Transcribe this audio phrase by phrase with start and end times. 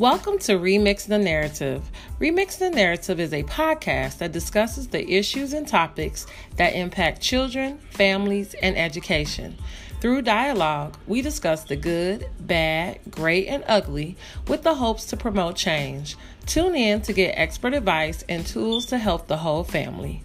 [0.00, 1.82] Welcome to Remix the Narrative.
[2.18, 6.26] Remix the Narrative is a podcast that discusses the issues and topics
[6.56, 9.58] that impact children, families, and education.
[10.00, 14.16] Through dialogue, we discuss the good, bad, great, and ugly
[14.48, 16.16] with the hopes to promote change.
[16.46, 20.24] Tune in to get expert advice and tools to help the whole family.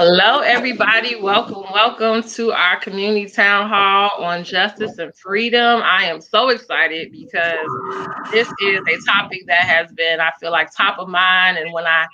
[0.00, 1.16] Hello, everybody.
[1.20, 5.82] Welcome, welcome to our community town hall on justice and freedom.
[5.82, 7.66] I am so excited because
[8.30, 11.58] this is a topic that has been, I feel like, top of mind.
[11.58, 12.06] And when I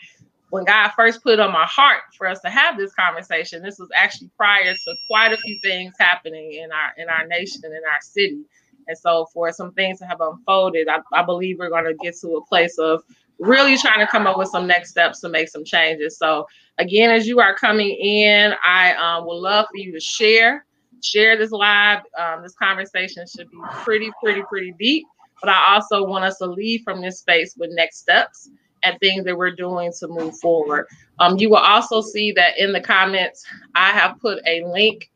[0.49, 3.91] when God first put on my heart for us to have this conversation, this was
[3.95, 7.83] actually prior to quite a few things happening in our in our nation and in
[7.85, 8.45] our city.
[8.89, 12.17] And so for some things to have unfolded, I, I believe we're going to get
[12.23, 13.03] to a place of
[13.39, 16.17] really trying to come up with some next steps to make some changes.
[16.17, 16.47] So
[16.79, 20.67] again, as you are coming in, I um, would love for you to share,
[21.03, 22.01] share this live.
[22.19, 25.07] Um, this conversation should be pretty, pretty, pretty deep.
[25.41, 28.49] But I also want us to leave from this space with next steps
[28.83, 30.87] and things that we're doing to move forward.
[31.19, 33.45] Um, you will also see that in the comments,
[33.75, 35.11] I have put a link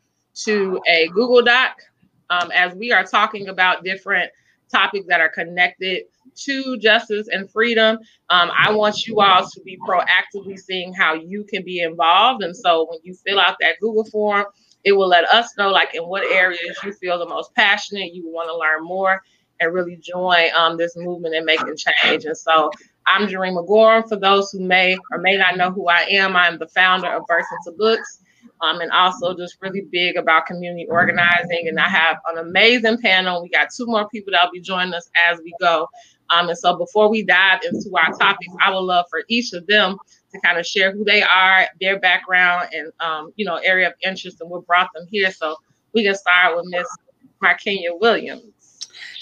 [0.44, 1.76] to a Google Doc
[2.30, 4.30] um, as we are talking about different
[4.70, 7.98] topics that are connected to justice and freedom.
[8.30, 12.42] Um, I want you all to be proactively seeing how you can be involved.
[12.42, 14.46] And so when you fill out that Google form,
[14.84, 18.28] it will let us know like in what areas you feel the most passionate, you
[18.28, 19.20] want to learn more
[19.60, 22.24] and really join um, this movement and making change.
[22.24, 22.70] And so
[23.06, 24.08] I'm Jarima Gorham.
[24.08, 27.26] For those who may or may not know who I am, I'm the founder of
[27.26, 28.20] Burst Into Books
[28.60, 31.68] um, and also just really big about community organizing.
[31.68, 33.42] And I have an amazing panel.
[33.42, 35.88] We got two more people that'll be joining us as we go.
[36.30, 39.66] Um, and so before we dive into our topics, I would love for each of
[39.66, 39.96] them
[40.32, 43.94] to kind of share who they are, their background, and um, you know, area of
[44.04, 45.30] interest and what brought them here.
[45.30, 45.56] So
[45.94, 46.86] we can start with Miss
[47.42, 48.52] Markenya Williams.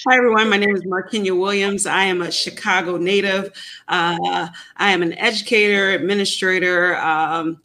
[0.09, 0.49] Hi, everyone.
[0.49, 1.87] My name is Markenya Williams.
[1.87, 3.53] I am a Chicago native.
[3.89, 7.61] Uh, I am an educator, administrator, um,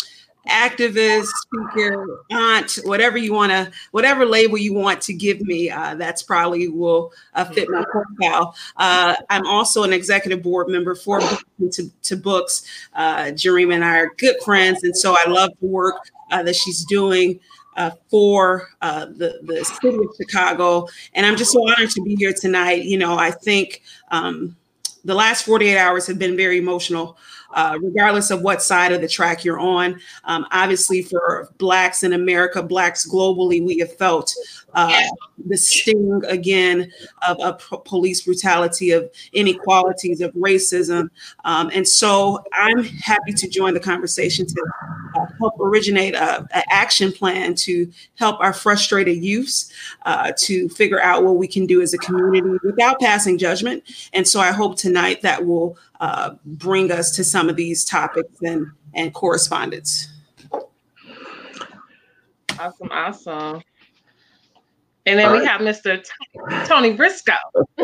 [0.48, 5.96] activist, speaker, aunt, whatever you want to, whatever label you want to give me, uh,
[5.96, 8.56] that's probably will uh, fit my profile.
[8.78, 11.20] Uh, I'm also an executive board member for
[11.72, 12.64] to, to Books.
[12.94, 16.86] Uh, and I are good friends, and so I love the work uh, that she's
[16.86, 17.40] doing.
[17.78, 20.86] Uh, for uh, the, the city of Chicago.
[21.14, 22.84] And I'm just so honored to be here tonight.
[22.84, 24.58] You know, I think um,
[25.06, 27.18] the last 48 hours have been very emotional
[27.54, 30.00] uh, regardless of what side of the track you're on.
[30.26, 34.34] Um, obviously, for Blacks in America, Blacks globally, we have felt
[34.74, 35.02] uh,
[35.48, 36.92] the sting again
[37.28, 41.10] of, of, police brutality, of inequalities, of racism.
[41.44, 44.81] Um, and so I'm happy to join the conversation to uh,
[45.42, 49.72] help originate an action plan to help our frustrated youths
[50.06, 53.84] uh, to figure out what we can do as a community without passing judgment.
[54.14, 58.42] And so I hope tonight that will uh, bring us to some of these topics
[58.42, 60.08] and, and correspondence.
[62.60, 63.62] Awesome, awesome.
[65.06, 65.48] And then All we right.
[65.48, 66.04] have Mr.
[66.68, 67.34] Tony Briscoe.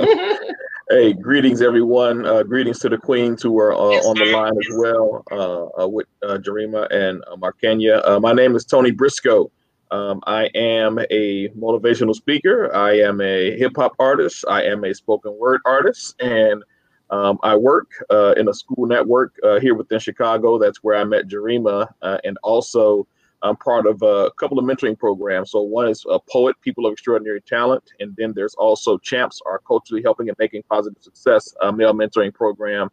[0.90, 2.26] hey, greetings, everyone.
[2.26, 5.88] Uh, greetings to the queens who are uh, on the line as well uh, uh
[5.88, 8.08] with uh, Jarima and uh, Markenya.
[8.08, 9.52] Uh, my name is Tony Briscoe.
[9.92, 12.74] Um, I am a motivational speaker.
[12.74, 14.46] I am a hip hop artist.
[14.48, 16.16] I am a spoken word artist.
[16.22, 16.64] And
[17.10, 17.90] um, I work
[18.38, 20.58] in a school network here within Chicago.
[20.58, 21.88] That's where I met Jarima.
[22.02, 23.08] and also,
[23.44, 25.52] I'm part of a couple of mentoring programs.
[25.52, 29.60] So one is a poet, people of extraordinary talent, and then there's also Champs, our
[29.60, 32.90] culturally helping and making positive success uh, male mentoring program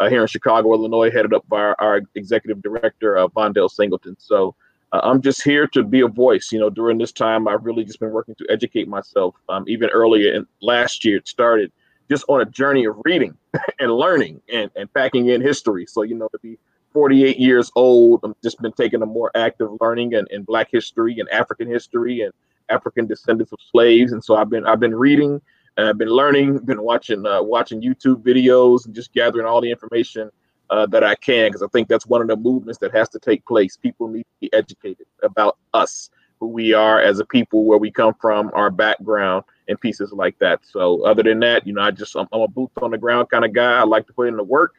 [0.00, 4.16] uh, here in Chicago, Illinois, headed up by our, our executive director, uh, Vondell Singleton.
[4.18, 4.54] So
[4.92, 6.52] uh, I'm just here to be a voice.
[6.52, 9.34] You know, during this time, I've really just been working to educate myself.
[9.48, 11.72] Um, even earlier in last year, it started
[12.08, 13.36] just on a journey of reading
[13.80, 15.86] and learning and, and packing in history.
[15.86, 16.58] So, you know, to be
[16.96, 18.20] 48 years old.
[18.24, 22.22] I've just been taking a more active learning in, in Black history and African history
[22.22, 22.32] and
[22.70, 24.12] African descendants of slaves.
[24.12, 25.38] And so I've been I've been reading
[25.76, 29.70] and I've been learning, been watching uh, watching YouTube videos and just gathering all the
[29.70, 30.30] information
[30.70, 33.18] uh, that I can because I think that's one of the movements that has to
[33.18, 33.76] take place.
[33.76, 36.08] People need to be educated about us,
[36.40, 40.38] who we are as a people, where we come from, our background, and pieces like
[40.38, 40.60] that.
[40.64, 43.28] So other than that, you know, I just I'm, I'm a boots on the ground
[43.28, 43.80] kind of guy.
[43.80, 44.76] I like to put in the work,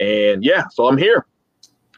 [0.00, 1.24] and yeah, so I'm here.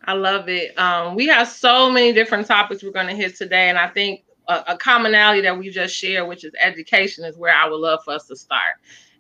[0.07, 0.79] I love it.
[0.79, 4.25] Um, we have so many different topics we're going to hit today, and I think
[4.49, 8.01] a, a, commonality that we just shared, which is education, is where I would love
[8.05, 8.75] for us to start.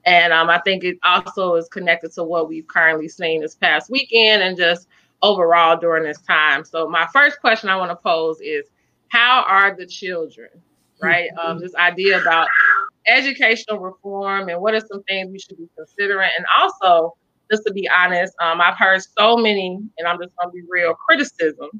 [0.04, 3.90] And um, I think it also is connected to what we've currently seen this past
[3.90, 4.86] weekend and just
[5.22, 6.64] overall during this time.
[6.64, 8.66] So, my first question I want to pose is
[9.08, 10.50] How are the children?
[11.04, 11.30] right?
[11.42, 12.48] Um, this idea about
[13.06, 17.14] educational reform and what are some things we should be considering, and also
[17.54, 20.94] just to be honest, um, I've heard so many, and I'm just gonna be real,
[20.94, 21.70] criticism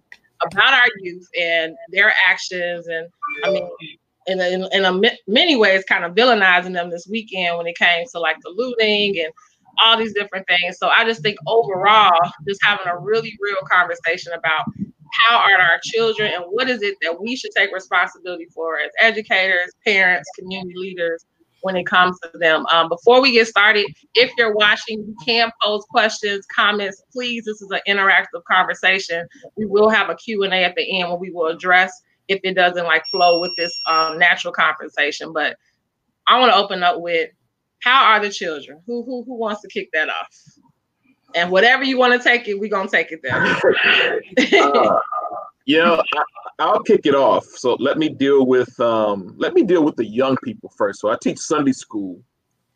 [0.44, 3.08] about our youth and their actions, and
[3.44, 3.68] I mean,
[4.26, 7.76] in a, in, in a many ways, kind of villainizing them this weekend when it
[7.76, 9.32] came to like the looting and
[9.84, 10.78] all these different things.
[10.78, 12.18] So I just think overall,
[12.48, 14.64] just having a really real conversation about
[15.26, 18.90] how are our children and what is it that we should take responsibility for as
[19.00, 21.24] educators, parents, community leaders
[21.64, 22.66] when it comes to them.
[22.66, 27.02] Um, before we get started, if you're watching, you can pose questions, comments.
[27.10, 29.26] Please, this is an interactive conversation.
[29.56, 31.90] We will have a Q&A at the end where we will address
[32.28, 35.32] if it doesn't like flow with this um, natural conversation.
[35.32, 35.56] But
[36.26, 37.30] I want to open up with
[37.80, 38.82] how are the children?
[38.86, 40.28] Who who who wants to kick that off?
[41.34, 43.42] And whatever you want to take it, we're gonna take it there.
[44.62, 44.98] uh,
[45.64, 46.22] you know, I,
[46.58, 47.44] will kick it off.
[47.44, 51.00] So let me deal with um, let me deal with the young people first.
[51.00, 52.20] So I teach Sunday school,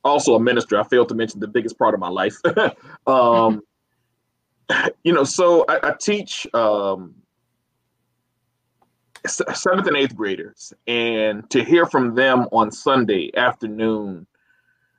[0.04, 0.78] also a minister.
[0.78, 2.36] I failed to mention the biggest part of my life.
[3.06, 3.62] um,
[5.04, 7.14] you know, so I, I teach um,
[9.26, 14.26] seventh and eighth graders, and to hear from them on Sunday afternoon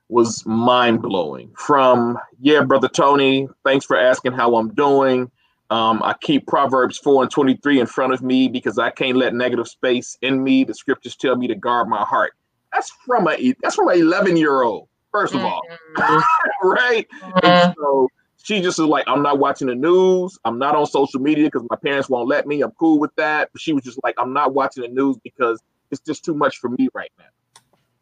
[0.09, 1.51] was mind blowing.
[1.55, 5.31] From, yeah, Brother Tony, thanks for asking how I'm doing.
[5.69, 9.33] Um, I keep Proverbs 4 and 23 in front of me because I can't let
[9.33, 10.63] negative space in me.
[10.63, 12.33] The scriptures tell me to guard my heart.
[12.73, 15.61] That's from a that's from an 11 year old, first of all.
[15.97, 16.67] Mm-hmm.
[16.67, 17.07] right?
[17.21, 17.71] Mm-hmm.
[17.79, 18.09] so
[18.43, 20.37] she just is like, I'm not watching the news.
[20.45, 22.61] I'm not on social media because my parents won't let me.
[22.61, 23.49] I'm cool with that.
[23.51, 25.61] But she was just like, I'm not watching the news because
[25.91, 27.25] it's just too much for me right now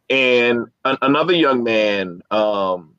[0.10, 2.96] and an, another young man um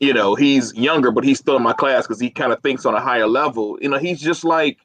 [0.00, 2.84] you know he's younger but he's still in my class because he kind of thinks
[2.84, 3.78] on a higher level.
[3.80, 4.78] You know he's just like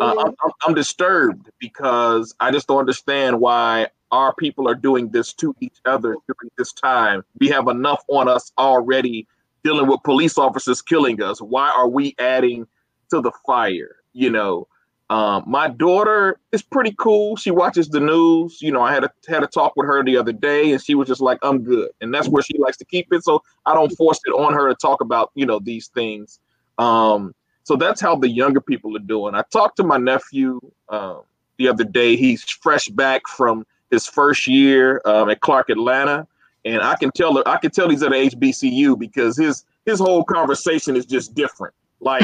[0.00, 0.34] uh, I'm,
[0.66, 5.76] I'm disturbed because i just don't understand why our people are doing this to each
[5.84, 7.24] other during this time.
[7.38, 9.26] We have enough on us already
[9.62, 11.40] dealing with police officers killing us.
[11.40, 12.66] Why are we adding
[13.10, 14.66] to the fire you know
[15.10, 17.36] um, my daughter is pretty cool.
[17.36, 18.62] She watches the news.
[18.62, 20.94] You know, I had a had a talk with her the other day, and she
[20.94, 23.22] was just like, "I'm good," and that's where she likes to keep it.
[23.22, 26.40] So I don't force it on her to talk about you know these things.
[26.78, 27.34] Um,
[27.64, 29.34] so that's how the younger people are doing.
[29.34, 31.20] I talked to my nephew um,
[31.58, 32.16] the other day.
[32.16, 36.26] He's fresh back from his first year um, at Clark Atlanta,
[36.64, 40.96] and I can tell I can tell he's at HBCU because his his whole conversation
[40.96, 41.74] is just different.
[42.04, 42.22] Like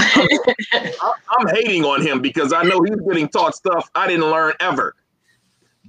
[0.72, 0.82] I'm,
[1.38, 4.94] I'm hating on him because I know he's getting taught stuff I didn't learn ever.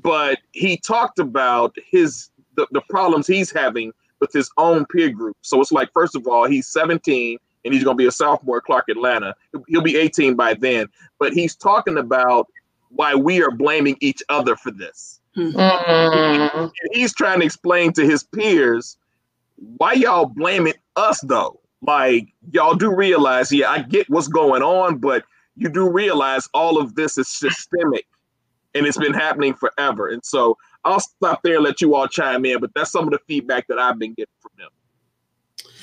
[0.02, 5.38] But he talked about his the, the problems he's having with his own peer group.
[5.42, 8.58] So it's like, first of all, he's 17 and he's going to be a sophomore
[8.58, 9.36] at Clark Atlanta.
[9.68, 10.88] He'll be 18 by then.
[11.20, 12.48] But he's talking about
[12.90, 15.20] why we are blaming each other for this.
[15.38, 16.68] Mm-hmm.
[16.94, 18.98] He's trying to explain to his peers
[19.78, 24.98] why y'all blaming us though like y'all do realize, yeah, I get what's going on,
[24.98, 25.25] but
[25.56, 28.06] you do realize all of this is systemic
[28.74, 30.07] and it's been happening forever.
[30.10, 33.12] And so I'll stop there and let you all chime in, but that's some of
[33.12, 34.69] the feedback that I've been getting from them.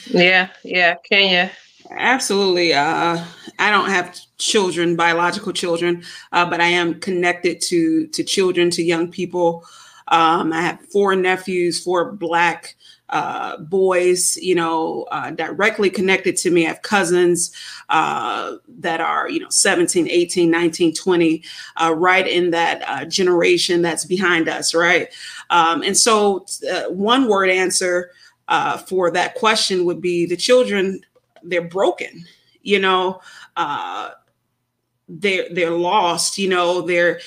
[0.06, 1.50] Yeah, yeah, Kenya.
[1.90, 2.74] Absolutely.
[2.74, 3.24] Uh,
[3.58, 6.02] I don't have children, biological children,
[6.32, 9.64] uh, but I am connected to to children, to young people.
[10.08, 12.76] Um, I have four nephews, four black
[13.10, 16.66] uh, boys, you know, uh, directly connected to me.
[16.66, 17.52] I have cousins
[17.88, 21.42] uh, that are, you know, 17, 18, 19, 20,
[21.76, 25.08] uh, right in that uh, generation that's behind us, right?
[25.50, 28.10] Um, and so, uh, one word answer
[28.86, 31.00] for that question would be the children,
[31.42, 32.26] they're broken,
[32.62, 33.20] you know.
[35.08, 36.82] they're they're lost, you know.
[36.82, 37.20] Their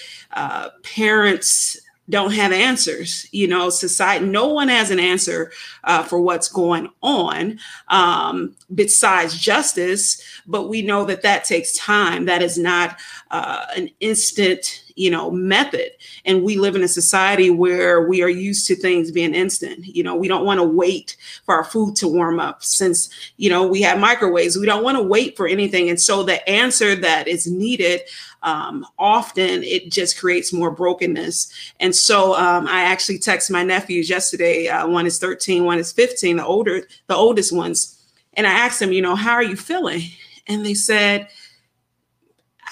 [0.83, 1.79] parents
[2.11, 3.25] don't have answers.
[3.31, 5.51] You know, society, no one has an answer
[5.85, 10.21] uh, for what's going on um, besides justice.
[10.45, 12.25] But we know that that takes time.
[12.25, 12.97] That is not
[13.31, 15.91] uh, an instant, you know, method.
[16.25, 19.85] And we live in a society where we are used to things being instant.
[19.85, 21.15] You know, we don't want to wait
[21.45, 24.57] for our food to warm up since, you know, we have microwaves.
[24.57, 25.89] We don't want to wait for anything.
[25.89, 28.01] And so the answer that is needed
[28.43, 31.51] um, often it just creates more brokenness.
[31.79, 34.67] And so um, I actually texted my nephews yesterday.
[34.67, 37.97] Uh, one is 13, one is 15, the older, the oldest ones.
[38.33, 40.01] And I asked them, you know, how are you feeling?
[40.47, 41.27] And they said,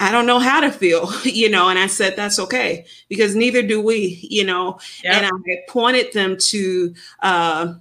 [0.00, 3.62] I don't know how to feel, you know, and I said, that's okay, because neither
[3.62, 5.14] do we, you know, yep.
[5.14, 7.74] and I pointed them to uh,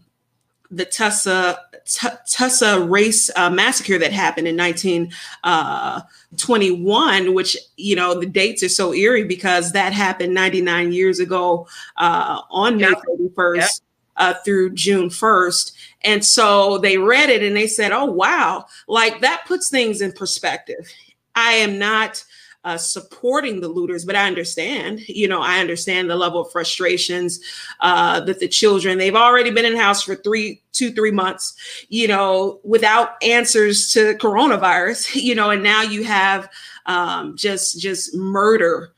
[0.69, 8.27] the Tulsa Tulsa race uh, massacre that happened in 1921, uh, which you know the
[8.27, 11.67] dates are so eerie because that happened 99 years ago
[11.98, 13.69] uh, on May 31st yep.
[14.17, 15.72] Uh, through June 1st.
[16.01, 20.12] And so they read it and they said, "Oh wow, like that puts things in
[20.12, 20.91] perspective."
[21.36, 22.24] I am not
[22.63, 27.39] uh, supporting the looters, but I understand, you know, I understand the level of frustrations
[27.79, 31.55] uh, that the children, they've already been in house for three, two, three months,
[31.87, 36.49] you know, without answers to coronavirus, you know, and now you have
[36.85, 38.93] um, just, just murder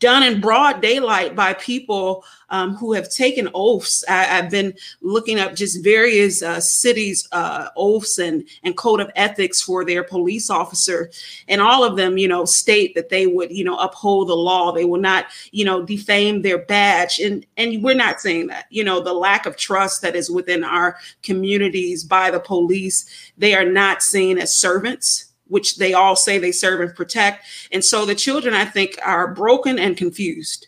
[0.00, 4.04] done in broad daylight by people um, who have taken oaths.
[4.08, 9.10] I, have been looking up just various uh, cities' uh, oaths and, and code of
[9.16, 11.10] ethics for their police officer,
[11.48, 14.72] and all of them, you know, state that they would, you know, uphold the law.
[14.72, 18.66] They will not, you know, defame their badge, and and we're not saying that.
[18.70, 23.54] You know, the lack of trust that is within our communities by the police, they
[23.54, 27.46] are not seen as servants which they all say they serve and protect.
[27.70, 30.66] And so the children, I think, are broken and confused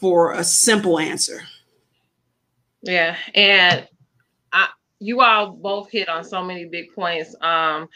[0.00, 1.42] for a simple answer.
[2.82, 3.16] Yeah.
[3.34, 3.86] And
[4.52, 7.34] I, you all both hit on so many big points.
[7.40, 7.88] Um,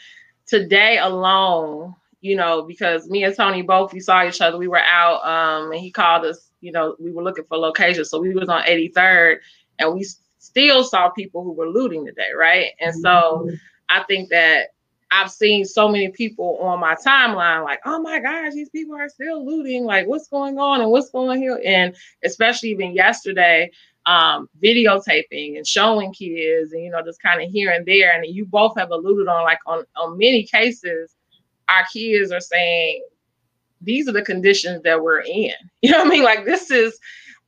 [0.45, 4.57] today alone, you know, because me and Tony both we saw each other.
[4.57, 6.51] We were out, um, and he called us.
[6.61, 9.37] You know, we were looking for locations, so we was on 83rd,
[9.77, 10.05] and we
[10.39, 12.71] still saw people who were looting today, right?
[12.79, 13.49] And so
[13.89, 14.69] I think that
[15.15, 19.07] I've seen so many people on my timeline like, oh my gosh, these people are
[19.07, 19.85] still looting.
[19.85, 21.61] Like, what's going on and what's going here?
[21.65, 21.95] And
[22.25, 23.71] especially even yesterday,
[24.05, 28.11] um, videotaping and showing kids and you know, just kind of here and there.
[28.11, 31.15] And you both have alluded on like on, on many cases,
[31.69, 33.01] our kids are saying
[33.79, 35.53] these are the conditions that we're in.
[35.81, 36.23] You know what I mean?
[36.23, 36.99] Like this is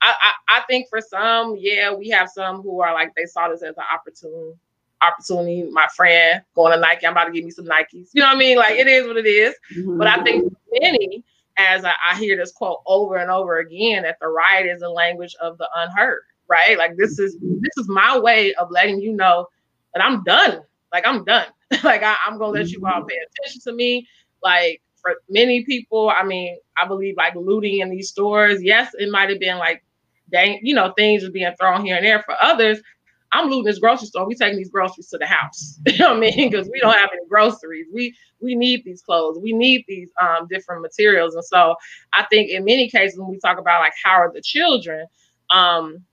[0.02, 3.50] I, I, I think for some, yeah, we have some who are like they saw
[3.50, 4.58] this as an opportunity
[5.02, 5.64] opportunity.
[5.72, 8.10] My friend going to Nike, I'm about to give me some Nikes.
[8.14, 8.58] You know what I mean?
[8.58, 9.56] Like it is what it is.
[9.76, 9.98] Mm-hmm.
[9.98, 11.24] But I think many,
[11.58, 14.90] as I, I, hear this quote over and over again, that the riot is the
[14.90, 16.22] language of the unheard.
[16.50, 16.78] Right?
[16.78, 19.48] Like this is this is my way of letting you know
[19.94, 20.62] that I'm done.
[20.94, 21.48] Like I'm done.
[21.84, 24.08] like I, am gonna let you all pay attention to me.
[24.42, 28.64] Like for many people, I mean, I believe like looting in these stores.
[28.64, 29.84] Yes, it might have been like
[30.32, 32.24] dang, you know, things are being thrown here and there.
[32.24, 32.80] For others,
[33.34, 34.26] I'm looting this grocery store.
[34.26, 35.80] We taking these groceries to the house.
[35.88, 36.50] you know what I mean?
[36.50, 37.88] Because we don't have any groceries.
[37.94, 39.40] We we need these clothes.
[39.42, 41.36] We need these um, different materials.
[41.36, 41.76] And so
[42.14, 45.06] I think in many cases when we talk about like how are the children,
[45.52, 46.04] um,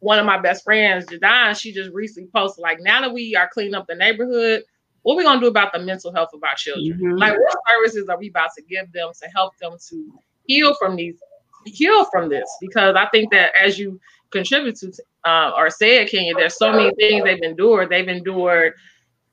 [0.00, 3.48] one of my best friends, Jadon, she just recently posted like now that we are
[3.52, 4.62] cleaning up the neighborhood,
[5.02, 6.98] what are we gonna do about the mental health of our children?
[6.98, 7.18] Mm-hmm.
[7.18, 10.12] Like what services are we about to give them to help them to
[10.46, 11.18] heal from these
[11.66, 12.48] heal from this?
[12.60, 14.92] Because I think that as you contribute to
[15.24, 17.90] uh, or said, Kenya, there's so many things they've endured.
[17.90, 18.74] They've endured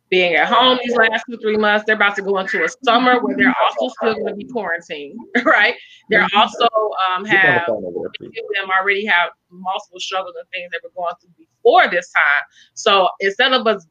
[0.10, 1.86] being at home these last two, three months.
[1.86, 5.20] They're about to go into a summer where they're also still going to be quarantined,
[5.46, 5.76] right?
[6.10, 6.38] They're mm-hmm.
[6.38, 6.68] also
[7.16, 12.12] um, have them already have multiple struggles and things they were going through before this
[12.12, 12.44] time.
[12.74, 13.86] So instead of us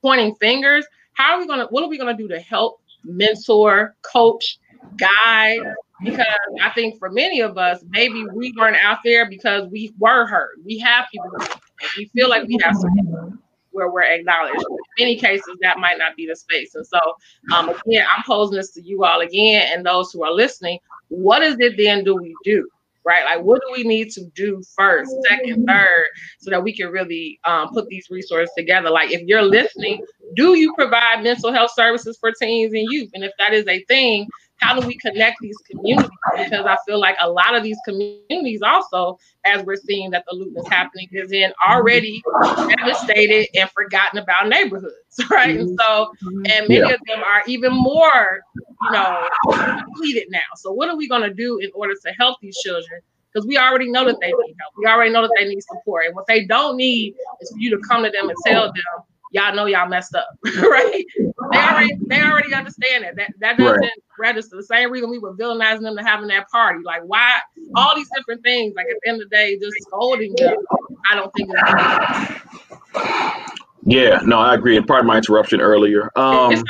[0.00, 2.80] pointing fingers, how are we going to, what are we going to do to help
[3.04, 4.58] mentor, coach,
[4.96, 5.58] guide,
[6.04, 6.26] because
[6.62, 10.58] I think for many of us, maybe we weren't out there because we were hurt.
[10.64, 11.30] We have people,
[11.96, 12.74] we feel like we have
[13.72, 14.56] where we're acknowledged.
[14.56, 16.74] In many cases, that might not be the space.
[16.74, 16.98] And so,
[17.54, 20.78] um, again, I'm posing this to you all again and those who are listening.
[21.08, 22.68] What is it then do we do?
[23.04, 23.24] Right?
[23.24, 26.04] Like, what do we need to do first, second, third,
[26.38, 28.90] so that we can really um, put these resources together?
[28.90, 30.04] Like, if you're listening,
[30.36, 33.10] do you provide mental health services for teens and youth?
[33.14, 34.28] And if that is a thing,
[34.58, 36.08] how do we connect these communities?
[36.36, 40.36] Because I feel like a lot of these communities also, as we're seeing that the
[40.36, 42.22] looting is happening, is in already
[42.78, 44.94] devastated and forgotten about neighborhoods,
[45.30, 45.58] right?
[45.58, 46.46] And so, mm-hmm.
[46.50, 46.94] and many yeah.
[46.94, 48.40] of them are even more,
[48.82, 50.40] you know, depleted now.
[50.56, 53.00] So what are we going to do in order to help these children?
[53.32, 54.74] Because we already know that they need help.
[54.76, 56.04] We already know that they need support.
[56.06, 59.04] And what they don't need is for you to come to them and tell them,
[59.32, 61.04] y'all know y'all messed up, right?
[61.52, 63.16] They already they already understand it.
[63.16, 63.90] That that doesn't right.
[64.18, 64.56] register.
[64.56, 66.80] The same reason we were villainizing them to having that party.
[66.84, 67.40] Like why
[67.74, 68.74] all these different things.
[68.76, 70.56] Like at the end of the day, just scolding them.
[71.10, 71.62] I don't think it's
[73.84, 74.76] Yeah, no, I agree.
[74.76, 76.10] And pardon my interruption earlier.
[76.16, 76.62] Um,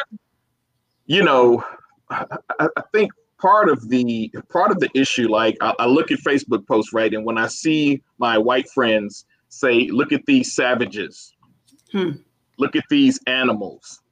[1.06, 1.62] you know,
[2.10, 2.24] I,
[2.60, 6.66] I, think part of the part of the issue, like I, I look at Facebook
[6.66, 11.34] posts, right, and when I see my white friends say, "Look at these savages,"
[11.90, 12.12] hmm
[12.58, 14.00] look at these animals.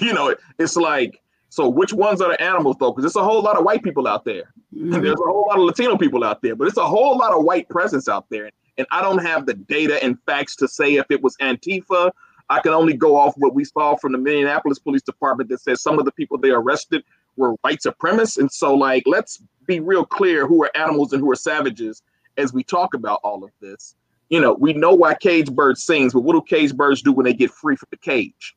[0.00, 2.90] You know, it's like, so which ones are the animals though?
[2.90, 4.52] Because there's a whole lot of white people out there.
[4.74, 4.90] Mm-hmm.
[4.90, 7.44] There's a whole lot of Latino people out there, but it's a whole lot of
[7.44, 8.50] white presence out there.
[8.76, 12.10] And I don't have the data and facts to say if it was Antifa.
[12.50, 15.80] I can only go off what we saw from the Minneapolis Police Department that says
[15.80, 17.04] some of the people they arrested
[17.36, 18.38] were white supremacists.
[18.38, 22.02] And so, like, let's be real clear who are animals and who are savages
[22.36, 23.94] as we talk about all of this.
[24.34, 27.22] You know, we know why cage bird sings, but what do cage birds do when
[27.22, 28.56] they get free from the cage?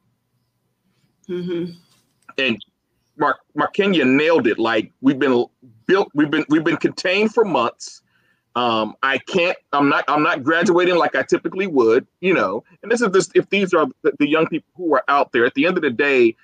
[1.30, 1.74] Mm-hmm.
[2.40, 2.66] And
[3.20, 4.58] Mark Markenya nailed it.
[4.58, 5.46] Like we've been
[5.86, 8.02] built, we've been we've been contained for months.
[8.56, 9.56] Um, I can't.
[9.72, 10.04] I'm not.
[10.08, 12.08] I'm not graduating like I typically would.
[12.22, 12.64] You know.
[12.82, 13.30] And this is this.
[13.36, 15.84] If these are the, the young people who are out there, at the end of
[15.84, 16.36] the day,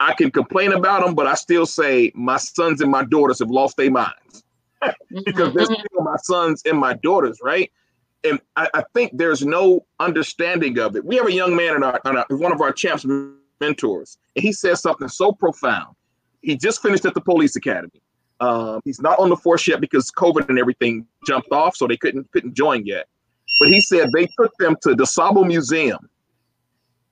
[0.00, 3.48] I can complain about them, but I still say my sons and my daughters have
[3.48, 4.44] lost their minds
[5.24, 7.72] because they're still my sons and my daughters, right?
[8.26, 11.04] And I, I, think there's no understanding of it.
[11.04, 13.06] We have a young man in our, in our one of our champs
[13.60, 15.94] mentors, and he says something so profound.
[16.42, 18.02] He just finished at the police academy.
[18.40, 21.96] Um, he's not on the force yet because COVID and everything jumped off, so they
[21.96, 23.06] couldn't couldn't join yet.
[23.60, 26.08] But he said they took them to the DuSable Museum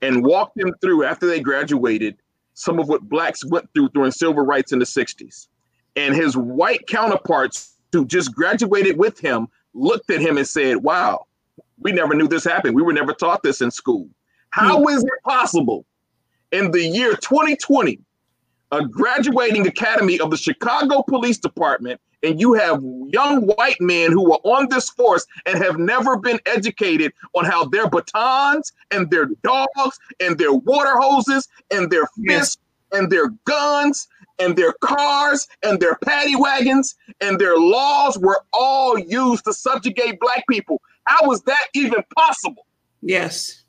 [0.03, 2.17] and walked them through after they graduated
[2.55, 5.49] some of what blacks went through during civil rights in the 60s.
[5.97, 11.27] And his white counterparts who just graduated with him looked at him and said, Wow,
[11.79, 12.75] we never knew this happened.
[12.75, 14.09] We were never taught this in school.
[14.51, 14.89] How hmm.
[14.89, 15.85] it possible
[16.53, 17.99] in the year 2020,
[18.71, 24.33] a graduating academy of the Chicago Police Department, and you have young white men who
[24.33, 29.27] are on this force and have never been educated on how their batons and their
[29.43, 32.57] dogs and their water hoses and their fists
[32.93, 32.99] yes.
[32.99, 38.99] and their guns and their cars and their paddy wagons and their laws were all
[38.99, 40.81] used to subjugate black people.
[41.05, 42.67] How was that even possible?
[43.03, 43.65] Yes.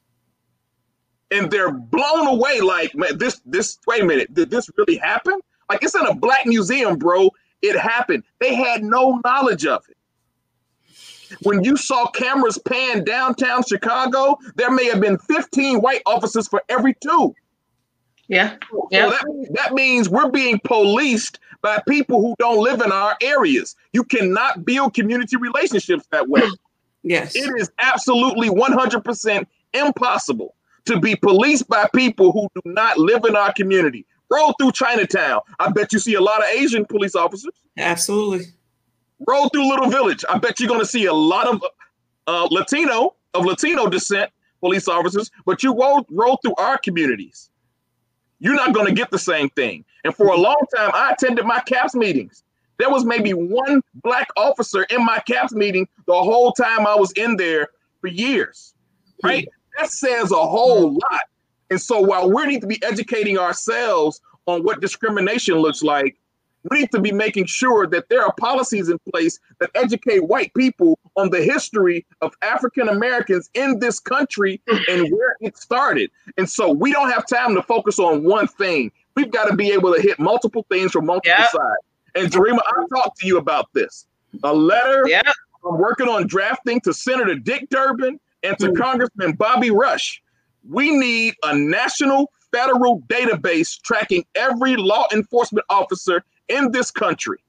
[1.31, 5.39] And they're blown away like, man, this, this, wait a minute, did this really happen?
[5.69, 7.29] Like it's in a black museum, bro.
[7.61, 8.23] It happened.
[8.39, 9.97] They had no knowledge of it.
[11.41, 16.63] When you saw cameras pan downtown Chicago, there may have been 15 white officers for
[16.69, 17.33] every two.
[18.27, 18.55] Yeah.
[18.91, 19.09] yeah.
[19.09, 23.75] So that, that means we're being policed by people who don't live in our areas.
[23.93, 26.43] You cannot build community relationships that way.
[27.07, 27.35] Yes.
[27.35, 29.45] It is absolutely 100%
[29.75, 34.07] impossible to be policed by people who do not live in our community.
[34.31, 35.41] Roll through Chinatown.
[35.59, 37.53] I bet you see a lot of Asian police officers.
[37.77, 38.47] Absolutely.
[39.27, 40.25] Roll through Little Village.
[40.27, 41.63] I bet you're going to see a lot of
[42.27, 45.29] uh, Latino of Latino descent police officers.
[45.45, 47.49] But you roll roll through our communities,
[48.39, 49.85] you're not going to get the same thing.
[50.03, 52.43] And for a long time, I attended my CAPS meetings.
[52.77, 57.11] There was maybe one black officer in my CAPS meeting the whole time I was
[57.13, 57.69] in there
[58.01, 58.73] for years.
[59.23, 59.47] Right?
[59.79, 61.21] That says a whole lot.
[61.69, 66.17] And so while we need to be educating ourselves on what discrimination looks like,
[66.69, 70.53] we need to be making sure that there are policies in place that educate white
[70.53, 76.11] people on the history of African Americans in this country and where it started.
[76.37, 78.91] And so we don't have time to focus on one thing.
[79.15, 81.49] We've got to be able to hit multiple things from multiple yep.
[81.49, 81.83] sides.
[82.15, 84.07] And Jarima, I talked to you about this.
[84.43, 85.25] A letter yep.
[85.67, 88.77] I'm working on drafting to Senator Dick Durbin and to mm.
[88.77, 90.21] Congressman Bobby Rush
[90.69, 97.43] we need a national federal database tracking every law enforcement officer in this country.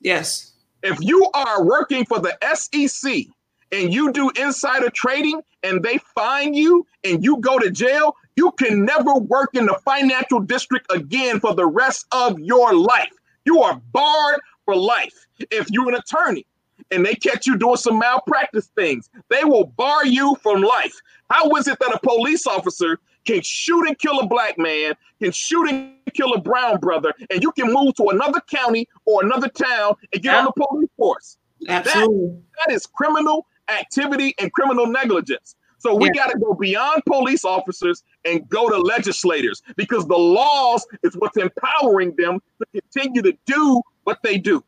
[0.00, 0.52] Yes.
[0.82, 3.26] If you are working for the SEC
[3.70, 8.50] and you do insider trading and they find you and you go to jail, you
[8.52, 13.12] can never work in the financial district again for the rest of your life.
[13.44, 15.26] You are barred for life.
[15.50, 16.46] If you're an attorney,
[16.90, 20.94] and they catch you doing some malpractice things, they will bar you from life.
[21.30, 25.32] How is it that a police officer can shoot and kill a black man, can
[25.32, 29.48] shoot and kill a brown brother, and you can move to another county or another
[29.48, 30.38] town and get yeah.
[30.38, 31.38] on the police force?
[31.68, 32.26] Absolutely.
[32.26, 35.54] That, that is criminal activity and criminal negligence.
[35.78, 36.26] So we yeah.
[36.26, 41.36] got to go beyond police officers and go to legislators because the laws is what's
[41.36, 44.62] empowering them to continue to do what they do.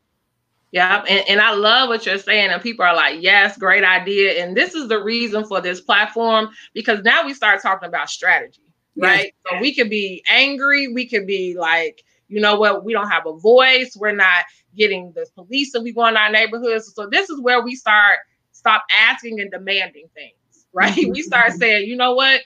[0.71, 2.49] Yeah, and, and I love what you're saying.
[2.49, 4.43] And people are like, yes, great idea.
[4.43, 8.61] And this is the reason for this platform because now we start talking about strategy,
[8.97, 9.33] right?
[9.45, 9.53] Yes.
[9.53, 13.25] So we could be angry, we could be like, you know what, we don't have
[13.25, 14.43] a voice, we're not
[14.75, 16.93] getting the police that we want in our neighborhoods.
[16.93, 18.19] So this is where we start
[18.51, 21.07] stop asking and demanding things, right?
[21.09, 22.41] we start saying, you know what,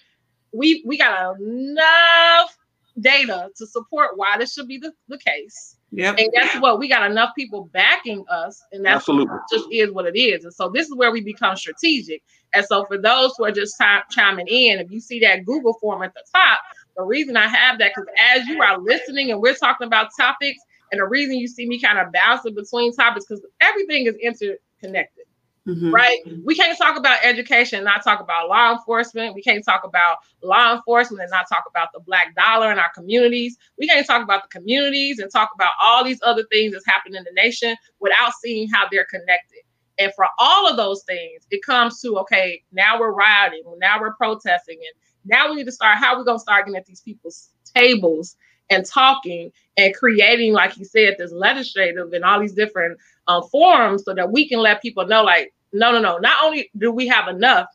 [0.52, 2.56] we we got enough
[3.00, 6.20] data to support why this should be the, the case Yep.
[6.20, 6.78] And guess what?
[6.78, 9.36] We got enough people backing us, and that's Absolutely.
[9.52, 10.44] just is what it is.
[10.44, 12.22] And so this is where we become strategic.
[12.54, 15.74] And so for those who are just ch- chiming in, if you see that Google
[15.74, 16.60] form at the top,
[16.96, 20.60] the reason I have that because as you are listening and we're talking about topics,
[20.92, 25.26] and the reason you see me kind of bouncing between topics because everything is interconnected.
[25.70, 25.94] Mm-hmm.
[25.94, 26.20] Right?
[26.44, 29.36] We can't talk about education and not talk about law enforcement.
[29.36, 32.92] We can't talk about law enforcement and not talk about the black dollar in our
[32.96, 33.56] communities.
[33.78, 37.18] We can't talk about the communities and talk about all these other things that's happening
[37.18, 39.60] in the nation without seeing how they're connected.
[40.00, 44.16] And for all of those things, it comes to okay, now we're rioting, now we're
[44.16, 45.98] protesting, and now we need to start.
[45.98, 48.36] How are we gonna start getting at these people's tables
[48.70, 54.04] and talking and creating, like you said, this legislative and all these different um, forums
[54.06, 56.18] so that we can let people know, like, no, no, no.
[56.18, 57.68] Not only do we have enough,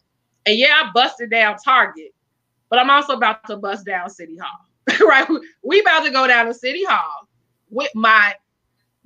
[0.47, 2.15] and yeah, I busted down Target,
[2.69, 4.67] but I'm also about to bust down City Hall.
[5.09, 5.29] right?
[5.63, 7.29] We about to go down to City Hall
[7.71, 8.35] with my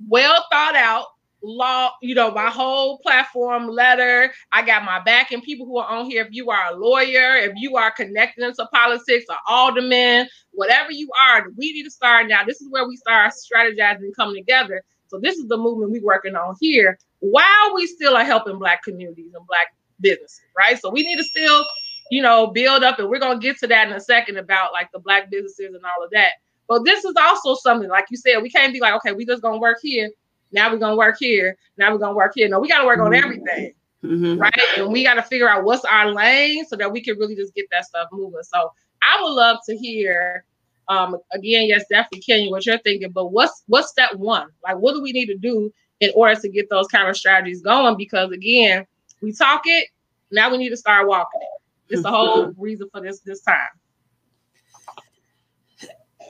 [0.07, 1.05] well thought out
[1.41, 4.33] law, you know, my whole platform letter.
[4.51, 6.23] I got my back and people who are on here.
[6.23, 11.09] If you are a lawyer, if you are connected into politics or alderman, whatever you
[11.21, 12.43] are, we need to start now.
[12.43, 14.83] This is where we start strategizing and coming together.
[15.09, 18.83] So this is the movement we're working on here while we still are helping black
[18.83, 20.79] communities and black businesses, right?
[20.79, 21.65] So we need to still,
[22.09, 24.91] you know, build up, and we're gonna get to that in a second about like
[24.91, 26.33] the black businesses and all of that.
[26.67, 29.41] But this is also something, like you said, we can't be like, okay, we just
[29.41, 30.09] gonna work here
[30.51, 31.57] now we're gonna work here.
[31.77, 32.49] Now we're gonna work here.
[32.49, 33.23] No, we gotta work on mm-hmm.
[33.23, 33.73] everything.
[34.03, 34.39] Mm-hmm.
[34.39, 34.53] Right.
[34.77, 37.65] And we gotta figure out what's our lane so that we can really just get
[37.71, 38.43] that stuff moving.
[38.43, 38.71] So
[39.03, 40.45] I would love to hear
[40.89, 44.47] um again, yes, definitely Kenya, what you're thinking, but what's what's step one?
[44.63, 47.61] Like what do we need to do in order to get those kind of strategies
[47.61, 47.95] going?
[47.97, 48.85] Because again,
[49.21, 49.87] we talk it,
[50.31, 51.93] now we need to start walking it.
[51.93, 53.69] It's the whole reason for this this time.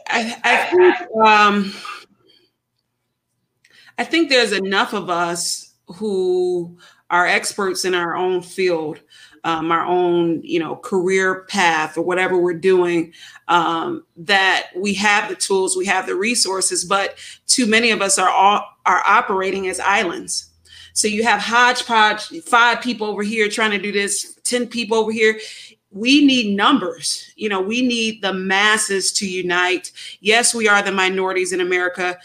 [0.08, 1.74] I, I think um
[3.98, 6.78] I think there's enough of us who
[7.10, 9.02] are experts in our own field,
[9.50, 13.14] um, our own, you know, career path or whatever we're doing,
[13.48, 18.20] um, that we have the tools, we have the resources, but too many of us
[18.20, 20.50] are all are operating as islands.
[20.94, 25.12] So you have hodgepodge, five people over here trying to do this, 10 people over
[25.12, 25.40] here
[25.92, 27.32] we need numbers.
[27.36, 29.92] You know, we need the masses to unite.
[30.20, 32.20] Yes, we are the minorities in America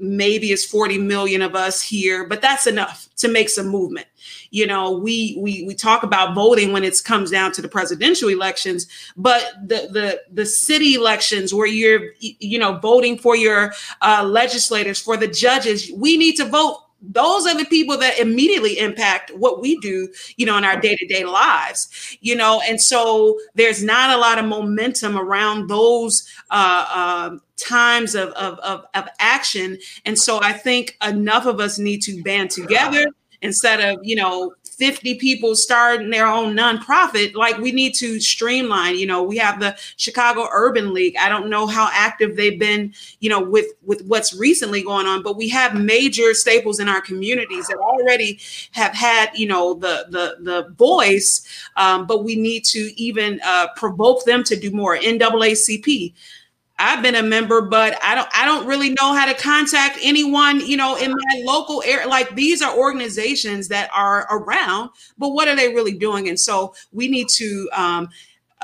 [0.00, 4.06] maybe it's 40 million of us here but that's enough to make some movement
[4.50, 8.28] you know we we we talk about voting when it comes down to the presidential
[8.28, 14.24] elections but the the the city elections where you're you know voting for your uh,
[14.24, 16.78] legislators for the judges we need to vote.
[17.02, 21.24] Those are the people that immediately impact what we do you know in our day-to-day
[21.24, 27.36] lives you know and so there's not a lot of momentum around those uh, uh,
[27.56, 29.78] times of, of, of, of action.
[30.04, 33.06] And so i think enough of us need to band together
[33.42, 38.96] instead of you know 50 people starting their own nonprofit, like we need to streamline.
[38.96, 41.16] You know, we have the Chicago Urban League.
[41.20, 45.22] I don't know how active they've been, you know, with with what's recently going on,
[45.22, 50.06] but we have major staples in our communities that already have had, you know, the
[50.08, 54.96] the the voice, um, but we need to even uh, provoke them to do more.
[54.96, 56.14] NAACP.
[56.80, 60.60] I've been a member, but I don't I don't really know how to contact anyone,
[60.60, 62.08] you know, in my local area.
[62.08, 66.28] Like these are organizations that are around, but what are they really doing?
[66.28, 68.08] And so we need to um,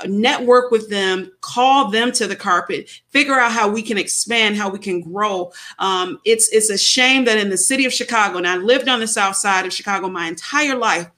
[0.06, 4.68] network with them, call them to the carpet, figure out how we can expand, how
[4.68, 5.52] we can grow.
[5.78, 9.00] Um, it's it's a shame that in the city of Chicago, and I lived on
[9.00, 11.08] the south side of Chicago my entire life,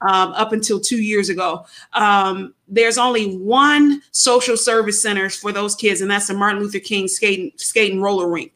[0.00, 1.64] um, up until two years ago.
[1.94, 6.78] Um, there's only one social service center for those kids, and that's the Martin Luther
[6.78, 8.52] King skating, skating roller rink.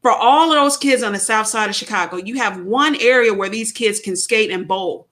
[0.00, 3.32] For all of those kids on the south side of Chicago, you have one area
[3.32, 5.08] where these kids can skate and bowl.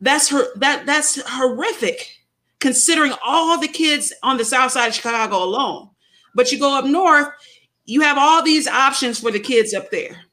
[0.00, 2.18] That's her that that's horrific
[2.60, 5.88] considering all the kids on the south side of Chicago alone.
[6.34, 7.28] But you go up north,
[7.86, 10.27] you have all these options for the kids up there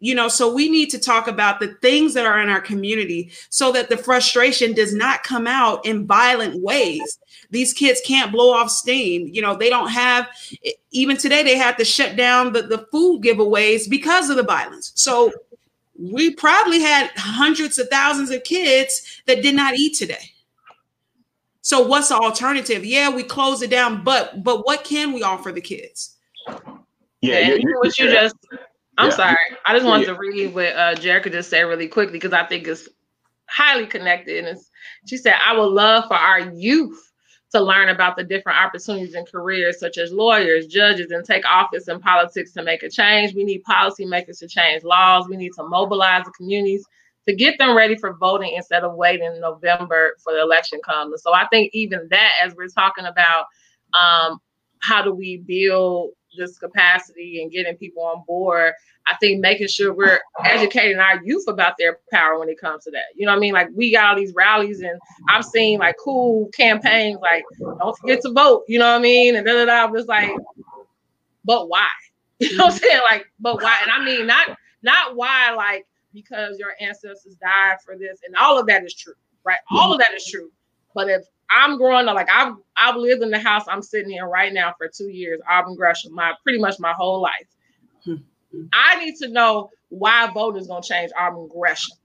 [0.00, 3.30] you know so we need to talk about the things that are in our community
[3.50, 7.18] so that the frustration does not come out in violent ways.
[7.50, 9.28] These kids can't blow off steam.
[9.30, 10.26] You know they don't have
[10.90, 14.92] even today they had to shut down the, the food giveaways because of the violence.
[14.94, 15.32] So
[15.98, 20.32] we probably had hundreds of thousands of kids that did not eat today.
[21.60, 22.86] So what's the alternative?
[22.86, 26.16] Yeah we close it down but but what can we offer the kids?
[27.20, 28.34] Yeah, yeah you, what you just
[29.00, 29.16] I'm yeah.
[29.16, 29.36] sorry.
[29.66, 30.12] I just wanted yeah.
[30.12, 32.88] to read what uh, Jerica just said really quickly because I think it's
[33.48, 34.44] highly connected.
[34.44, 34.58] And
[35.06, 37.10] she said, I would love for our youth
[37.52, 41.88] to learn about the different opportunities and careers, such as lawyers, judges, and take office
[41.88, 43.34] in politics to make a change.
[43.34, 45.26] We need policymakers to change laws.
[45.28, 46.84] We need to mobilize the communities
[47.26, 51.22] to get them ready for voting instead of waiting in November for the election comes.
[51.22, 53.46] So I think even that, as we're talking about
[53.98, 54.40] um,
[54.80, 58.72] how do we build this capacity and getting people on board.
[59.06, 62.90] I think making sure we're educating our youth about their power when it comes to
[62.92, 63.04] that.
[63.14, 63.54] You know what I mean?
[63.54, 68.20] Like we got all these rallies and I've seen like cool campaigns like don't forget
[68.22, 69.36] to vote, you know what I mean?
[69.36, 70.30] And then I was like,
[71.44, 71.88] but why?
[72.40, 73.00] You know what I'm saying?
[73.10, 73.80] Like, but why?
[73.82, 78.58] And I mean not not why like because your ancestors died for this, and all
[78.58, 79.14] of that is true,
[79.44, 79.58] right?
[79.70, 80.50] All of that is true.
[80.94, 84.24] But if I'm growing up, like I've I've lived in the house I'm sitting in
[84.24, 87.48] right now for two years, Auburn Gresham, my pretty much my whole life.
[88.04, 88.16] Hmm.
[88.72, 91.96] I need to know why voting is gonna change Auburn Gresham.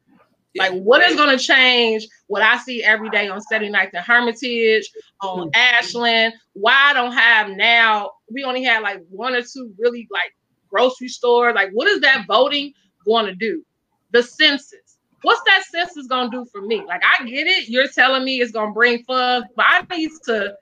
[0.58, 4.90] Like what is gonna change what I see every day on Saturday night the Hermitage,
[5.22, 5.50] on hmm.
[5.54, 6.34] Ashland?
[6.54, 10.34] Why I don't have now, we only had like one or two really like
[10.70, 11.56] grocery stores.
[11.56, 12.74] Like, what is that voting
[13.06, 13.64] going to do?
[14.12, 14.85] The census
[15.26, 16.84] what's that census gonna do for me?
[16.86, 20.56] Like I get it, you're telling me it's gonna bring funds, but I need to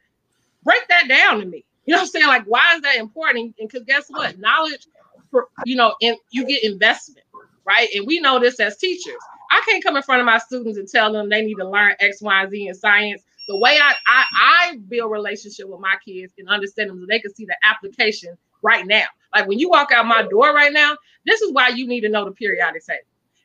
[0.63, 1.65] break that down to me.
[1.85, 2.27] You know what I'm saying?
[2.27, 3.55] Like, why is that important?
[3.59, 4.39] And because guess what?
[4.39, 4.87] Knowledge,
[5.29, 7.25] for, you know, and you get investment,
[7.65, 7.89] right?
[7.93, 9.17] And we know this as teachers.
[9.51, 11.95] I can't come in front of my students and tell them they need to learn
[11.99, 13.21] X, Y, Z in science.
[13.49, 17.19] The way I I, I build relationship with my kids and understand them so they
[17.19, 19.05] can see the application right now.
[19.35, 20.95] Like when you walk out my door right now,
[21.25, 23.01] this is why you need to know the periodic table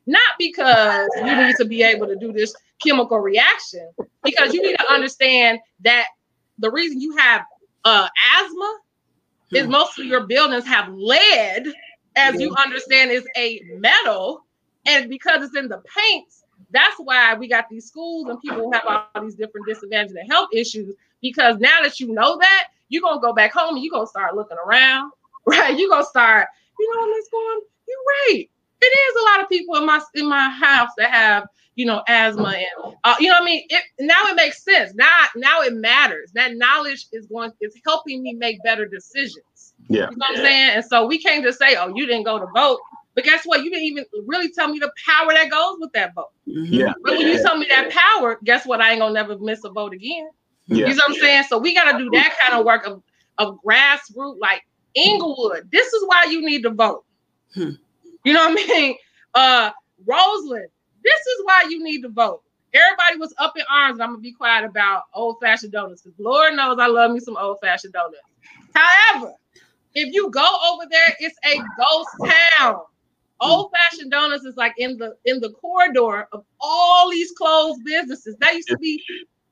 [0.09, 3.91] not because you need to be able to do this chemical reaction,
[4.25, 6.07] because you need to understand that
[6.59, 7.43] the reason you have
[7.85, 8.79] uh, asthma
[9.53, 9.73] is hmm.
[9.73, 11.67] most of your buildings have lead,
[12.17, 14.47] as you understand, is a metal,
[14.87, 18.85] and because it's in the paints, that's why we got these schools and people have
[18.87, 20.95] all these different disadvantages and health issues.
[21.21, 24.35] Because now that you know that, you're gonna go back home and you're gonna start
[24.35, 25.13] looking around,
[25.47, 25.79] right?
[25.79, 27.99] You're gonna start, you know, Miss Gorham, you're
[28.39, 28.49] right
[28.81, 32.03] it is a lot of people in my in my house that have you know
[32.09, 33.67] asthma and uh, you know what I mean.
[33.71, 34.95] It now it makes sense.
[34.95, 36.31] Now now it matters.
[36.33, 39.75] That knowledge is going is helping me make better decisions.
[39.89, 40.71] Yeah, you know what I'm saying.
[40.71, 42.81] And so we can't just say, oh, you didn't go to vote.
[43.15, 43.65] But guess what?
[43.65, 46.31] You didn't even really tell me the power that goes with that vote.
[46.47, 46.73] Mm-hmm.
[46.73, 46.93] Yeah.
[47.03, 48.81] But when you tell me that power, guess what?
[48.81, 50.29] I ain't gonna never miss a vote again.
[50.67, 50.87] Yeah.
[50.87, 51.45] You know what I'm saying?
[51.49, 53.03] So we gotta do that kind of work of,
[53.39, 54.63] of grassroots, like
[54.95, 55.69] Englewood.
[55.73, 57.05] This is why you need to vote.
[57.55, 57.71] Hmm.
[58.25, 58.97] You know what I mean?
[59.35, 59.71] Uh,
[60.07, 60.69] Roseland,
[61.05, 62.43] this is why you need to vote.
[62.75, 66.19] Everybody was up in arms, and I'm gonna be quiet about old fashioned donuts because
[66.19, 68.19] Lord knows I love me some old fashioned donuts.
[68.75, 69.33] However,
[69.95, 72.81] if you go over there, it's a ghost town.
[73.41, 78.37] Old fashioned donuts is like in the in the corridor of all these closed businesses.
[78.41, 79.03] That used to be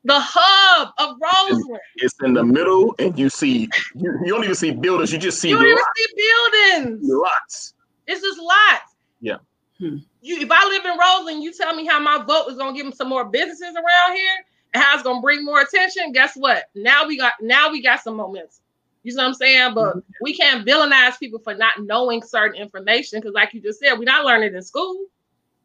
[0.04, 1.80] the hub of Roseland.
[1.96, 5.12] It's in the middle, and you see you, you don't even see buildings.
[5.12, 7.00] You just see you don't even see buildings.
[7.02, 7.74] Lots.
[8.06, 8.94] It's just lots.
[9.20, 9.38] Yeah.
[9.78, 9.98] Hmm.
[10.22, 12.86] You, if I live in Roseland, you tell me how my vote is gonna give
[12.86, 14.36] them some more businesses around here
[14.74, 16.12] and how it's gonna bring more attention.
[16.12, 16.64] Guess what?
[16.74, 18.50] Now we got now we got some momentum.
[19.02, 19.74] You know what I'm saying?
[19.74, 20.10] But mm-hmm.
[20.20, 24.04] we can't villainize people for not knowing certain information because, like you just said, we're
[24.04, 25.06] not learning in school.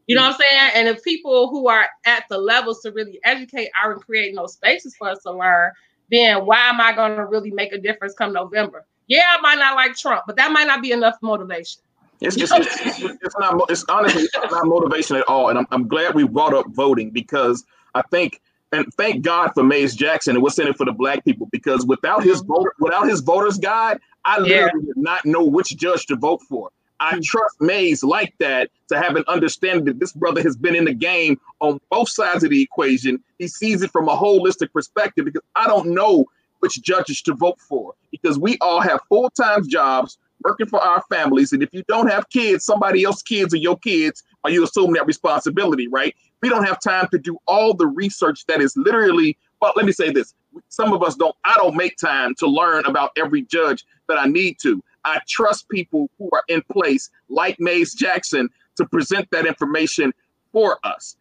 [0.06, 0.28] You know mm-hmm.
[0.28, 0.72] what I'm saying?
[0.76, 4.96] And if people who are at the levels to really educate aren't creating those spaces
[4.96, 5.72] for us to learn,
[6.12, 8.86] then why am I going to really make a difference come November?
[9.08, 11.82] Yeah, I might not like Trump, but that might not be enough motivation.
[12.22, 15.50] It's just it's, it's, not it's honestly not motivation at all.
[15.50, 19.64] And I'm, I'm glad we brought up voting because I think and thank God for
[19.64, 23.08] Maze Jackson and what's in it for the black people because without his voter without
[23.08, 24.94] his voters guide, I literally yeah.
[24.94, 26.70] did not know which judge to vote for.
[27.00, 27.24] I mm.
[27.24, 30.94] trust Maze like that to have an understanding that this brother has been in the
[30.94, 33.22] game on both sides of the equation.
[33.40, 36.26] He sees it from a holistic perspective because I don't know
[36.60, 41.52] which judges to vote for because we all have full-time jobs working for our families.
[41.52, 44.94] And if you don't have kids, somebody else's kids or your kids, are you assuming
[44.94, 46.16] that responsibility, right?
[46.42, 49.92] We don't have time to do all the research that is literally, well, let me
[49.92, 50.34] say this.
[50.70, 54.26] Some of us don't, I don't make time to learn about every judge that I
[54.26, 54.84] need to.
[55.06, 60.14] I trust people who are in place, like Maze Jackson, to present that information
[60.52, 61.16] for us.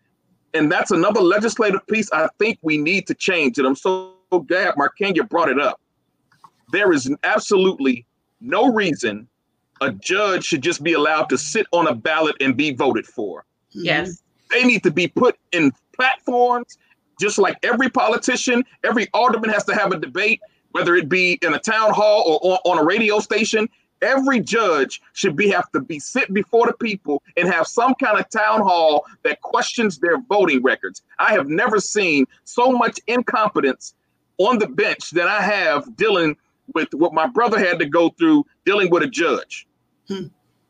[0.55, 3.59] And that's another legislative piece I think we need to change.
[3.59, 4.15] And I'm so
[4.47, 5.81] glad Markenya brought it up.
[6.73, 8.07] There is absolutely
[8.41, 9.29] no reason
[9.81, 13.45] a judge should just be allowed to sit on a ballot and be voted for.
[13.75, 13.85] Mm-hmm.
[13.85, 14.23] Yes.
[14.51, 16.79] They need to be put in platforms,
[17.21, 20.41] just like every politician, every alderman has to have a debate,
[20.73, 23.69] whether it be in a town hall or on, on a radio station.
[24.03, 28.19] Every judge should be have to be sit before the people and have some kind
[28.19, 31.03] of town hall that questions their voting records.
[31.19, 33.95] I have never seen so much incompetence
[34.39, 36.37] on the bench that I have dealing
[36.75, 39.67] with what my brother had to go through dealing with a judge.
[40.09, 40.27] Hmm.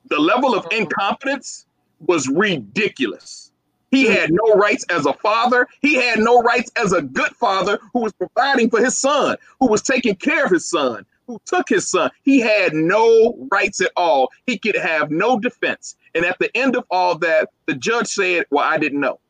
[0.06, 1.66] The level of incompetence
[2.06, 3.52] was ridiculous.
[3.90, 4.12] He hmm.
[4.12, 5.66] had no rights as a father.
[5.80, 9.68] He had no rights as a good father who was providing for his son, who
[9.68, 12.10] was taking care of his son, who took his son.
[12.22, 14.30] He had no rights at all.
[14.46, 15.96] He could have no defense.
[16.14, 19.20] And at the end of all that, the judge said, Well, I didn't know.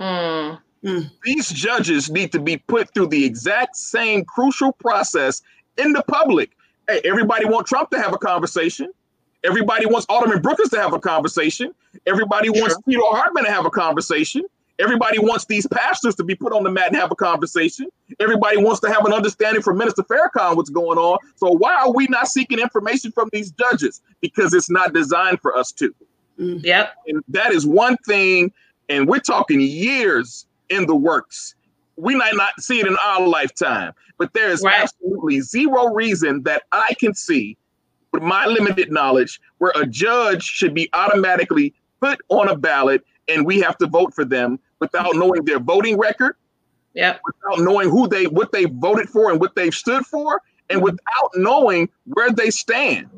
[0.00, 1.10] Mm.
[1.24, 5.42] These judges need to be put through the exact same crucial process
[5.78, 6.50] in the public.
[6.88, 8.92] Hey, everybody want Trump to have a conversation.
[9.44, 11.74] Everybody wants Alderman Brookins to have a conversation.
[12.06, 12.76] Everybody wants.
[12.86, 14.42] Peter Hartman to have a conversation.
[14.78, 17.86] Everybody wants these pastors to be put on the mat and have a conversation.
[18.20, 21.18] Everybody wants to have an understanding from Minister Farrakhan what's going on.
[21.36, 24.02] So why are we not seeking information from these judges?
[24.20, 25.94] Because it's not designed for us to.
[26.38, 26.62] Mm.
[26.62, 26.94] Yep.
[27.06, 28.52] And that is one thing,
[28.88, 31.54] and we're talking years in the works.
[31.96, 34.82] We might not see it in our lifetime, but there is right.
[34.82, 37.56] absolutely zero reason that I can see
[38.12, 43.46] with my limited knowledge where a judge should be automatically put on a ballot and
[43.46, 46.36] we have to vote for them without knowing their voting record,
[46.94, 50.78] yeah, without knowing who they what they voted for and what they've stood for, and
[50.78, 50.84] mm-hmm.
[50.84, 53.08] without knowing where they stand.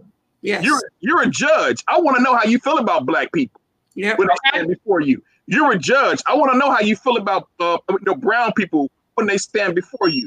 [0.41, 0.65] Yes.
[0.65, 1.85] You're you're a judge.
[1.89, 3.61] I want to know how you feel about black people.
[3.95, 4.15] Yeah.
[4.17, 5.23] When I stand before you.
[5.49, 6.21] You're a judge.
[6.27, 9.39] I want to know how you feel about uh, you know, brown people when they
[9.39, 10.27] stand before you.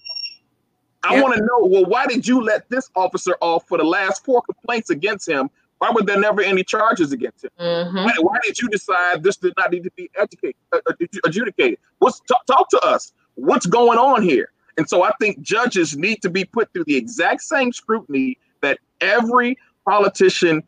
[1.03, 4.23] I want to know, well, why did you let this officer off for the last
[4.23, 5.49] four complaints against him
[5.81, 7.49] why were there never any charges against him?
[7.59, 7.95] Mm-hmm.
[7.95, 10.93] Why, why, did you decide this did not need to be educated, uh, uh
[11.25, 11.79] adjudicated?
[11.97, 13.13] What's talk, talk to us?
[13.33, 14.51] What's going on here?
[14.77, 18.77] And so I think judges need to be put through the exact same scrutiny that
[19.01, 20.61] every politician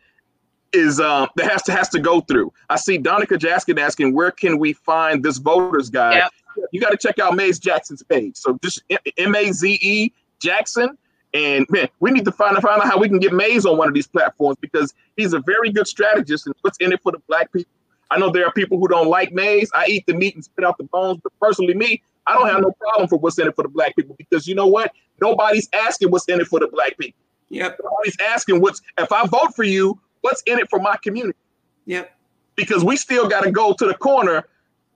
[0.74, 2.52] is um, that has to has to go through.
[2.70, 6.16] I see Donica Jaskin asking, where can we find this voters guide?
[6.16, 6.68] Yep.
[6.72, 8.38] You got to check out Maze Jackson's page.
[8.38, 8.84] So just
[9.18, 10.98] M A Z E Jackson
[11.34, 13.88] and man, we need to find, find out how we can get Maze on one
[13.88, 17.20] of these platforms because he's a very good strategist and what's in it for the
[17.28, 17.72] black people.
[18.12, 19.72] I know there are people who don't like Maze.
[19.74, 22.62] I eat the meat and spit out the bones, but personally, me, I don't have
[22.62, 24.92] no problem for what's in it for the black people because you know what?
[25.20, 27.20] Nobody's asking what's in it for the black people.
[27.50, 27.80] Yep.
[27.84, 31.38] Nobody's asking what's if I vote for you, what's in it for my community?
[31.86, 32.12] Yep.
[32.56, 34.44] Because we still got to go to the corner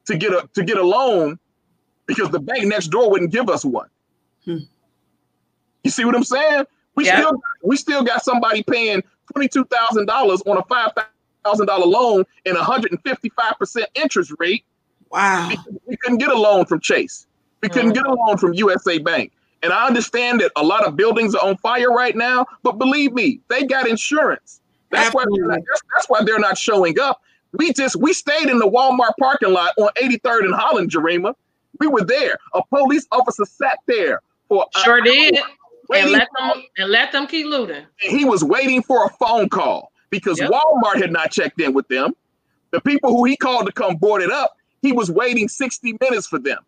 [0.05, 1.37] to get a to get a loan
[2.05, 3.89] because the bank next door wouldn't give us one.
[4.45, 4.57] Hmm.
[5.83, 6.65] You see what I'm saying?
[6.95, 7.19] We yep.
[7.19, 10.91] still we still got somebody paying twenty two thousand dollars on a five
[11.43, 14.65] thousand dollar loan and a hundred and fifty five percent interest rate.
[15.11, 15.51] Wow.
[15.85, 17.27] We, couldn't get a loan from Chase.
[17.61, 17.95] We couldn't mm.
[17.95, 19.31] get a loan from USA Bank.
[19.63, 23.13] And I understand that a lot of buildings are on fire right now, but believe
[23.13, 24.61] me, they got insurance.
[24.89, 27.21] That's why not, that's, that's why they're not showing up.
[27.53, 31.33] We just we stayed in the Walmart parking lot on 83rd and Holland, Jarima.
[31.79, 32.37] We were there.
[32.53, 35.37] A police officer sat there for sure did
[35.93, 37.85] and let them and let them keep looting.
[37.99, 40.51] He was waiting for a phone call because yep.
[40.51, 42.13] Walmart had not checked in with them.
[42.71, 46.27] The people who he called to come board it up, he was waiting 60 minutes
[46.27, 46.59] for them.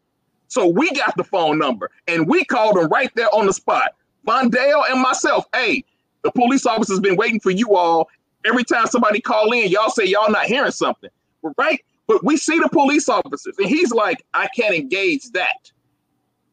[0.47, 3.95] So we got the phone number and we called him right there on the spot.
[4.25, 5.83] Vondale and myself, hey,
[6.23, 8.09] the police officer's been waiting for you all.
[8.45, 11.09] Every time somebody call in, y'all say y'all not hearing something,
[11.57, 11.83] right?
[12.07, 15.71] But we see the police officers, and he's like, I can't engage that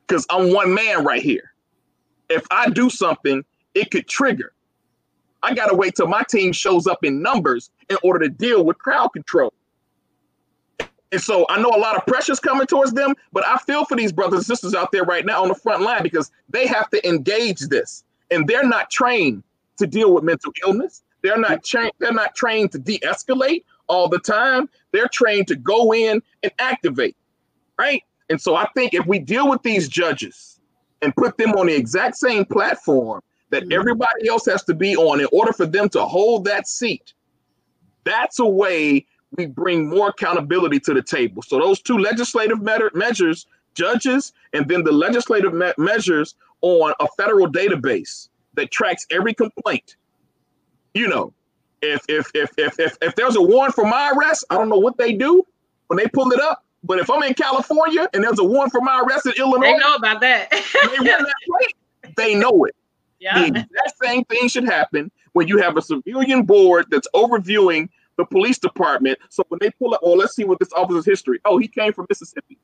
[0.06, 1.54] because I'm one man right here
[2.28, 4.52] if I do something, it could trigger.
[5.42, 8.64] I got to wait till my team shows up in numbers in order to deal
[8.64, 9.52] with crowd control.
[11.12, 13.96] And so I know a lot of pressure's coming towards them, but I feel for
[13.96, 16.90] these brothers and sisters out there right now on the front line because they have
[16.90, 19.44] to engage this, and they're not trained
[19.78, 21.02] to deal with mental illness.
[21.22, 21.92] They're not trained.
[21.98, 24.68] They're not trained to de-escalate all the time.
[24.92, 27.16] They're trained to go in and activate,
[27.78, 28.02] right?
[28.30, 30.60] And so I think if we deal with these judges
[31.02, 33.72] and put them on the exact same platform that mm-hmm.
[33.72, 37.12] everybody else has to be on in order for them to hold that seat,
[38.04, 41.42] that's a way we bring more accountability to the table.
[41.42, 42.62] So those two legislative
[42.94, 49.34] measures, judges, and then the legislative me- measures on a federal database that tracks every
[49.34, 49.96] complaint.
[50.94, 51.32] You know,
[51.82, 54.78] if if if if if, if there's a warrant for my arrest, I don't know
[54.78, 55.46] what they do
[55.88, 56.64] when they pull it up.
[56.82, 59.78] But if I'm in California and there's a warrant for my arrest in Illinois, they
[59.78, 60.50] know about that.
[62.06, 62.76] they, they know it.
[63.18, 63.40] Yeah.
[63.40, 68.24] The exact same thing should happen when you have a civilian board that's overviewing the
[68.24, 69.18] police department.
[69.30, 71.40] So when they pull up, oh, let's see what this officer's history.
[71.44, 72.58] Oh, he came from Mississippi.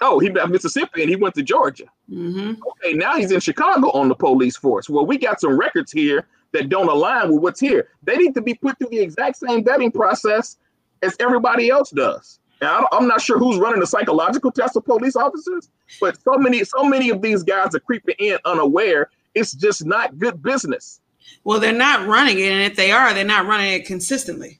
[0.00, 1.84] Oh, he left Mississippi and he went to Georgia.
[2.10, 2.62] Mm-hmm.
[2.68, 4.88] Okay, now he's in Chicago on the police force.
[4.88, 7.88] Well, we got some records here that don't align with what's here.
[8.02, 10.56] They need to be put through the exact same vetting process
[11.02, 12.38] as everybody else does.
[12.62, 15.70] And I'm not sure who's running the psychological test of police officers,
[16.00, 19.10] but so many, so many of these guys are creeping in unaware.
[19.34, 21.00] It's just not good business.
[21.44, 24.59] Well, they're not running it, and if they are, they're not running it consistently.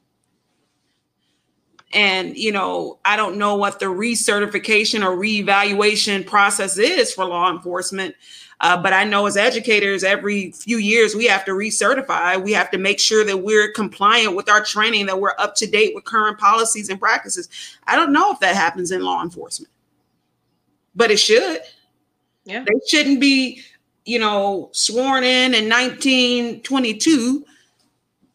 [1.93, 7.51] And you know, I don't know what the recertification or reevaluation process is for law
[7.51, 8.14] enforcement.
[8.61, 12.43] Uh, but I know as educators, every few years we have to recertify.
[12.43, 15.66] We have to make sure that we're compliant with our training, that we're up to
[15.66, 17.49] date with current policies and practices.
[17.86, 19.72] I don't know if that happens in law enforcement,
[20.95, 21.61] but it should.
[22.45, 22.64] Yeah.
[22.64, 23.62] They shouldn't be,
[24.05, 27.47] you know, sworn in in 1922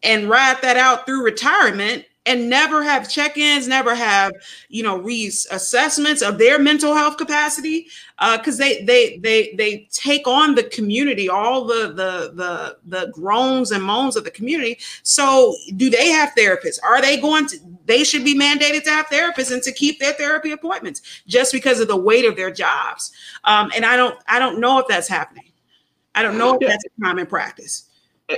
[0.02, 4.34] and ride that out through retirement and never have check-ins never have
[4.70, 7.88] you know reassessments of their mental health capacity
[8.34, 13.12] because uh, they they they they take on the community all the the the the
[13.12, 14.78] groans and moans of the community.
[15.04, 16.80] So do they have therapists?
[16.84, 20.14] Are they going to they should be mandated to have therapists and to keep their
[20.14, 23.12] therapy appointments just because of the weight of their jobs.
[23.44, 25.44] Um, and i don't i don't know if that's happening.
[26.18, 27.90] I don't know if that's a common practice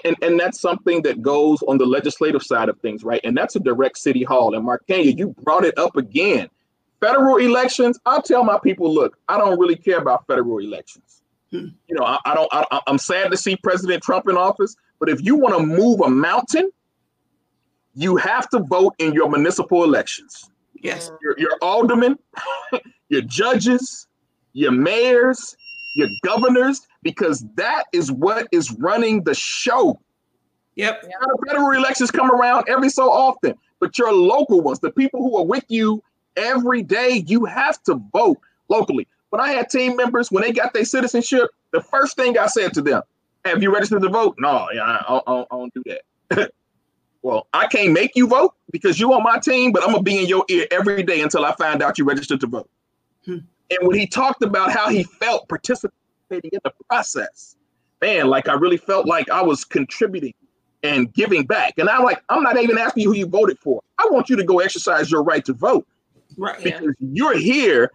[0.04, 3.22] and, and that's something that goes on the legislative side of things, right?
[3.24, 4.56] And that's a direct city hall.
[4.56, 6.50] And Markania, you brought it up again.
[7.00, 11.22] Federal elections, I tell my people, look, I don't really care about federal elections.
[11.52, 11.68] Hmm.
[11.88, 12.50] You know, I, I don't.
[12.52, 16.02] I, I'm sad to see President Trump in office, but if you want to move
[16.02, 16.70] a mountain,
[17.96, 20.50] you have to vote in your municipal elections.
[20.76, 22.18] Yes, your, your aldermen,
[23.10, 24.08] your judges,
[24.54, 25.56] your mayors,
[25.98, 30.00] your governors, because that is what is running the show.
[30.76, 31.02] Yep.
[31.02, 35.38] The federal elections come around every so often, but your local ones, the people who
[35.38, 36.04] are with you
[36.36, 38.38] every day, you have to vote
[38.70, 39.08] locally.
[39.30, 42.74] When I had team members, when they got their citizenship, the first thing I said
[42.76, 43.02] to them,
[43.43, 44.36] have you registered to vote?
[44.38, 46.52] No, yeah, I, I, I don't do that.
[47.22, 50.22] well, I can't make you vote because you're on my team, but I'm gonna be
[50.22, 52.70] in your ear every day until I find out you registered to vote.
[53.26, 53.38] Hmm.
[53.70, 57.55] And when he talked about how he felt participating in the process,
[58.01, 60.34] man, like I really felt like I was contributing
[60.84, 61.74] and giving back.
[61.78, 63.82] And I'm like, I'm not even asking you who you voted for.
[63.99, 65.88] I want you to go exercise your right to vote.
[66.38, 66.63] Right.
[66.63, 67.09] Because yeah.
[67.11, 67.91] you're here,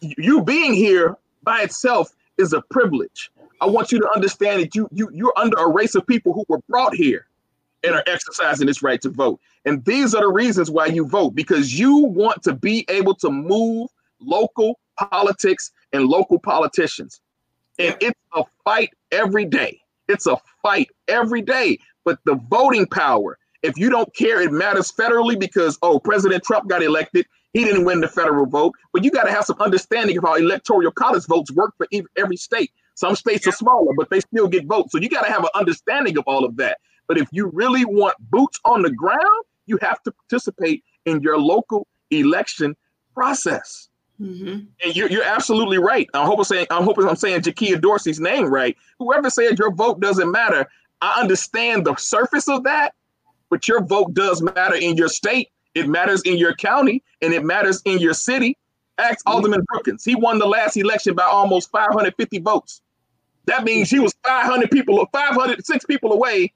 [0.00, 3.30] you being here by itself is a privilege.
[3.60, 6.44] I want you to understand that you you you're under a race of people who
[6.48, 7.26] were brought here
[7.82, 9.40] and are exercising this right to vote.
[9.64, 13.30] And these are the reasons why you vote because you want to be able to
[13.30, 13.90] move
[14.20, 17.20] local politics and local politicians.
[17.78, 19.80] And it's a fight every day.
[20.08, 21.78] It's a fight every day.
[22.04, 26.68] But the voting power, if you don't care, it matters federally because, oh, President Trump
[26.68, 27.26] got elected.
[27.52, 28.74] He didn't win the federal vote.
[28.92, 31.86] But you got to have some understanding of how electoral college votes work for
[32.16, 32.70] every state.
[32.94, 34.92] Some states are smaller, but they still get votes.
[34.92, 36.78] So you got to have an understanding of all of that.
[37.08, 41.38] But if you really want boots on the ground, you have to participate in your
[41.38, 42.76] local election
[43.14, 43.88] process.
[44.20, 44.60] Mm-hmm.
[44.84, 46.08] And you're, you're absolutely right.
[46.14, 48.76] I hope I'm saying I hope I'm saying Jakia Dorsey's name right.
[48.98, 50.66] Whoever said your vote doesn't matter,
[51.00, 52.94] I understand the surface of that,
[53.50, 55.50] but your vote does matter in your state.
[55.74, 58.56] It matters in your county, and it matters in your city.
[58.98, 59.32] Ask mm-hmm.
[59.32, 60.04] Alderman Brookins.
[60.04, 62.80] He won the last election by almost 550 votes.
[63.46, 66.52] That means he was 500 people, 506 people away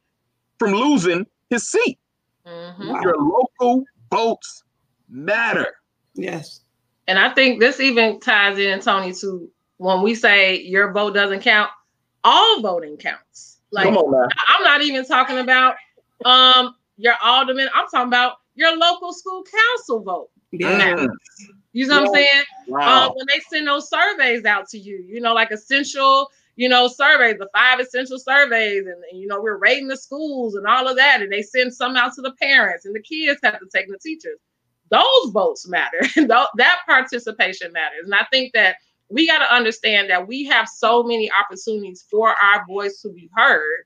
[0.58, 1.98] from losing his seat.
[2.46, 3.02] Mm-hmm.
[3.02, 4.62] Your local votes
[5.08, 5.74] matter.
[6.14, 6.62] Yes.
[7.08, 11.40] And I think this even ties in, Tony, to when we say your vote doesn't
[11.40, 11.70] count,
[12.22, 13.58] all voting counts.
[13.72, 15.74] Like on, I'm not even talking about
[16.24, 20.30] um your alderman, I'm talking about your local school council vote.
[20.52, 21.06] Yeah.
[21.72, 22.44] You know what I'm saying?
[22.66, 23.06] Wow.
[23.08, 26.88] Um, when they send those surveys out to you, you know, like essential, you know,
[26.88, 30.88] surveys, the five essential surveys, and, and, you know, we're rating the schools and all
[30.88, 33.66] of that, and they send some out to the parents, and the kids have to
[33.72, 34.38] take the teachers
[34.90, 36.00] those votes matter.
[36.16, 38.04] that participation matters.
[38.04, 38.76] And I think that
[39.10, 43.30] we got to understand that we have so many opportunities for our voice to be
[43.34, 43.84] heard.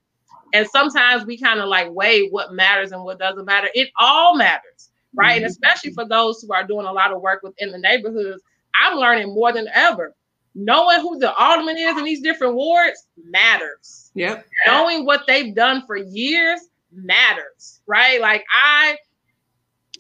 [0.53, 3.69] And sometimes we kind of like weigh what matters and what doesn't matter.
[3.75, 5.37] It all matters, right?
[5.37, 5.45] Mm-hmm.
[5.45, 8.43] And especially for those who are doing a lot of work within the neighborhoods,
[8.79, 10.15] I'm learning more than ever.
[10.55, 14.11] Knowing who the alderman is in these different wards matters.
[14.15, 14.47] Yep.
[14.67, 16.61] Knowing what they've done for years
[16.93, 18.21] matters, right?
[18.21, 18.99] Like I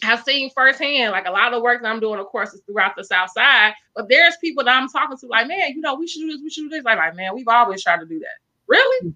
[0.03, 2.61] have seen firsthand, like a lot of the work that I'm doing, of course, is
[2.66, 3.72] throughout the South Side.
[3.94, 6.40] But there's people that I'm talking to, like, man, you know, we should do this,
[6.42, 6.84] we should do this.
[6.84, 8.36] Like, like, man, we've always tried to do that.
[8.66, 9.14] Really?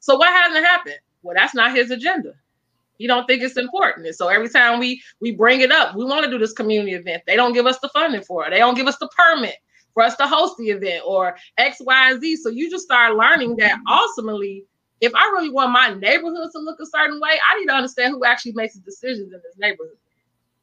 [0.00, 0.98] So what hasn't happened?
[1.22, 2.32] Well, that's not his agenda.
[2.96, 4.06] He don't think it's important.
[4.06, 6.94] And so every time we we bring it up, we want to do this community
[6.94, 7.22] event.
[7.26, 8.50] They don't give us the funding for it.
[8.50, 9.56] They don't give us the permit
[9.92, 12.36] for us to host the event or X, Y, and Z.
[12.36, 14.64] So you just start learning that ultimately,
[15.00, 18.12] if I really want my neighborhood to look a certain way, I need to understand
[18.12, 19.98] who actually makes the decisions in this neighborhood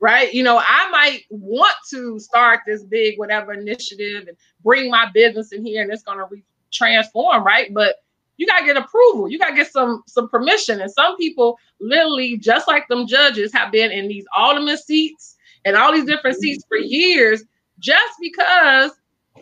[0.02, 0.34] right?
[0.34, 5.54] You know, I might want to start this big whatever initiative and bring my business
[5.54, 7.74] in here and it's going to re- transform, right?
[7.74, 7.95] But
[8.38, 9.30] you got to get approval.
[9.30, 10.82] You got to get some some permission.
[10.82, 15.78] And some people literally just like them judges have been in these alderman seats and
[15.78, 17.43] all these different seats for years
[17.80, 18.91] just because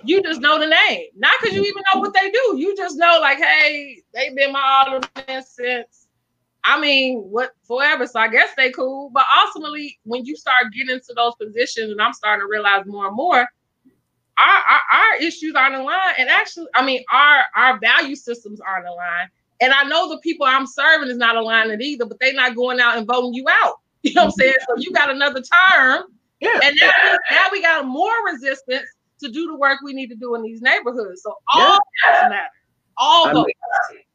[0.03, 2.55] you just know the name, not because you even know what they do.
[2.57, 5.98] You just know, like, hey, they've been my alderman since.
[6.63, 8.05] I mean, what forever.
[8.05, 9.09] So I guess they cool.
[9.13, 13.07] But ultimately, when you start getting into those positions, and I'm starting to realize more
[13.07, 13.47] and more,
[14.39, 16.15] our, our, our issues aren't aligned.
[16.17, 19.29] And actually, I mean, our our value systems aren't aligned.
[19.61, 22.79] And I know the people I'm serving is not aligned either, but they're not going
[22.79, 23.75] out and voting you out.
[24.01, 24.55] You know what I'm saying?
[24.65, 26.03] So you got another term.
[26.39, 26.57] Yeah.
[26.63, 28.87] And now, now we got more resistance
[29.19, 31.21] to do the work we need to do in these neighborhoods.
[31.21, 32.29] So all yeah.
[32.29, 32.47] matter.
[32.99, 33.33] All I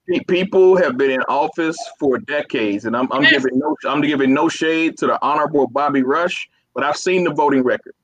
[0.07, 3.32] mean, people have been in office for decades, and I'm, I'm yes.
[3.32, 7.32] giving no I'm giving no shade to the honorable Bobby Rush, but I've seen the
[7.32, 7.95] voting record.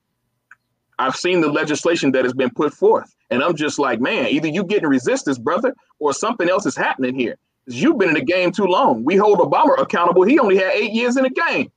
[0.98, 4.48] I've seen the legislation that has been put forth, and I'm just like, man, either
[4.48, 7.36] you getting resistance, brother, or something else is happening here.
[7.66, 9.04] You've been in the game too long.
[9.04, 10.22] We hold Obama accountable.
[10.22, 11.70] He only had eight years in the game.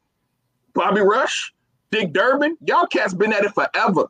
[0.74, 1.54] Bobby Rush,
[1.92, 4.08] Dick Durbin, y'all cats been at it forever.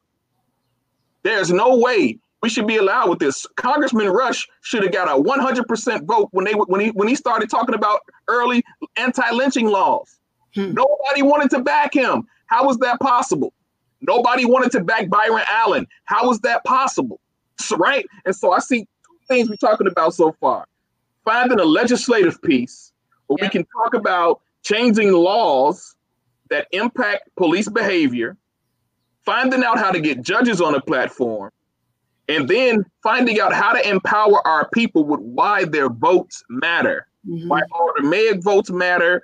[1.23, 3.47] There's no way we should be allowed with this.
[3.55, 7.49] Congressman Rush should have got a 100% vote when they when he when he started
[7.49, 8.61] talking about early
[8.97, 10.19] anti-lynching laws.
[10.53, 10.73] Hmm.
[10.73, 12.27] Nobody wanted to back him.
[12.47, 13.53] How was that possible?
[14.01, 15.87] Nobody wanted to back Byron Allen.
[16.03, 17.21] How was that possible?
[17.59, 18.05] So, right?
[18.25, 20.67] And so I see two things we're talking about so far.
[21.23, 22.91] Finding a legislative piece
[23.27, 25.95] where we can talk about changing laws
[26.49, 28.35] that impact police behavior,
[29.23, 31.51] finding out how to get judges on a platform,
[32.29, 37.47] and then finding out how to empower our people with why their votes matter, mm-hmm.
[37.47, 39.21] why automatic votes matter,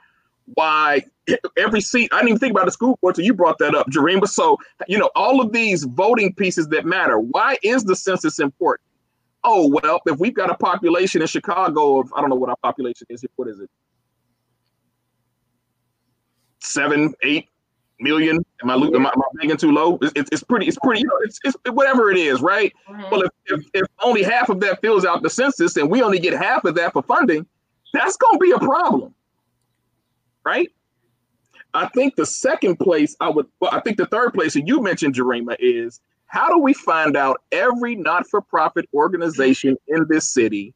[0.55, 1.03] why
[1.57, 2.09] every seat.
[2.11, 4.27] I didn't even think about the school board until you brought that up, Jarima.
[4.27, 7.19] So, you know, all of these voting pieces that matter.
[7.19, 8.85] Why is the census important?
[9.43, 12.57] Oh, well, if we've got a population in Chicago of, I don't know what our
[12.61, 13.69] population is, what is it?
[16.59, 17.47] Seven, eight
[17.99, 18.43] million?
[18.61, 19.97] Am I, am I, am I making too low?
[20.01, 22.73] It's, it's, pretty, it's pretty, you know, it's, it's whatever it is, right?
[22.89, 23.11] Mm-hmm.
[23.11, 26.19] Well, if, if, if only half of that fills out the census and we only
[26.19, 27.45] get half of that for funding,
[27.93, 29.13] that's going to be a problem,
[30.45, 30.69] right?
[31.73, 34.81] I think the second place I would, well, I think the third place, that you
[34.81, 40.73] mentioned Jarima, is how do we find out every not-for-profit organization in this city?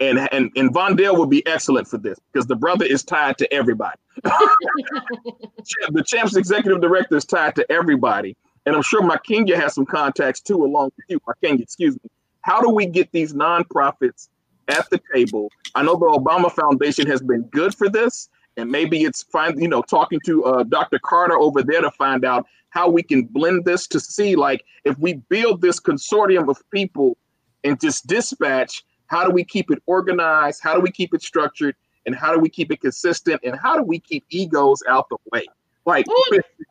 [0.00, 3.52] And, and and Vondell would be excellent for this because the brother is tied to
[3.52, 3.98] everybody.
[4.22, 8.34] the champ's executive director is tied to everybody.
[8.64, 11.20] And I'm sure Makenya has some contacts too, along with you.
[11.20, 12.10] Makenya, excuse me.
[12.42, 14.28] How do we get these nonprofits
[14.68, 15.50] at the table?
[15.74, 19.68] I know the Obama Foundation has been good for this, and maybe it's find you
[19.68, 20.98] know talking to uh, Dr.
[20.98, 24.98] Carter over there to find out how we can blend this to see like if
[24.98, 27.16] we build this consortium of people
[27.64, 31.74] and just dispatch how do we keep it organized how do we keep it structured
[32.06, 35.16] and how do we keep it consistent and how do we keep egos out the
[35.32, 35.44] way
[35.86, 36.06] like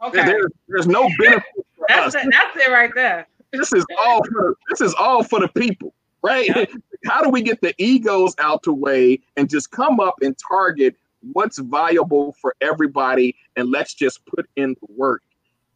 [0.04, 0.26] okay.
[0.26, 1.44] there, there's no benefit
[1.88, 5.48] that's, it, that's it right there this is all for this is all for the
[5.50, 6.70] people right yep.
[7.06, 10.96] how do we get the egos out the way and just come up and target
[11.34, 15.24] what's viable for everybody and let's just put in the work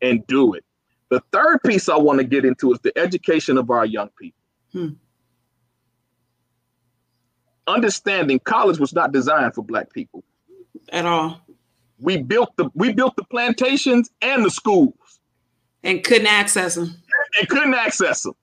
[0.01, 0.63] and do it.
[1.09, 4.39] The third piece I want to get into is the education of our young people.
[4.71, 4.89] Hmm.
[7.67, 10.23] Understanding college was not designed for black people
[10.89, 11.41] at all.
[11.99, 15.19] We built the we built the plantations and the schools
[15.83, 16.95] and couldn't access them.
[17.39, 18.35] And couldn't access them.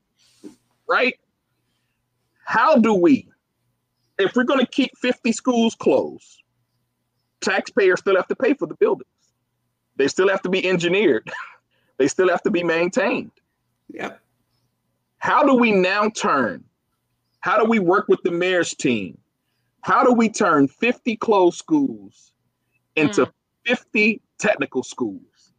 [0.88, 1.18] Right?
[2.44, 3.30] How do we
[4.20, 6.42] if we're going to keep 50 schools closed,
[7.40, 9.08] taxpayers still have to pay for the buildings.
[9.96, 11.30] They still have to be engineered.
[11.98, 13.32] they still have to be maintained.
[13.92, 14.20] Yep.
[15.18, 16.64] How do we now turn?
[17.41, 19.18] How do we work with the mayor's team?
[19.82, 22.32] How do we turn 50 closed schools
[22.97, 23.32] into mm.
[23.66, 25.53] 50 technical schools?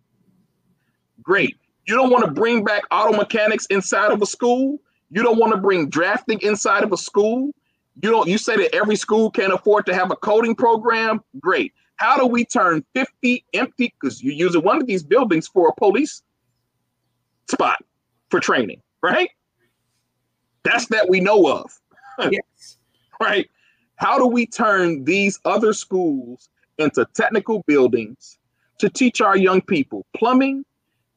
[1.24, 1.58] Great.
[1.88, 4.80] You don't want to bring back auto mechanics inside of a school.
[5.10, 7.52] You don't want to bring drafting inside of a school.
[8.02, 11.22] You don't you say that every school can't afford to have a coding program?
[11.40, 11.74] Great.
[11.98, 15.74] How do we turn 50 empty because you're using one of these buildings for a
[15.76, 16.24] police
[17.50, 17.84] spot
[18.30, 19.30] for training, right?
[20.64, 21.80] That's that we know of.
[22.20, 22.78] yes.
[23.22, 23.50] right?
[23.96, 28.38] How do we turn these other schools into technical buildings
[28.80, 30.66] to teach our young people plumbing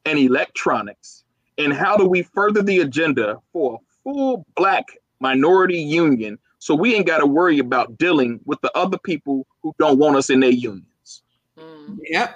[0.05, 1.23] and electronics?
[1.57, 4.85] And how do we further the agenda for a full Black
[5.19, 9.75] minority union so we ain't got to worry about dealing with the other people who
[9.77, 11.21] don't want us in their unions.
[11.59, 11.99] Mm.
[12.09, 12.35] Yep.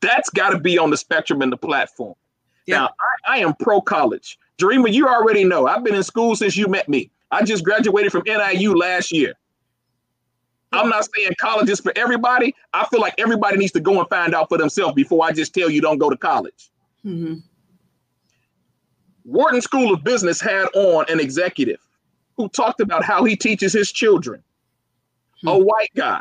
[0.00, 2.14] That's got to be on the spectrum and the platform.
[2.64, 2.78] Yep.
[2.78, 2.90] Now,
[3.26, 4.38] I, I am pro college.
[4.58, 7.10] Jarima, you already know I've been in school since you met me.
[7.30, 9.34] I just graduated from NIU last year.
[10.72, 12.54] I'm not saying college is for everybody.
[12.72, 15.54] I feel like everybody needs to go and find out for themselves before I just
[15.54, 16.70] tell you don't go to college.
[17.04, 17.36] Mm-hmm.
[19.24, 21.80] Wharton School of Business had on an executive
[22.36, 24.42] who talked about how he teaches his children,
[25.40, 25.48] hmm.
[25.48, 26.20] a white guy.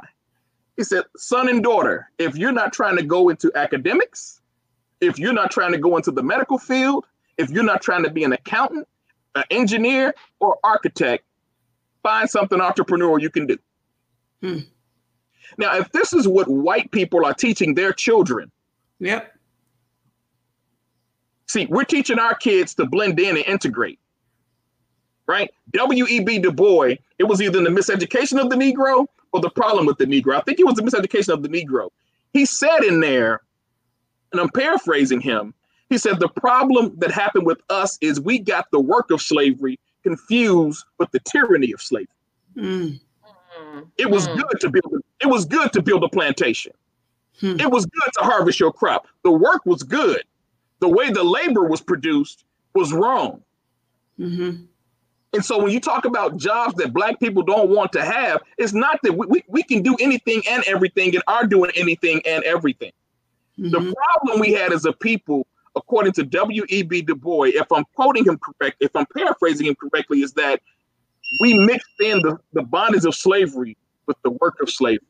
[0.77, 4.41] He said, son and daughter, if you're not trying to go into academics,
[5.01, 7.05] if you're not trying to go into the medical field,
[7.37, 8.87] if you're not trying to be an accountant,
[9.35, 11.25] an engineer, or architect,
[12.03, 13.57] find something entrepreneurial you can do.
[14.41, 14.59] Hmm.
[15.57, 18.51] Now, if this is what white people are teaching their children,
[18.99, 19.31] yep.
[21.47, 23.99] See, we're teaching our kids to blend in and integrate.
[25.27, 25.51] Right?
[25.73, 26.39] W.E.B.
[26.39, 30.05] Du Bois, it was either the miseducation of the Negro or the problem with the
[30.05, 30.35] Negro.
[30.35, 31.89] I think it was the miseducation of the Negro.
[32.33, 33.41] He said in there,
[34.31, 35.53] and I'm paraphrasing him,
[35.89, 39.79] he said, The problem that happened with us is we got the work of slavery
[40.03, 42.07] confused with the tyranny of slavery.
[42.55, 42.99] Mm.
[43.97, 44.37] It was mm.
[44.37, 45.01] good to build.
[45.21, 46.73] It was good to build a plantation.
[47.39, 47.59] Hmm.
[47.59, 49.07] It was good to harvest your crop.
[49.23, 50.23] The work was good.
[50.79, 53.41] The way the labor was produced was wrong.
[54.19, 54.63] Mm-hmm.
[55.33, 58.71] And so when you talk about jobs that black people don't want to have, it's
[58.71, 62.43] not that we, we, we can do anything and everything and are doing anything and
[62.45, 62.93] everything.
[63.59, 63.71] Mm-hmm.
[63.71, 65.45] The problem we had as a people,
[65.75, 67.01] according to W.E.B.
[67.03, 70.61] Du Bois, if I'm quoting him correct, if I'm paraphrasing him correctly, is that
[71.39, 75.05] we mixed in the, the bondage of slavery with the work of slavery.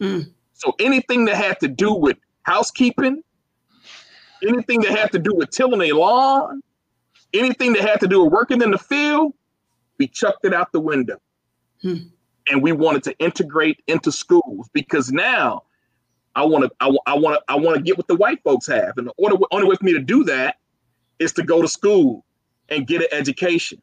[0.00, 0.30] Mm.
[0.54, 3.22] So anything that had to do with housekeeping,
[4.46, 6.62] anything that had to do with tilling a lawn,
[7.32, 9.34] anything that had to do with working in the field,
[9.98, 11.18] we chucked it out the window.
[11.82, 11.96] Hmm.
[12.50, 15.62] And we wanted to integrate into schools because now
[16.34, 18.66] I want to I, I want to I want to get what the white folks
[18.66, 18.96] have.
[18.96, 20.56] And the order, only way for me to do that
[21.18, 22.24] is to go to school
[22.68, 23.80] and get an education.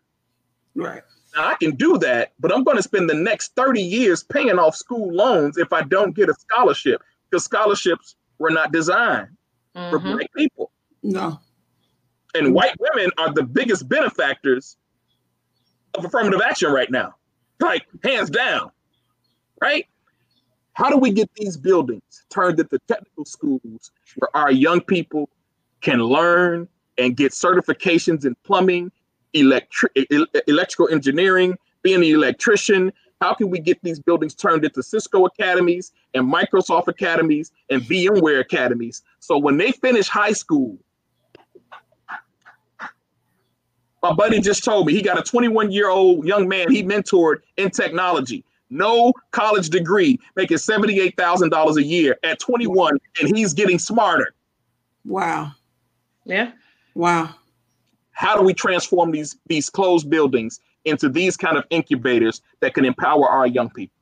[0.76, 1.04] Right.
[1.36, 4.58] Now I can do that, but I'm going to spend the next 30 years paying
[4.58, 9.30] off school loans if I don't get a scholarship because scholarships were not designed
[9.76, 9.90] mm-hmm.
[9.92, 10.72] for black people.
[11.04, 11.40] No.
[12.36, 14.78] And white women are the biggest benefactors
[15.96, 17.16] of affirmative action right now.
[17.60, 18.72] Like hands down.
[19.62, 19.88] Right?
[20.74, 25.30] How do we get these buildings turned into technical schools where our young people
[25.82, 26.68] can learn
[26.98, 28.92] and get certifications in plumbing,
[29.34, 29.92] electric,
[30.48, 32.92] electrical engineering, being an electrician.
[33.22, 38.40] How can we get these buildings turned into Cisco academies and Microsoft academies and VMware
[38.40, 39.02] academies?
[39.20, 40.78] So when they finish high school,
[44.02, 47.38] my buddy just told me he got a 21 year old young man he mentored
[47.58, 54.34] in technology, no college degree, making $78,000 a year at 21, and he's getting smarter.
[55.06, 55.52] Wow.
[56.26, 56.52] Yeah.
[56.94, 57.36] Wow
[58.20, 62.84] how do we transform these these closed buildings into these kind of incubators that can
[62.84, 63.96] empower our young people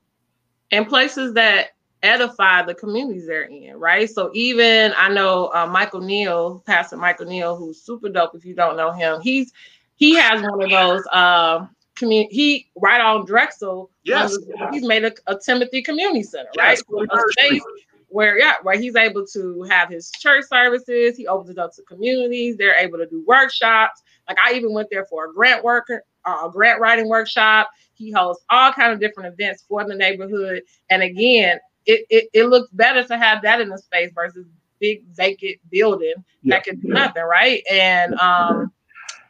[0.72, 1.68] and places that
[2.02, 7.28] edify the communities they're in right so even i know uh, michael neal pastor michael
[7.28, 9.54] neal who's super dope if you don't know him he's
[9.98, 11.66] he has one of those uh,
[11.98, 14.38] community he right on drexel yes
[14.72, 17.64] he's made a, a timothy community center yes, right a space
[18.10, 21.18] where yeah, where he's able to have his church services.
[21.18, 22.58] He opens it up to communities.
[22.58, 24.02] They're able to do workshops.
[24.28, 27.70] Like I even went there for a grant worker, uh, a grant writing workshop.
[27.94, 30.64] He hosts all kind of different events for the neighborhood.
[30.90, 34.46] And again, it, it, it looks better to have that in the space versus
[34.80, 36.56] big vacant building yeah.
[36.56, 37.64] that can do nothing, right?
[37.72, 38.72] And um,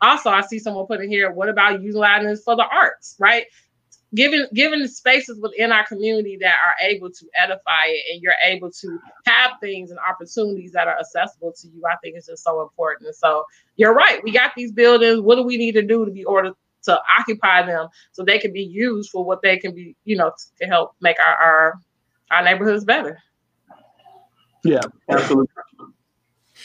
[0.02, 3.46] also I see someone putting in here, what about utilizing this for the arts, right?
[4.16, 8.34] given given the spaces within our community that are able to edify it and you're
[8.46, 12.44] able to have things and opportunities that are accessible to you i think it's just
[12.44, 13.14] so important.
[13.16, 13.44] So
[13.76, 15.20] you're right we got these buildings.
[15.20, 18.54] What do we need to do to be ordered to occupy them so they can
[18.54, 20.32] be used for what they can be you know
[20.62, 21.80] to help make our our,
[22.32, 23.20] our neighborhoods better?
[24.64, 24.82] Yeah.
[25.10, 25.48] Absolutely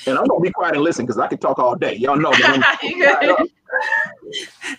[0.07, 1.95] and I'm gonna be quiet and listen because I can talk all day.
[1.97, 2.33] Y'all know.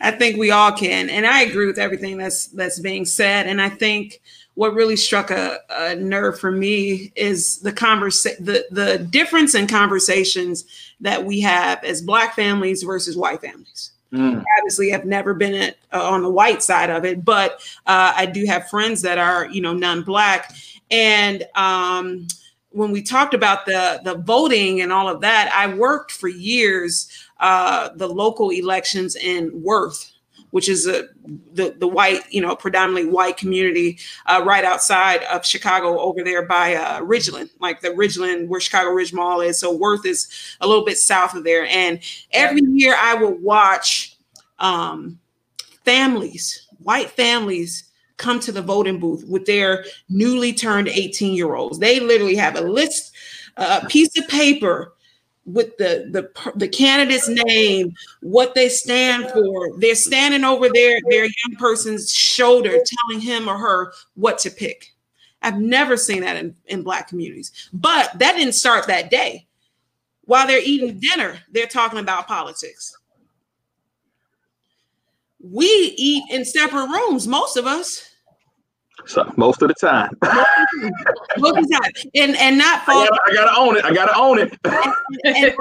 [0.01, 3.47] I think we all can, and I agree with everything that's that's being said.
[3.47, 4.21] And I think
[4.55, 9.67] what really struck a, a nerve for me is the conversation, the the difference in
[9.67, 10.65] conversations
[11.01, 13.91] that we have as Black families versus white families.
[14.13, 14.43] Mm.
[14.59, 17.53] Obviously, I've never been at, uh, on the white side of it, but
[17.87, 20.53] uh, I do have friends that are, you know, non-black,
[20.91, 22.27] and um,
[22.73, 27.07] when we talked about the the voting and all of that, I worked for years
[27.39, 30.11] uh, the local elections in Worth,
[30.49, 31.07] which is a
[31.53, 36.45] the the white you know predominantly white community uh, right outside of Chicago over there
[36.45, 39.59] by uh, Ridgeland, like the Ridgeland where Chicago Ridge Mall is.
[39.59, 40.27] So Worth is
[40.59, 41.99] a little bit south of there, and
[42.31, 44.17] every year I would watch
[44.57, 45.19] um,
[45.85, 47.91] families, white families
[48.23, 51.79] come to the voting booth with their newly turned 18 year olds.
[51.79, 53.13] They literally have a list,
[53.57, 54.93] a piece of paper
[55.45, 59.77] with the the the candidate's name, what they stand for.
[59.77, 64.93] They're standing over their their young person's shoulder, telling him or her what to pick.
[65.41, 67.51] I've never seen that in, in black communities.
[67.73, 69.45] But that didn't start that day.
[70.25, 72.97] While they're eating dinner, they're talking about politics.
[75.41, 78.09] We eat in separate rooms, most of us.
[79.05, 80.17] So most of the time.
[81.37, 82.11] most of the time.
[82.15, 83.85] And and not I gotta, I gotta own it.
[83.85, 84.57] I gotta own it.
[85.23, 85.53] and,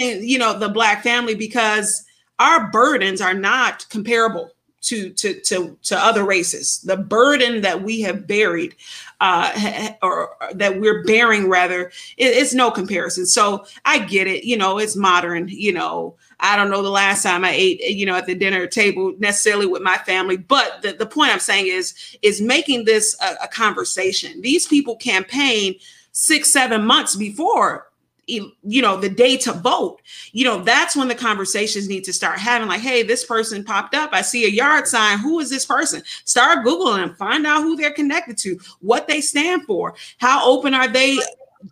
[0.00, 2.04] and you know, the black family because
[2.38, 4.50] our burdens are not comparable
[4.84, 6.80] to to to to other races.
[6.82, 8.76] The burden that we have buried,
[9.20, 13.26] uh, or, or that we're bearing rather, it, it's no comparison.
[13.26, 14.44] So I get it.
[14.44, 15.48] You know, it's modern.
[15.48, 18.66] You know, I don't know the last time I ate, you know, at the dinner
[18.66, 20.36] table necessarily with my family.
[20.36, 24.42] But the, the point I'm saying is is making this a, a conversation.
[24.42, 25.76] These people campaign
[26.12, 27.88] six seven months before
[28.26, 30.00] you know the day to vote.
[30.32, 33.94] You know that's when the conversations need to start having like hey this person popped
[33.94, 34.10] up.
[34.12, 35.18] I see a yard sign.
[35.18, 36.02] Who is this person?
[36.24, 39.94] Start googling and find out who they're connected to what they stand for.
[40.18, 41.18] How open are they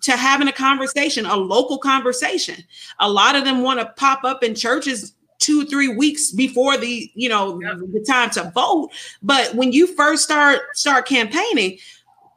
[0.01, 2.57] to having a conversation a local conversation.
[3.01, 7.11] A lot of them want to pop up in churches two three weeks before the
[7.15, 8.91] you know the time to vote.
[9.23, 11.79] But when you first start start campaigning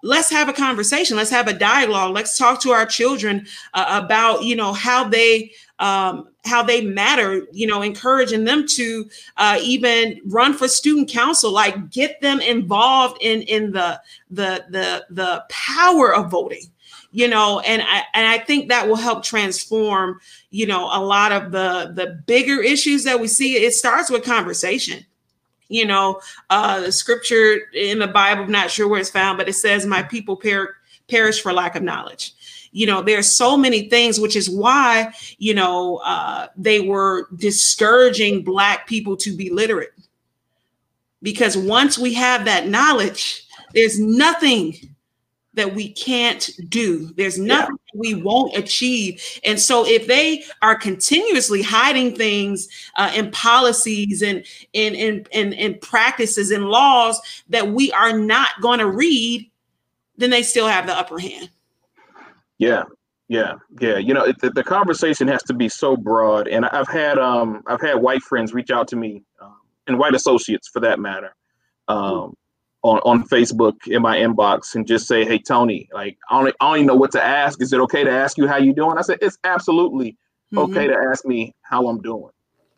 [0.05, 1.17] let's have a conversation.
[1.17, 2.13] Let's have a dialogue.
[2.13, 7.47] Let's talk to our children uh, about you know how they um, how they matter
[7.51, 13.17] you know encouraging them to uh, even run for student council like get them involved
[13.21, 13.99] in in the
[14.29, 16.63] the the the power of voting
[17.15, 20.19] you know and i and i think that will help transform
[20.51, 24.23] you know a lot of the the bigger issues that we see it starts with
[24.23, 25.05] conversation
[25.67, 29.49] you know, uh, the scripture in the Bible, I'm not sure where it's found, but
[29.49, 30.75] it says, My people per-
[31.09, 32.33] perish for lack of knowledge.
[32.71, 38.43] You know, there's so many things, which is why, you know, uh, they were discouraging
[38.43, 39.93] Black people to be literate.
[41.23, 44.94] Because once we have that knowledge, there's nothing
[45.55, 47.11] that we can't do.
[47.15, 47.99] There's nothing yeah.
[47.99, 49.21] we won't achieve.
[49.43, 55.79] And so if they are continuously hiding things uh, in policies and in in, in
[55.79, 59.49] practices and laws that we are not going to read,
[60.17, 61.49] then they still have the upper hand.
[62.57, 62.83] Yeah.
[63.27, 63.97] Yeah, yeah.
[63.97, 67.63] You know, it, the, the, conversation has to be so broad, and I've had um
[67.65, 69.55] I've had white friends reach out to me, um,
[69.87, 71.35] and white associates for that matter,
[71.87, 72.35] um,
[72.85, 76.67] on, on Facebook in my inbox and just say, "Hey Tony, like I don't, I
[76.67, 77.59] don't even know what to ask.
[77.61, 80.11] Is it okay to ask you how you doing?" I said, "It's absolutely
[80.53, 80.59] mm-hmm.
[80.59, 82.29] okay to ask me how I'm doing,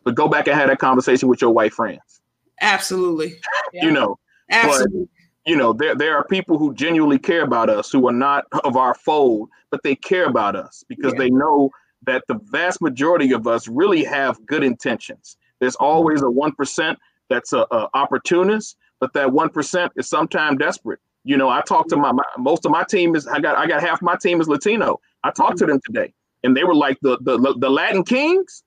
[0.06, 2.22] but go back and have that conversation with your white friends."
[2.62, 3.36] Absolutely,
[3.74, 4.18] you know,
[4.50, 5.02] absolutely.
[5.02, 8.46] But, you know, there there are people who genuinely care about us who are not
[8.64, 11.20] of our fold, but they care about us because yeah.
[11.20, 11.70] they know
[12.06, 15.36] that the vast majority of us really have good intentions.
[15.60, 16.98] There's always a one percent
[17.30, 21.00] that's a, a opportunist but that one percent is sometimes desperate.
[21.24, 23.68] You know, I talked to my, my, most of my team is I got I
[23.68, 25.00] got half my team is Latino.
[25.24, 28.64] I talked to them today, and they were like the the the Latin kings.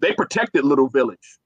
[0.00, 1.38] They protected Little Village.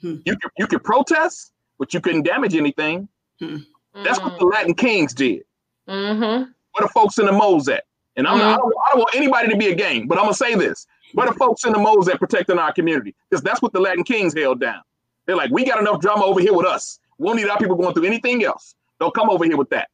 [0.00, 0.16] Hmm.
[0.24, 3.08] You could you could protest, but you couldn't damage anything.
[3.38, 3.58] Hmm.
[4.02, 5.44] That's what the Latin kings did.
[5.88, 6.22] Mm-hmm.
[6.22, 7.84] Where the folks in the moles at?
[8.16, 8.48] And I'm mm-hmm.
[8.48, 10.54] not, I, don't, I don't want anybody to be a gang, but I'm gonna say
[10.54, 13.14] this: where the folks in the moles at protecting our community?
[13.30, 14.80] Because that's what the Latin kings held down.
[15.26, 16.98] They're like, we got enough drama over here with us.
[17.18, 18.74] We don't need our people going through anything else.
[19.00, 19.88] Don't come over here with that.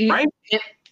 [0.00, 0.28] Right?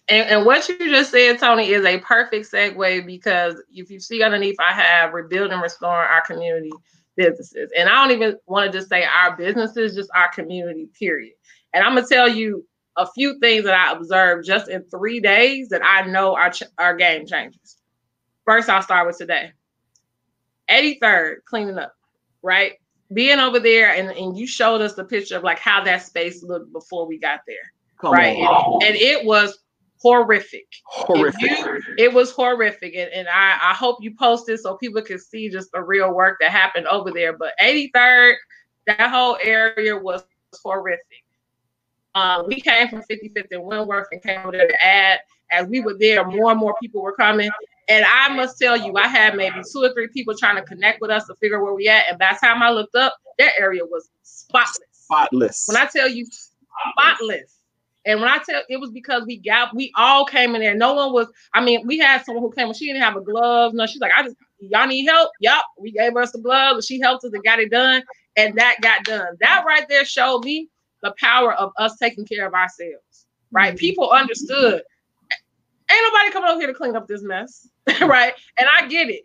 [0.09, 4.23] And, and, what you just said, Tony, is a perfect segue because if you see
[4.23, 6.71] underneath, I have rebuilding, restoring our community
[7.15, 7.71] businesses.
[7.77, 11.33] And I don't even want to just say our businesses, just our community, period.
[11.73, 12.65] And I'm going to tell you
[12.97, 16.95] a few things that I observed just in three days that I know are, are
[16.95, 17.77] game changers.
[18.45, 19.53] First, I'll start with today.
[20.69, 21.93] 83rd, cleaning up,
[22.41, 22.73] right?
[23.13, 26.43] Being over there and, and you showed us the picture of like how that space
[26.43, 27.71] looked before we got there.
[27.99, 28.37] Come right.
[28.37, 29.59] And, and, it was
[30.01, 30.67] horrific.
[30.85, 31.41] Horrific.
[31.41, 32.95] You, it was horrific.
[32.95, 36.13] And, and I, I hope you post it so people can see just the real
[36.13, 37.37] work that happened over there.
[37.37, 38.35] But 83rd,
[38.87, 40.23] that whole area was
[40.63, 41.05] horrific.
[42.15, 45.19] Uh, we came from 55th and Wentworth and came over there to add.
[45.53, 47.49] As we were there, more and more people were coming.
[47.89, 51.01] And I must tell you, I had maybe two or three people trying to connect
[51.01, 52.05] with us to figure where we at.
[52.09, 54.79] And by the time I looked up, that area was spotless.
[54.91, 55.65] Spotless.
[55.67, 57.57] When I tell you spotless.
[58.05, 60.75] And when I tell it was because we got we all came in there.
[60.75, 63.21] No one was, I mean, we had someone who came and she didn't have a
[63.21, 63.73] glove.
[63.73, 65.29] No, she's like, I just y'all need help.
[65.39, 65.61] Yep.
[65.79, 66.85] We gave her some gloves.
[66.85, 68.03] She helped us and got it done.
[68.35, 69.37] And that got done.
[69.41, 70.69] That right there showed me
[71.03, 73.27] the power of us taking care of ourselves.
[73.51, 73.69] Right.
[73.69, 73.77] Mm-hmm.
[73.77, 74.81] People understood
[75.91, 77.67] ain't nobody coming over here to clean up this mess,
[78.01, 78.33] right?
[78.57, 79.23] And I get it.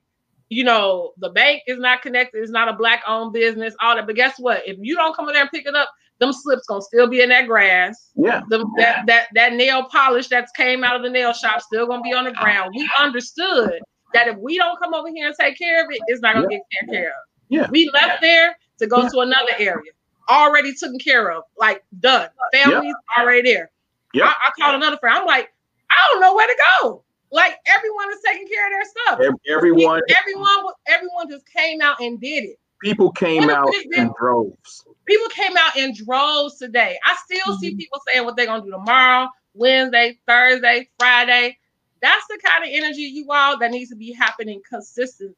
[0.49, 2.41] You know, the bank is not connected.
[2.41, 3.75] It's not a black-owned business.
[3.81, 4.63] All that, but guess what?
[4.67, 7.21] If you don't come in there and pick it up, them slips gonna still be
[7.21, 8.11] in that grass.
[8.15, 8.43] Yeah.
[8.49, 12.03] The, that that that nail polish that's came out of the nail shop still gonna
[12.03, 12.73] be on the ground.
[12.77, 13.81] We understood
[14.15, 16.47] that if we don't come over here and take care of it, it's not gonna
[16.51, 16.59] yeah.
[16.59, 17.15] get taken care of.
[17.49, 17.67] Yeah.
[17.71, 19.09] We left there to go yeah.
[19.11, 19.93] to another area,
[20.29, 22.29] already taken care of, like done.
[22.53, 23.23] Families yeah.
[23.23, 23.71] already there.
[24.15, 24.27] Yeah.
[24.27, 25.19] I, I called another friend.
[25.19, 25.51] I'm like,
[25.97, 27.03] I don't know where to go.
[27.33, 29.37] Like everyone is taking care of their stuff.
[29.51, 32.59] Everyone, everyone, everyone just came out and did it.
[32.83, 34.85] People came out in droves.
[35.07, 36.99] People came out in droves today.
[37.05, 37.61] I still mm-hmm.
[37.61, 41.59] see people saying what they're gonna do tomorrow, Wednesday, Thursday, Friday.
[42.03, 45.35] That's the kind of energy you all that needs to be happening consistently.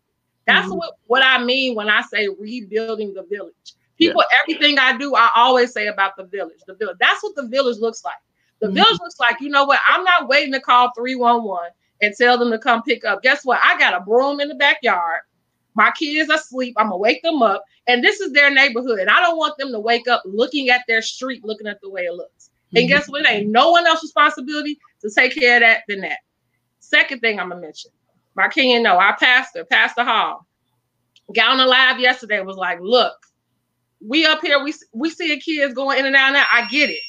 [0.47, 0.79] That's mm-hmm.
[0.79, 3.55] what, what I mean when I say rebuilding the village.
[3.99, 4.39] People, yeah.
[4.43, 6.61] everything I do, I always say about the village.
[6.67, 6.97] The village.
[7.01, 8.15] That's what the village looks like.
[8.61, 8.77] The mm-hmm.
[8.77, 9.81] village looks like, you know what?
[9.87, 13.23] I'm not waiting to call 311 and tell them to come pick up.
[13.23, 13.61] Guess what?
[13.63, 15.21] I got a broom in the backyard.
[15.75, 16.75] My kids are asleep.
[16.77, 18.99] I'm gonna wake them up, and this is their neighborhood.
[18.99, 21.89] And I don't want them to wake up looking at their street, looking at the
[21.89, 22.51] way it looks.
[22.69, 22.79] Mm-hmm.
[22.79, 23.23] And guess what?
[23.23, 26.19] It ain't no one else's responsibility to take care of that than that.
[26.81, 27.93] Second thing I'm gonna mention,
[28.35, 30.47] my king, know, our pastor, Pastor Hall,
[31.35, 32.41] got on the live yesterday.
[32.41, 33.15] Was like, look,
[34.05, 36.33] we up here, we we see kids going in and out.
[36.33, 37.03] Now I get it.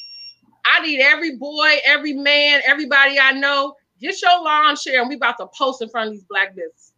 [0.66, 3.76] I need every boy, every man, everybody I know.
[3.99, 6.93] Get your lawn chair, and we about to post in front of these black businesses.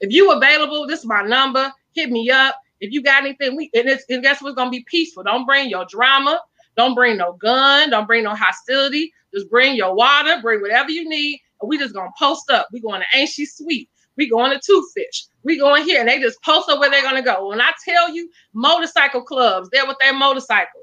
[0.00, 1.72] If you available, this is my number.
[1.92, 2.56] Hit me up.
[2.80, 5.24] If you got anything, we and it's and guess what's gonna be peaceful.
[5.24, 6.40] Don't bring your drama.
[6.76, 7.90] Don't bring no gun.
[7.90, 9.12] Don't bring no hostility.
[9.34, 10.38] Just bring your water.
[10.40, 11.40] Bring whatever you need.
[11.60, 12.68] And we just gonna post up.
[12.72, 13.90] We going to Ain't She Sweet.
[14.16, 15.26] We going to Two Fish.
[15.42, 17.48] We going here, and they just post up where they're gonna go.
[17.48, 20.77] When I tell you, motorcycle clubs, they're with their motorcycles.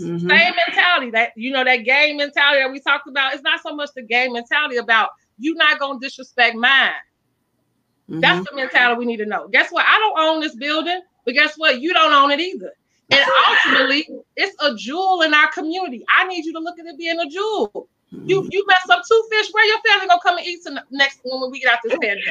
[0.00, 0.28] Mm-hmm.
[0.28, 3.34] Same mentality that you know that game mentality that we talked about.
[3.34, 6.92] It's not so much the game mentality about you not gonna disrespect mine.
[8.08, 8.20] Mm-hmm.
[8.20, 9.48] That's the mentality we need to know.
[9.48, 9.84] Guess what?
[9.86, 11.80] I don't own this building, but guess what?
[11.80, 12.72] You don't own it either.
[13.10, 16.04] And ultimately, it's a jewel in our community.
[16.08, 17.88] I need you to look at it being a jewel.
[18.12, 18.28] Mm-hmm.
[18.28, 21.20] You you mess up two fish, where your family gonna come and eat some next
[21.24, 22.24] when we get out this pandemic?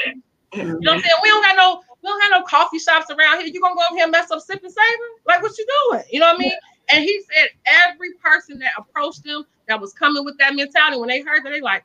[0.54, 1.16] You know what I'm saying?
[1.24, 3.48] We don't got no we don't have no coffee shops around here.
[3.48, 5.08] You gonna go over here and mess up sip and savor?
[5.28, 6.04] Like what you doing?
[6.12, 6.52] You know what I mean?
[6.90, 11.10] And he said every person that approached them that was coming with that mentality, when
[11.10, 11.84] they heard that, they like,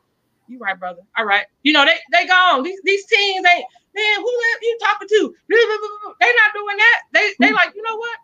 [0.49, 1.03] you right, brother.
[1.17, 1.47] All right.
[1.63, 2.63] You know, they they gone.
[2.63, 3.67] These these teens ain't
[3.97, 4.31] man, who
[4.63, 5.35] you talking to?
[5.49, 7.01] They not doing that.
[7.13, 8.19] They they like, you know what?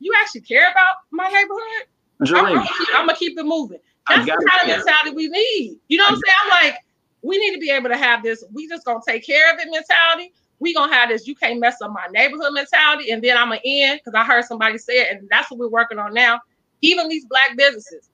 [0.00, 1.86] You actually care about my neighborhood.
[2.36, 2.66] I'm, I'm,
[2.96, 3.78] I'm, gonna keep it moving.
[4.08, 5.78] That's the kind of mentality we need.
[5.88, 6.36] You know what I'm saying?
[6.44, 6.78] I'm like,
[7.22, 8.44] we need to be able to have this.
[8.52, 10.32] We just gonna take care of it mentality.
[10.60, 11.26] We gonna have this.
[11.26, 14.44] You can't mess up my neighborhood mentality, and then I'm gonna end because I heard
[14.44, 16.40] somebody say it, and that's what we're working on now.
[16.82, 18.10] Even these black businesses,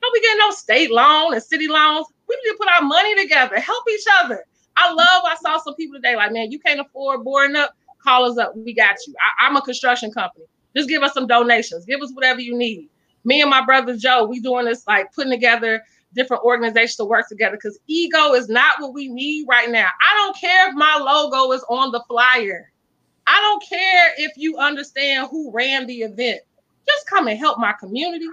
[0.00, 2.06] don't be getting no state loan and city loans.
[2.28, 4.44] We need to put our money together, help each other.
[4.76, 5.22] I love.
[5.24, 7.74] I saw some people today like, man, you can't afford boarding up.
[8.02, 8.54] Call us up.
[8.56, 9.14] We got you.
[9.18, 10.44] I, I'm a construction company.
[10.76, 11.86] Just give us some donations.
[11.86, 12.90] Give us whatever you need.
[13.24, 15.82] Me and my brother Joe, we doing this like putting together
[16.16, 19.88] different organizations to work together because ego is not what we need right now.
[20.00, 22.72] I don't care if my logo is on the flyer.
[23.26, 26.40] I don't care if you understand who ran the event.
[26.88, 28.26] Just come and help my community.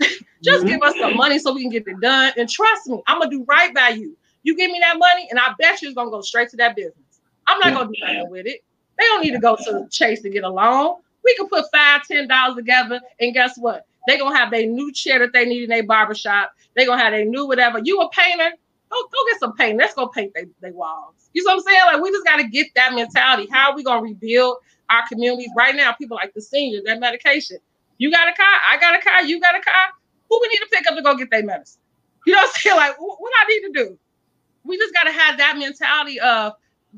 [0.42, 0.66] Just mm-hmm.
[0.66, 2.32] give us some money so we can get it done.
[2.36, 4.16] And trust me, I'm gonna do right by you.
[4.42, 6.74] You give me that money, and I bet you it's gonna go straight to that
[6.74, 7.20] business.
[7.46, 8.64] I'm not gonna do nothing with it.
[8.98, 10.96] They don't need to go to Chase to get a loan.
[11.24, 13.86] We can put five, ten dollars together, and guess what?
[14.06, 16.52] They're gonna have their new chair that they need in their barbershop.
[16.74, 17.80] They're gonna have their new whatever.
[17.82, 18.50] You a painter?
[18.90, 19.78] Go, go get some paint.
[19.78, 21.30] Let's go paint their walls.
[21.32, 21.80] You know what I'm saying?
[21.94, 23.48] Like we just gotta get that mentality.
[23.50, 24.58] How are we gonna rebuild
[24.90, 25.92] our communities right now?
[25.92, 27.58] People like the seniors, that medication.
[27.98, 29.88] You got a car, I got a car, you got a car.
[30.28, 31.80] Who we need to pick up to go get their medicine?
[32.26, 32.76] You know what I'm saying?
[32.76, 33.98] Like what I need to do?
[34.64, 36.52] we just got to have that mentality of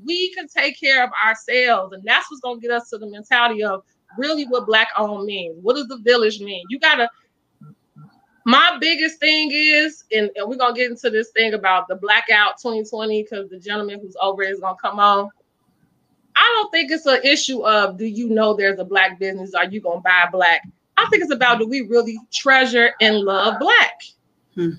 [0.05, 1.93] we can take care of ourselves.
[1.93, 3.85] And that's what's to get us to the mentality of
[4.19, 5.59] really what black owned means.
[5.63, 6.65] What does the village mean?
[6.69, 7.09] You got to,
[8.45, 12.59] my biggest thing is, and, and we're to get into this thing about the blackout
[12.61, 15.31] 2020 because the gentleman who's over is to come on.
[16.37, 19.55] I don't think it's an issue of do you know there's a black business?
[19.55, 20.63] Are you to buy black?
[20.97, 24.01] I think it's about do we really treasure and love black?
[24.55, 24.71] Hmm.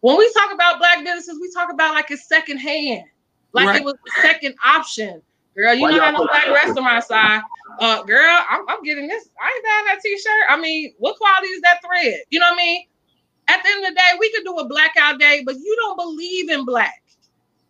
[0.00, 3.04] When we talk about black businesses, we talk about like it's second hand,
[3.52, 3.80] like right.
[3.80, 5.22] it was the second option.
[5.56, 7.40] Girl, you Why know how no black restaurant side.
[7.80, 9.28] Uh, girl, I'm, I'm getting this.
[9.40, 10.50] I ain't buying that t-shirt.
[10.50, 12.20] I mean, what quality is that thread?
[12.30, 12.86] You know what I mean?
[13.48, 15.96] At the end of the day, we could do a blackout day, but you don't
[15.96, 17.02] believe in black.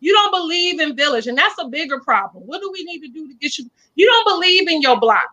[0.01, 2.45] You don't believe in village, and that's a bigger problem.
[2.47, 3.71] What do we need to do to get you?
[3.95, 5.31] You don't believe in your block.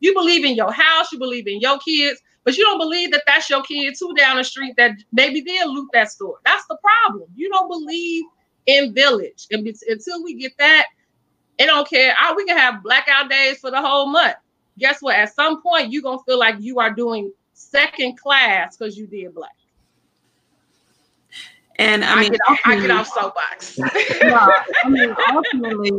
[0.00, 1.12] You believe in your house.
[1.12, 2.20] You believe in your kids.
[2.44, 5.68] But you don't believe that that's your kid too down the street that maybe did
[5.68, 6.38] loot that store.
[6.44, 7.28] That's the problem.
[7.36, 8.24] You don't believe
[8.66, 9.46] in village.
[9.50, 10.86] And until we get that,
[11.58, 12.14] it don't care.
[12.18, 14.36] I, we can have blackout days for the whole month.
[14.78, 15.16] Guess what?
[15.16, 19.34] At some point, you're gonna feel like you are doing second class because you did
[19.34, 19.50] black.
[21.76, 23.78] And I, I mean, get off, I get off soapbox.
[24.22, 24.52] no,
[24.84, 25.92] I mean, ultimately,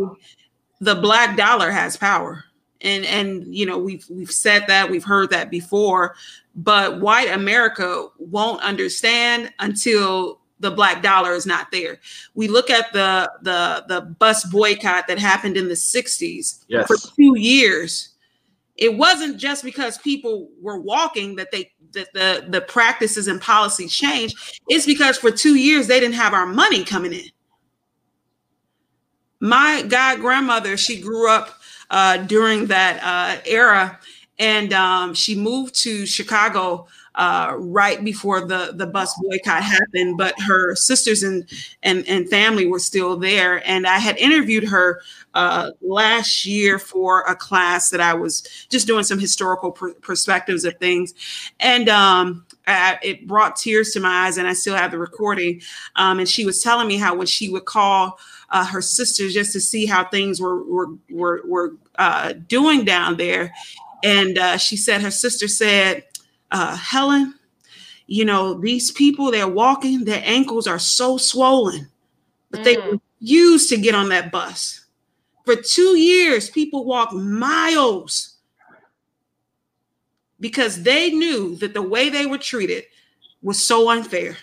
[0.79, 2.43] the black dollar has power,
[2.81, 6.15] and and you know we've we've said that, we've heard that before,
[6.55, 11.99] but white America won't understand until the black dollar is not there.
[12.33, 16.87] We look at the the the bus boycott that happened in the 60s yes.
[16.87, 18.09] for 2 years.
[18.75, 23.87] It wasn't just because people were walking that they that the the practices and policy
[23.87, 24.61] changed.
[24.69, 27.29] It's because for 2 years they didn't have our money coming in.
[29.39, 31.59] My god grandmother, she grew up
[31.91, 33.99] uh, during that uh, era
[34.39, 40.17] and um, she moved to Chicago uh, right before the the bus boycott happened.
[40.17, 41.47] But her sisters and
[41.83, 45.01] and and family were still there, and I had interviewed her
[45.33, 50.65] uh, last year for a class that I was just doing some historical pr- perspectives
[50.65, 51.13] of things,
[51.59, 55.61] and um, I, it brought tears to my eyes, and I still have the recording.
[55.95, 59.53] Um, and she was telling me how when she would call uh, her sisters just
[59.53, 63.53] to see how things were were were, were uh, doing down there,
[64.03, 66.03] and uh, she said her sister said,
[66.53, 67.33] uh, Helen,
[68.07, 71.89] you know, these people, they're walking, their ankles are so swollen,
[72.51, 72.63] but mm.
[72.63, 74.85] they refuse to get on that bus.
[75.45, 78.37] For two years, people walked miles
[80.39, 82.85] because they knew that the way they were treated
[83.41, 84.37] was so unfair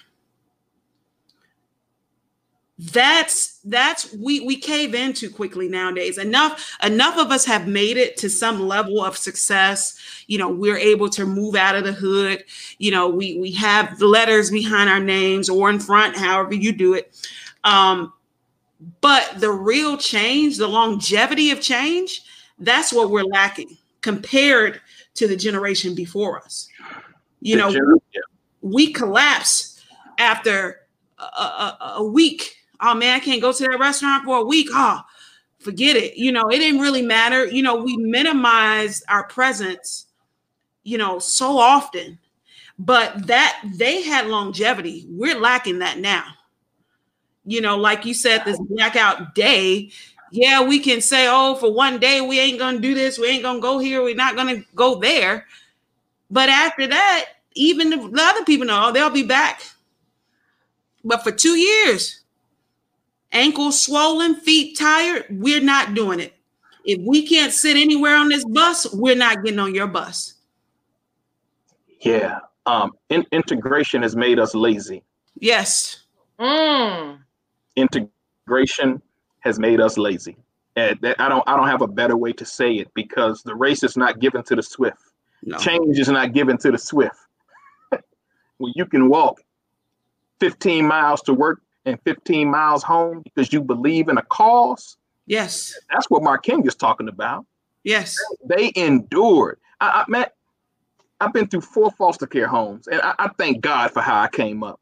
[2.83, 6.16] that's that's we we cave in too quickly nowadays.
[6.16, 9.99] Enough enough of us have made it to some level of success.
[10.28, 12.43] You know we're able to move out of the hood.
[12.78, 16.72] You know we we have the letters behind our names or in front however you
[16.72, 17.14] do it.
[17.64, 18.14] Um
[19.03, 22.22] but the real change the longevity of change
[22.59, 24.81] that's what we're lacking compared
[25.14, 26.66] to the generation before us.
[27.43, 27.99] You know
[28.62, 29.83] we collapse
[30.16, 30.81] after
[31.18, 34.68] a, a, a week oh man, I can't go to that restaurant for a week.
[34.72, 35.01] Oh,
[35.59, 36.16] forget it.
[36.16, 37.47] You know, it didn't really matter.
[37.47, 40.07] You know, we minimize our presence,
[40.83, 42.18] you know, so often.
[42.78, 45.07] But that they had longevity.
[45.09, 46.24] We're lacking that now.
[47.45, 49.91] You know, like you said, this blackout day.
[50.33, 53.43] Yeah, we can say, oh, for one day, we ain't gonna do this, we ain't
[53.43, 55.47] gonna go here, we're not gonna go there.
[56.31, 57.24] But after that,
[57.55, 59.61] even the other people know oh, they'll be back.
[61.05, 62.20] But for two years,
[63.33, 66.35] ankles swollen, feet tired, we're not doing it.
[66.85, 70.35] If we can't sit anywhere on this bus, we're not getting on your bus.
[72.01, 72.39] Yeah.
[72.66, 75.03] Um, in- integration has made us lazy.
[75.39, 76.05] Yes.
[76.39, 77.18] Mm.
[77.76, 79.03] Integration
[79.41, 80.37] has made us lazy.
[80.76, 83.55] And that, I don't I don't have a better way to say it because the
[83.55, 84.99] race is not given to the swift.
[85.43, 85.59] No.
[85.59, 87.16] Change is not given to the swift.
[88.59, 89.43] when you can walk
[90.39, 94.97] 15 miles to work and 15 miles home because you believe in a cause.
[95.26, 95.78] Yes.
[95.91, 97.47] That's what Mark King is talking about.
[97.85, 98.16] Yes.
[98.45, 99.59] They endured.
[99.81, 100.35] I, I met,
[101.20, 104.28] I've been through four foster care homes, and I, I thank God for how I
[104.28, 104.81] came up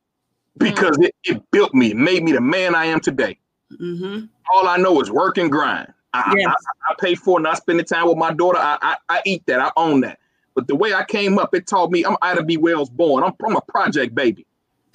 [0.56, 1.04] because mm-hmm.
[1.04, 3.38] it, it, built me, made me the man I am today.
[3.72, 4.26] Mm-hmm.
[4.52, 5.92] All I know is work and grind.
[6.14, 6.48] I, yes.
[6.48, 8.58] I, I, pay for it and I spend the time with my daughter.
[8.58, 9.60] I, I, I eat that.
[9.60, 10.18] I own that.
[10.54, 12.56] But the way I came up, it taught me I'm Ida B.
[12.56, 13.22] Wells born.
[13.22, 14.46] I'm, I'm a project baby.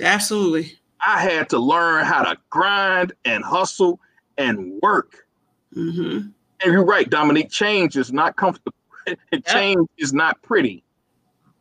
[0.02, 0.78] Absolutely.
[1.06, 4.00] I had to learn how to grind and hustle
[4.38, 5.28] and work.
[5.76, 6.28] Mm-hmm.
[6.64, 7.50] And you're right, Dominique.
[7.50, 8.78] Change is not comfortable.
[9.46, 10.84] change is not pretty.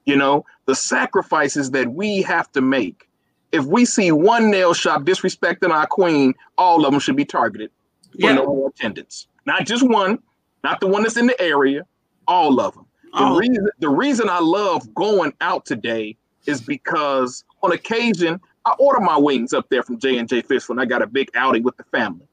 [0.04, 3.08] You know, the sacrifices that we have to make.
[3.52, 7.70] If we see one nail shop disrespecting our queen, all of them should be targeted
[8.12, 8.36] for yep.
[8.36, 9.26] no more attendance.
[9.44, 10.18] Not just one,
[10.64, 11.84] not the one that's in the area,
[12.26, 12.86] all of them.
[13.12, 13.36] The, oh.
[13.36, 16.16] reason, the reason I love going out today
[16.46, 20.68] is because on occasion I order my wings up there from J and J Fish
[20.68, 22.26] when I got a big outing with the family.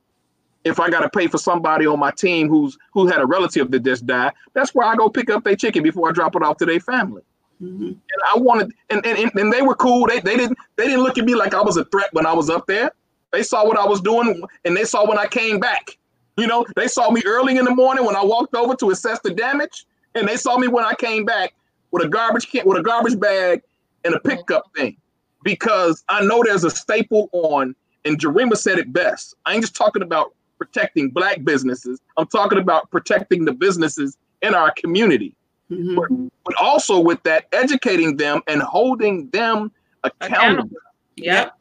[0.63, 3.71] If I got to pay for somebody on my team who's who had a relative
[3.71, 6.43] that just died, that's where I go pick up their chicken before I drop it
[6.43, 7.23] off to their family.
[7.61, 7.87] Mm-hmm.
[7.87, 7.99] And
[8.33, 10.07] I wanted, and, and and they were cool.
[10.07, 12.33] They they didn't they didn't look at me like I was a threat when I
[12.33, 12.91] was up there.
[13.31, 15.97] They saw what I was doing, and they saw when I came back.
[16.37, 19.19] You know, they saw me early in the morning when I walked over to assess
[19.19, 21.53] the damage, and they saw me when I came back
[21.91, 23.61] with a garbage can, with a garbage bag
[24.05, 24.95] and a pickup thing
[25.43, 27.75] because I know there's a staple on,
[28.05, 29.35] and Jarima said it best.
[29.45, 31.99] I ain't just talking about protecting black businesses.
[32.17, 35.35] I'm talking about protecting the businesses in our community.
[35.71, 35.95] Mm-hmm.
[35.95, 39.71] But, but, also with that, educating them and holding them
[40.03, 40.35] accountable.
[40.35, 40.77] accountable.
[41.15, 41.55] Yep.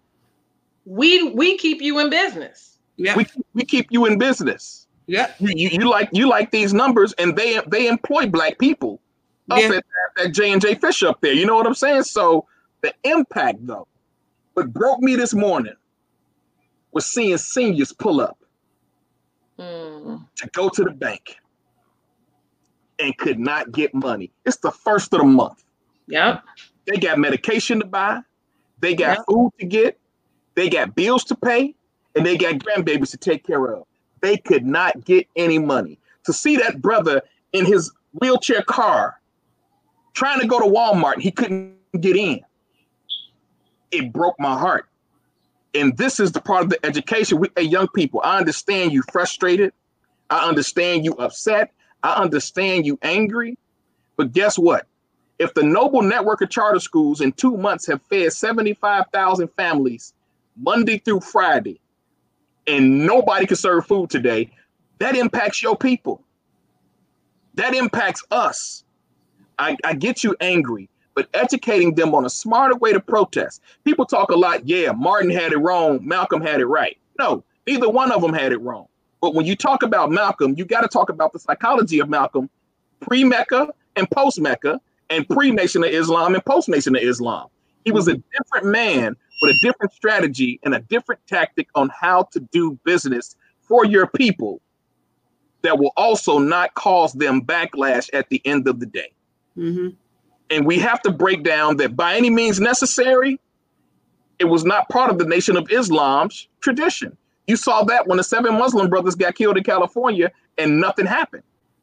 [0.86, 2.78] We we keep you in business.
[2.96, 3.16] Yeah.
[3.16, 4.86] We, we keep you in business.
[5.06, 5.32] Yeah.
[5.38, 9.00] You, you, you like you like these numbers, and they they employ black people
[9.50, 9.76] up Yeah.
[9.76, 9.84] at
[10.16, 11.34] that J and J Fish up there.
[11.34, 12.04] You know what I'm saying?
[12.04, 12.46] So
[12.82, 13.86] the impact, though,
[14.54, 15.74] what broke me this morning
[16.92, 18.38] was seeing seniors pull up
[19.58, 20.24] Mm.
[20.36, 21.36] to go to the bank
[23.00, 24.30] and could not get money.
[24.46, 25.64] It's the first of the month.
[26.06, 26.44] Yep.
[26.86, 28.20] They got medication to buy,
[28.80, 29.24] they got Yeah.
[29.28, 29.98] food to get,
[30.54, 31.74] they got bills to pay,
[32.14, 33.84] and they got grandbabies to take care of.
[34.20, 35.98] They could not get any money.
[36.24, 37.22] To see that brother
[37.52, 39.20] in his wheelchair car
[40.14, 42.40] trying to go to Walmart, he couldn't get in.
[43.90, 44.86] It broke my heart.
[45.74, 47.38] And this is the part of the education.
[47.38, 49.72] We, young people, I understand you frustrated.
[50.30, 51.72] I understand you upset.
[52.02, 53.56] I understand you angry.
[54.16, 54.86] But guess what?
[55.38, 60.12] If the Noble Network of Charter Schools in two months have fed 75,000 families
[60.56, 61.80] Monday through Friday,
[62.66, 64.50] and nobody can serve food today,
[64.98, 66.22] that impacts your people.
[67.54, 68.84] That impacts us.
[69.58, 70.88] I, I get you angry,
[71.18, 73.60] but educating them on a smarter way to protest.
[73.82, 76.96] People talk a lot, yeah, Martin had it wrong, Malcolm had it right.
[77.18, 78.86] No, neither one of them had it wrong.
[79.20, 82.48] But when you talk about Malcolm, you got to talk about the psychology of Malcolm
[83.00, 83.66] pre Mecca
[83.96, 87.48] and post Mecca, and pre Nation of Islam and post Nation of Islam.
[87.84, 92.28] He was a different man with a different strategy and a different tactic on how
[92.30, 94.60] to do business for your people
[95.62, 99.10] that will also not cause them backlash at the end of the day.
[99.56, 99.88] hmm
[100.50, 103.38] And we have to break down that by any means necessary,
[104.38, 107.16] it was not part of the Nation of Islam's tradition.
[107.46, 111.42] You saw that when the seven Muslim brothers got killed in California and nothing happened,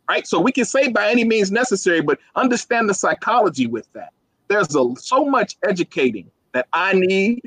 [0.10, 0.26] right?
[0.28, 4.14] So we can say by any means necessary, but understand the psychology with that.
[4.48, 7.42] There's a, so much educating that I need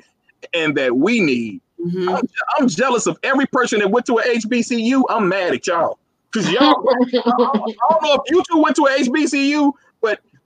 [0.52, 1.60] and that we need.
[1.80, 2.22] hmm I'm,
[2.58, 5.04] I'm jealous of every person that went to a HBCU.
[5.08, 5.98] I'm mad at y'all
[6.30, 6.84] because y'all.
[7.14, 9.72] I don't know if you two went to a HBCU,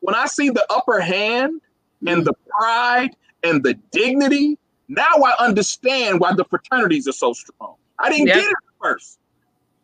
[0.03, 1.61] when I see the upper hand
[2.07, 7.76] and the pride and the dignity, now I understand why the fraternities are so strong.
[7.98, 8.36] I didn't Yep.
[8.36, 9.18] get it at first.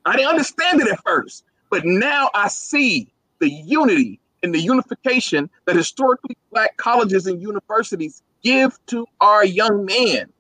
[0.05, 5.49] I didn't understand it at first, but now I see the unity and the unification
[5.67, 10.33] that historically black colleges and universities give to our young men.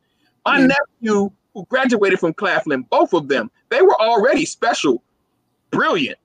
[0.44, 0.66] My Yeah.
[0.66, 5.02] nephew, who graduated from Claflin, both of them, they were already special,
[5.70, 6.18] brilliant.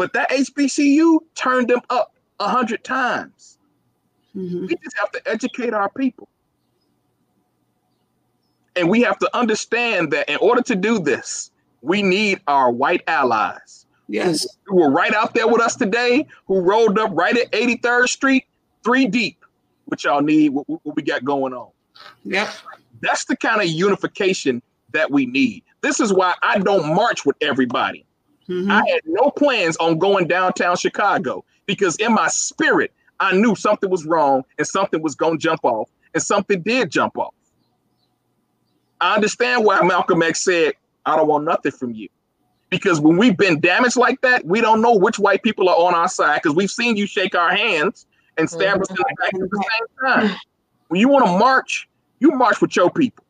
[0.00, 3.58] But that HBCU turned them up a hundred times.
[4.32, 6.26] hmm We just have to educate our people.
[8.76, 11.50] And we have to understand that in order to do this,
[11.82, 14.46] we need our white allies Yes.
[14.64, 18.46] who were right out there with us today, who rolled up right at 83rd Street,
[18.82, 19.44] three deep,
[19.84, 21.68] which y'all need, what, what we got going on.
[22.24, 22.48] Yep.
[23.02, 25.62] That's the kind of unification that we need.
[25.82, 28.06] This is why I don't march with everybody.
[28.50, 33.54] Hmm I had no plans on going downtown Chicago because in my spirit, I knew
[33.54, 37.34] something was wrong and something was going to jump off, and something did jump off.
[39.00, 40.72] I understand why Malcolm X said,
[41.06, 42.08] I don't want nothing from you.
[42.70, 45.94] Because when we've been damaged like that, we don't know which white people are on
[45.94, 49.34] our side because we've seen you shake our hands and stab us in the back
[49.34, 50.36] at the same time.
[50.88, 51.88] When you want to march,
[52.20, 53.24] you march with your people.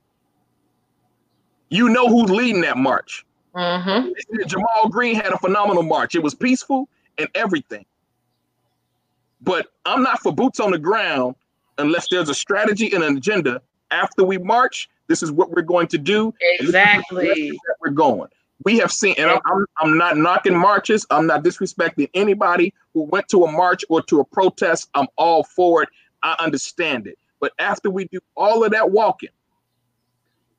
[1.69, 3.25] You know who's leading that march.
[3.55, 6.15] Hmm Ja'Mal Green had a phenomenal march.
[6.15, 6.89] It was peaceful
[7.19, 7.85] and everything.
[9.41, 11.35] But I'm not for boots on the ground
[11.79, 13.63] unless there's a strategy and an agenda.
[13.91, 16.33] After we march, this is what we're going to do.
[16.61, 17.59] and this is the Exactly.
[17.81, 18.29] we're going.
[18.65, 21.07] We have seen, and I'm, I'm, I'm not knocking marches.
[21.11, 24.91] I'm not disrespecting anybody who went to a march or to a protest.
[24.95, 25.89] I'm all for it.
[26.23, 27.19] I understand it.
[27.41, 29.31] But after we do all of that walking,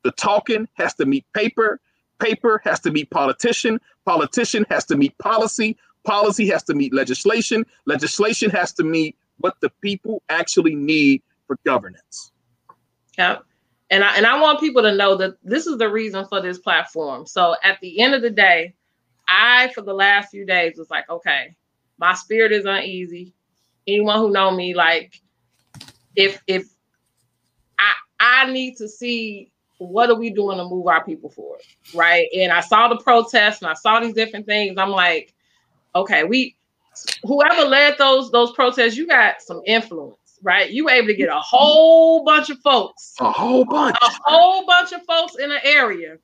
[0.03, 1.80] the talking has to meet paper.
[2.22, 3.80] Paper has to meet politician.
[4.06, 5.77] Politician has to meet policy.
[6.03, 7.65] Policy has to meet legislation.
[7.85, 12.31] Legislation has to meet what the people actually need for governance.
[13.18, 13.43] Yep.
[13.89, 16.60] And I and I want people to know that this is the reason for this
[16.60, 17.26] platform.
[17.26, 18.73] So at the end of the day,
[19.27, 21.56] I for the last few days was like, okay,
[21.98, 23.34] my spirit is uneasy.
[23.88, 25.19] Anyone who know me, like,
[26.15, 26.68] if if
[27.80, 29.52] I I need to see
[29.87, 31.61] what are we doing to move our people forward,
[31.93, 32.27] right?
[32.35, 34.77] And I saw the protests and I saw these different things.
[34.77, 35.33] I'm like,
[35.95, 36.55] okay, we
[37.23, 40.69] whoever led those those protests, you got some influence, right?
[40.69, 43.97] You were able to get a whole bunch of folks A whole bunch.
[44.01, 46.17] a whole bunch of folks in an area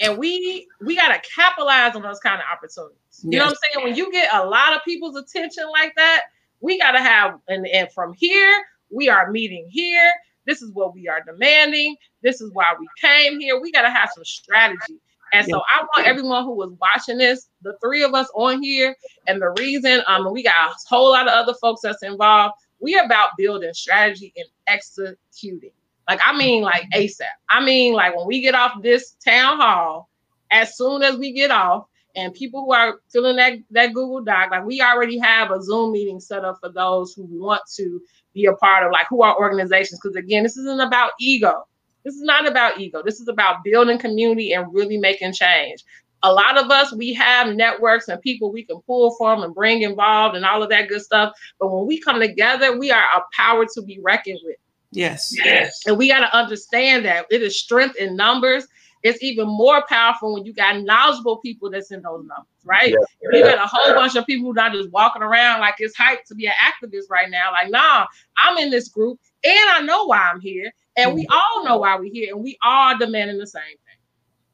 [0.00, 3.56] and we we got to capitalize on those kind of opportunities you know what i'm
[3.74, 6.22] saying when you get a lot of people's attention like that
[6.60, 10.12] we got to have and, and from here we are meeting here
[10.46, 11.96] This is what we are demanding.
[12.22, 13.60] This is why we came here.
[13.60, 15.00] We got to have some strategy.
[15.32, 18.94] And so I want everyone who was watching this, the three of us on here,
[19.26, 22.54] and the reason um we got a whole lot of other folks that's involved.
[22.78, 25.72] We about building strategy and executing.
[26.08, 27.22] Like I mean, like ASAP.
[27.50, 30.08] I mean, like when we get off this town hall,
[30.50, 34.50] as soon as we get off, and people who are filling that that Google Doc,
[34.50, 38.00] like we already have a Zoom meeting set up for those who want to
[38.36, 39.98] be a part of like who are organizations.
[40.00, 41.66] Because again, this isn't about ego.
[42.04, 43.02] This is not about ego.
[43.04, 45.82] This is about building community and really making change.
[46.22, 49.82] A lot of us, we have networks and people we can pull from and bring
[49.82, 51.32] involved and all of that good stuff.
[51.58, 54.56] But when we come together, we are a power to be reckoned with.
[54.92, 55.34] Yes.
[55.44, 55.82] Yes.
[55.86, 58.66] And we got to understand that it is strength in numbers
[59.06, 62.90] it's even more powerful when you got knowledgeable people that's in those numbers, right?
[62.92, 63.38] Yeah.
[63.38, 66.24] You got a whole bunch of people who not just walking around like it's hype
[66.26, 67.52] to be an activist right now.
[67.52, 68.06] Like, nah,
[68.36, 70.72] I'm in this group and I know why I'm here.
[70.96, 71.36] And we mm-hmm.
[71.36, 73.98] all know why we're here, and we all demanding the same thing.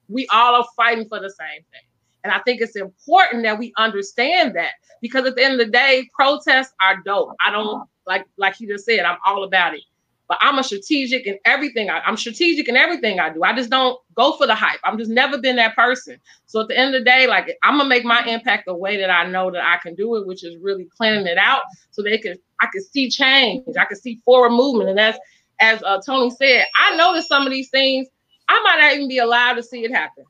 [0.08, 1.82] We all are fighting for the same thing.
[2.24, 5.72] And I think it's important that we understand that because at the end of the
[5.72, 7.34] day, protests are dope.
[7.44, 9.82] I don't like like you just said, I'm all about it
[10.28, 11.90] but I'm a strategic in everything.
[11.90, 13.42] I, am strategic in everything I do.
[13.42, 14.80] I just don't go for the hype.
[14.84, 16.18] I'm just never been that person.
[16.46, 18.96] So at the end of the day, like I'm gonna make my impact the way
[18.96, 22.02] that I know that I can do it, which is really planning it out so
[22.02, 23.64] they can I can see change.
[23.78, 24.90] I can see forward movement.
[24.90, 25.18] And that's
[25.60, 28.08] as uh, Tony said, I noticed some of these things.
[28.48, 30.24] I might not even be allowed to see it happen.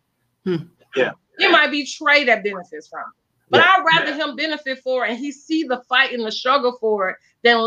[0.44, 0.56] Hmm.
[0.94, 1.12] Yeah.
[1.39, 3.23] It might be Trey that benefits from it.
[3.51, 3.73] But yeah.
[3.77, 7.10] I'd rather him benefit for it and he see the fight and the struggle for
[7.10, 7.66] it than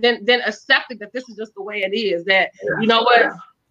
[0.00, 2.24] than than accepting that this is just the way it is.
[2.24, 2.80] That yeah.
[2.80, 3.26] you know what,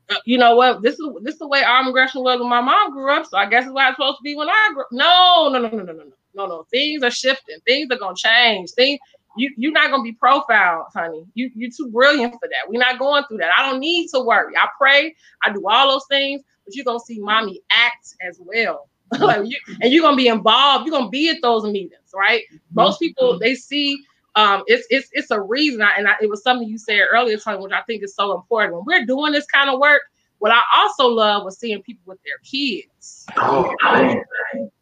[0.10, 2.62] uh, you know what, this is this is the way armed aggression was when my
[2.62, 3.26] mom grew up.
[3.26, 4.86] So I guess it's what I'm supposed to be when I grew.
[4.92, 6.66] No, no, no, no, no, no, no, no, no.
[6.72, 7.58] Things are shifting.
[7.66, 8.72] Things are gonna change.
[8.72, 9.00] Things
[9.36, 11.26] you you're not gonna be profiled, honey.
[11.34, 12.70] You you're too brilliant for that.
[12.70, 13.52] We're not going through that.
[13.58, 14.56] I don't need to worry.
[14.56, 15.16] I pray.
[15.44, 18.90] I do all those things, but you're gonna see mommy act as well.
[19.20, 20.86] like you, and you're gonna be involved.
[20.86, 22.44] You're gonna be at those meetings, right?
[22.74, 24.00] Most people they see
[24.36, 25.82] um, it's it's it's a reason.
[25.82, 28.36] I, and I, it was something you said earlier, Tony, which I think is so
[28.36, 28.76] important.
[28.76, 30.02] When we're doing this kind of work,
[30.40, 33.26] what I also love was seeing people with their kids.
[33.38, 33.74] Oh,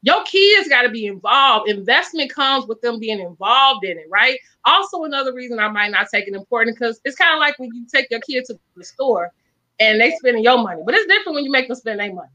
[0.02, 1.70] Your kids got to be involved.
[1.70, 4.40] Investment comes with them being involved in it, right?
[4.66, 7.70] Also, another reason I might not take it important because it's kind of like when
[7.74, 9.32] you take your kid to the store
[9.80, 12.30] and they spending your money, but it's different when you make them spend their money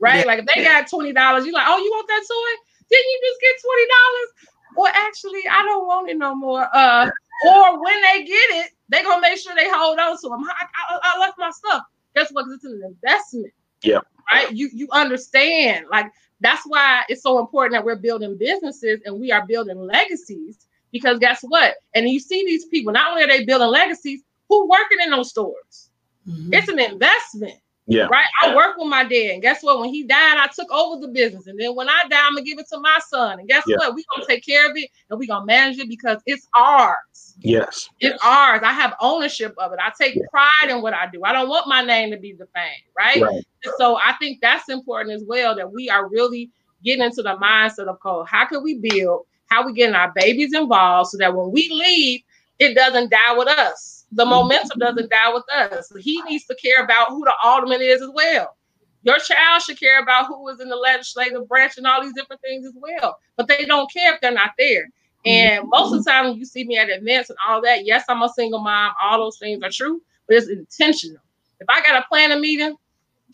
[0.00, 0.20] right?
[0.20, 0.24] Yeah.
[0.24, 2.62] Like if they got twenty dollars, you're like, oh, you want that toy?
[2.90, 4.30] Didn't you just get twenty dollars?
[4.76, 6.68] Or actually, I don't want it no more.
[6.74, 7.10] Uh,
[7.46, 10.44] or when they get it, they gonna make sure they hold on to them.
[10.44, 11.82] I, I, I left my stuff.
[12.14, 12.46] Guess what?
[12.52, 13.52] It's an investment.
[13.82, 14.00] Yeah.
[14.32, 14.52] Right.
[14.52, 15.86] You you understand?
[15.90, 16.06] Like
[16.40, 20.66] that's why it's so important that we're building businesses and we are building legacies.
[20.90, 21.74] Because guess what?
[21.94, 22.92] And you see these people.
[22.92, 25.90] Not only are they building legacies, who working in those stores?
[26.26, 26.54] Mm-hmm.
[26.54, 27.60] It's an investment.
[27.88, 28.06] Yeah.
[28.12, 28.26] Right.
[28.42, 29.30] I work with my dad.
[29.32, 29.80] And guess what?
[29.80, 31.46] When he died, I took over the business.
[31.46, 33.40] And then when I die, I'm gonna give it to my son.
[33.40, 33.76] And guess yeah.
[33.78, 33.94] what?
[33.94, 37.34] We're gonna take care of it and we're gonna manage it because it's ours.
[37.38, 37.88] Yes.
[38.00, 38.60] It's ours.
[38.62, 39.78] I have ownership of it.
[39.82, 40.22] I take yeah.
[40.30, 41.22] pride in what I do.
[41.24, 43.22] I don't want my name to be defamed, right?
[43.22, 43.42] right?
[43.78, 46.50] So I think that's important as well that we are really
[46.84, 48.26] getting into the mindset of code.
[48.28, 49.22] How can we build?
[49.46, 52.20] How we getting our babies involved so that when we leave,
[52.58, 54.30] it doesn't die with us the mm-hmm.
[54.30, 55.92] momentum doesn't die with us.
[56.00, 58.56] He needs to care about who the alderman is as well.
[59.02, 62.42] Your child should care about who is in the legislative branch and all these different
[62.42, 63.18] things as well.
[63.36, 64.84] But they don't care if they're not there.
[64.84, 65.28] Mm-hmm.
[65.28, 67.84] And most of the time, when you see me at events and all that.
[67.84, 68.92] Yes, I'm a single mom.
[69.02, 71.22] All those things are true, but it's intentional.
[71.60, 72.76] If I got to plan a meeting,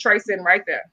[0.01, 0.85] Trey sitting right there.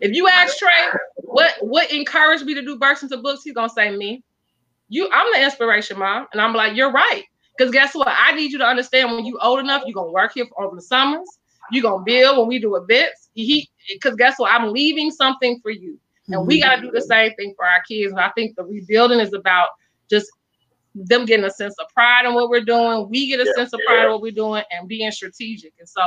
[0.00, 3.68] If you ask Trey what what encouraged me to do bursts into books, he's gonna
[3.68, 4.24] say me.
[4.88, 7.24] You, I'm the inspiration, mom, and I'm like, you're right.
[7.60, 8.08] Because guess what?
[8.08, 10.76] I need you to understand when you old enough, you're gonna work here for over
[10.76, 11.28] the summers.
[11.70, 13.28] You're gonna build when we do events.
[13.34, 14.50] He because guess what?
[14.50, 15.98] I'm leaving something for you.
[16.28, 18.12] And we gotta do the same thing for our kids.
[18.12, 19.68] And I think the rebuilding is about
[20.08, 20.30] just
[20.94, 23.10] them getting a sense of pride in what we're doing.
[23.10, 24.04] We get a yeah, sense of pride yeah.
[24.06, 25.74] in what we're doing and being strategic.
[25.78, 26.00] And so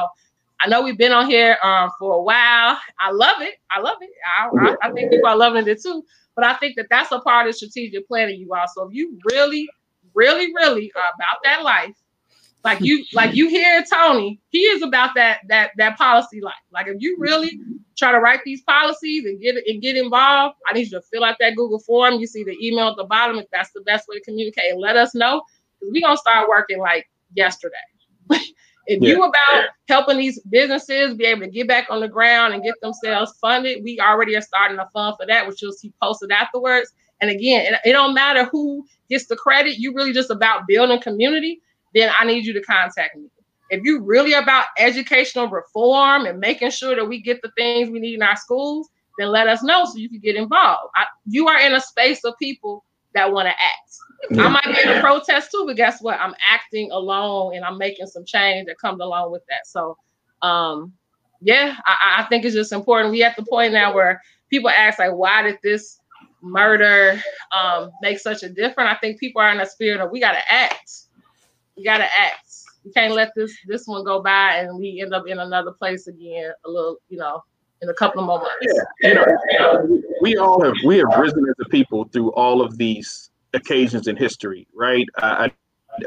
[0.59, 2.79] I know we've been on here um, for a while.
[2.99, 3.53] I love it.
[3.69, 4.09] I love it.
[4.39, 6.03] I, I, I think people are loving it too.
[6.35, 8.65] But I think that that's a part of strategic planning, you all.
[8.73, 9.69] So if you really
[10.13, 11.95] really, really about that life,
[12.63, 16.53] like you, like you hear Tony, he is about that that that policy life.
[16.71, 17.59] Like if you really
[17.97, 21.23] try to write these policies and get and get involved, I need you to fill
[21.23, 22.15] out that Google form.
[22.15, 24.79] You see the email at the bottom if that's the best way to communicate and
[24.79, 25.41] let us know
[25.79, 27.75] because we're gonna start working like yesterday.
[28.87, 29.09] if yeah.
[29.09, 32.75] you about helping these businesses be able to get back on the ground and get
[32.81, 36.91] themselves funded, we already are starting a fund for that, which you'll see posted afterwards.
[37.21, 41.01] And again, it, it don't matter who gets the credit, you really just about building
[41.01, 41.61] community,
[41.95, 43.27] then I need you to contact me.
[43.69, 47.99] if you really about educational reform and making sure that we get the things we
[47.99, 50.91] need in our schools, then let us know so you can get involved.
[50.95, 52.83] I, you are in a space of people
[53.15, 54.31] that want to act.
[54.31, 54.45] Yeah.
[54.45, 56.19] I might be in a protest too, but guess what?
[56.19, 59.65] I'm acting alone and I'm making some change that comes along with that.
[59.65, 59.97] So,
[60.41, 60.93] um,
[61.41, 63.11] yeah, I, I think it's just important.
[63.11, 65.99] We at the point now where people ask like, why did this
[66.43, 67.19] murder
[67.57, 68.89] um, make such a difference?
[68.91, 70.91] I think people are in a spirit of we got to act.
[71.75, 72.51] We got to act.
[72.85, 76.07] We can't let this this one go by and we end up in another place
[76.07, 76.51] again.
[76.65, 77.43] A little, you know,
[77.81, 78.55] in a couple of moments.
[78.61, 82.77] Yeah, you know, we all have we have risen as a people through all of
[82.77, 85.07] these occasions in history, right?
[85.17, 85.51] I,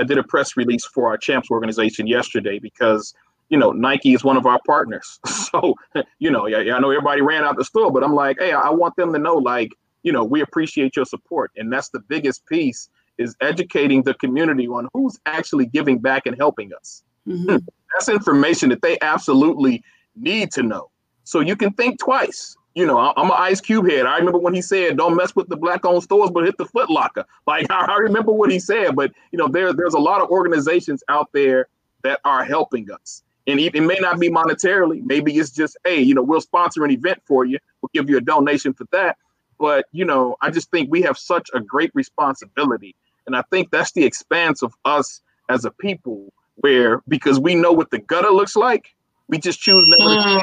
[0.00, 3.14] I did a press release for our champs organization yesterday because
[3.48, 5.20] you know Nike is one of our partners.
[5.46, 5.74] So
[6.18, 8.68] you know, yeah, I know everybody ran out the store, but I'm like, hey, I
[8.70, 9.70] want them to know, like,
[10.06, 12.88] you know, we appreciate your support, and that's the biggest piece
[13.18, 17.02] is educating the community on who's actually giving back and helping us.
[17.26, 17.56] Mm-hmm.
[17.92, 19.82] That's information that they absolutely
[20.14, 20.90] need to know.
[21.24, 22.56] So you can think twice.
[22.76, 24.06] You know, I'm an Ice Cube head.
[24.06, 26.88] I remember when he said, "Don't mess with the black-owned stores, but hit the Foot
[26.88, 28.94] Locker." Like I remember what he said.
[28.94, 31.66] But you know, there there's a lot of organizations out there
[32.04, 35.02] that are helping us, and it may not be monetarily.
[35.04, 37.58] Maybe it's just, hey, you know, we'll sponsor an event for you.
[37.80, 39.16] We'll give you a donation for that.
[39.58, 42.94] But you know, I just think we have such a great responsibility,
[43.26, 47.72] and I think that's the expanse of us as a people, where because we know
[47.72, 48.94] what the gutter looks like,
[49.28, 50.40] we just choose never mm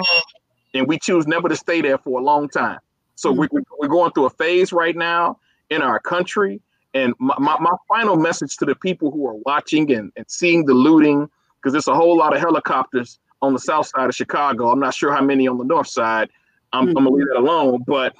[0.73, 2.79] and we choose never to stay there for a long time.
[3.15, 3.45] So mm-hmm.
[3.55, 5.37] we, we're going through a phase right now
[5.69, 6.61] in our country.
[6.93, 10.65] And my, my, my final message to the people who are watching and, and seeing
[10.65, 11.29] the looting,
[11.59, 14.69] because there's a whole lot of helicopters on the south side of Chicago.
[14.69, 16.29] I'm not sure how many on the north side.
[16.73, 16.97] I'm, mm-hmm.
[16.97, 17.83] I'm gonna leave that alone.
[17.87, 18.15] But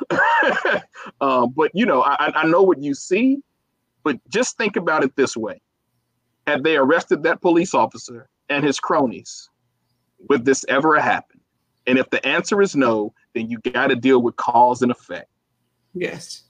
[1.20, 3.40] uh, but you know, I, I know what you see,
[4.04, 5.62] but just think about it this way.
[6.48, 9.50] Had they arrested that police officer and his cronies,
[10.30, 11.40] would this ever happen?
[11.88, 15.30] And if the answer is no, then you got to deal with cause and effect.
[15.94, 16.44] Yes.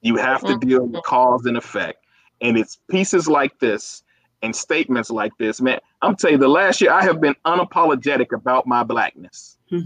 [0.00, 2.04] You have to deal with cause and effect.
[2.40, 4.02] And it's pieces like this
[4.42, 5.80] and statements like this, man.
[6.02, 9.58] I'm telling you, the last year I have been unapologetic about my blackness.
[9.68, 9.80] Hmm.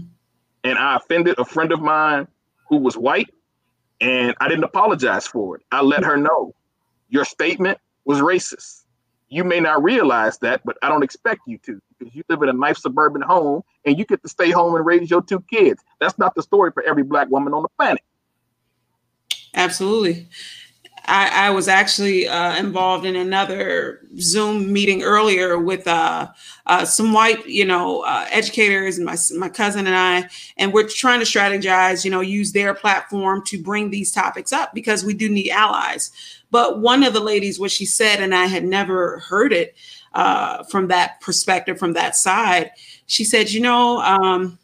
[0.63, 2.27] And I offended a friend of mine
[2.69, 3.29] who was white,
[3.99, 5.63] and I didn't apologize for it.
[5.71, 6.53] I let her know
[7.09, 8.83] your statement was racist.
[9.29, 12.49] You may not realize that, but I don't expect you to because you live in
[12.49, 15.83] a nice suburban home and you get to stay home and raise your two kids.
[15.99, 18.03] That's not the story for every black woman on the planet.
[19.55, 20.27] Absolutely.
[21.05, 26.29] I, I was actually uh, involved in another Zoom meeting earlier with uh,
[26.65, 30.87] uh, some white, you know, uh, educators and my my cousin and I, and we're
[30.87, 35.13] trying to strategize, you know, use their platform to bring these topics up because we
[35.13, 36.11] do need allies.
[36.51, 39.75] But one of the ladies, what she said, and I had never heard it,
[40.13, 42.71] uh, from that perspective, from that side.
[43.07, 44.57] She said, you know, um,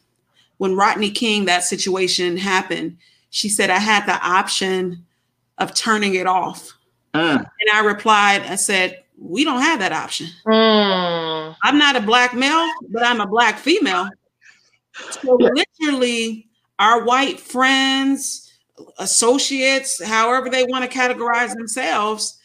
[0.58, 2.98] when Rodney King, that situation happened,
[3.30, 5.06] she said, I had the option
[5.60, 6.74] of turning it off.
[7.14, 7.40] Uh.
[7.40, 10.28] And I replied, I said, we don't have that option.
[10.46, 11.56] Mm.
[11.64, 14.10] I'm not a black male, but I'm a black female.
[14.94, 18.50] So literally, our white friends,
[18.98, 22.38] associates, however they want to categorize themselves,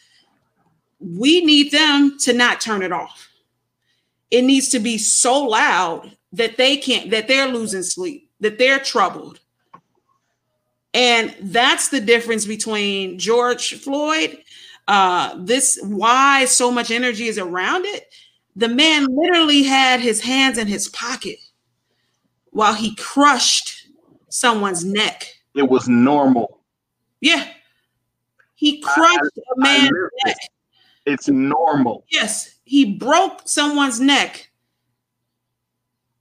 [0.99, 3.29] we need them to not turn it off.
[4.31, 8.79] It needs to be so loud that they can't, that they're losing sleep, that they're
[8.79, 9.39] troubled.
[10.95, 14.37] And that's the difference between George Floyd,
[14.87, 18.05] uh, this why so much energy is around it.
[18.55, 21.37] The man literally had his hands in his pocket
[22.51, 23.89] while he crushed
[24.29, 25.27] someone's neck.
[25.53, 26.61] It was normal.
[27.19, 27.45] Yeah.
[28.55, 29.91] He crushed I, a man's
[30.25, 30.37] neck.
[31.05, 32.05] It's normal.
[32.09, 34.49] Yes, he broke someone's neck,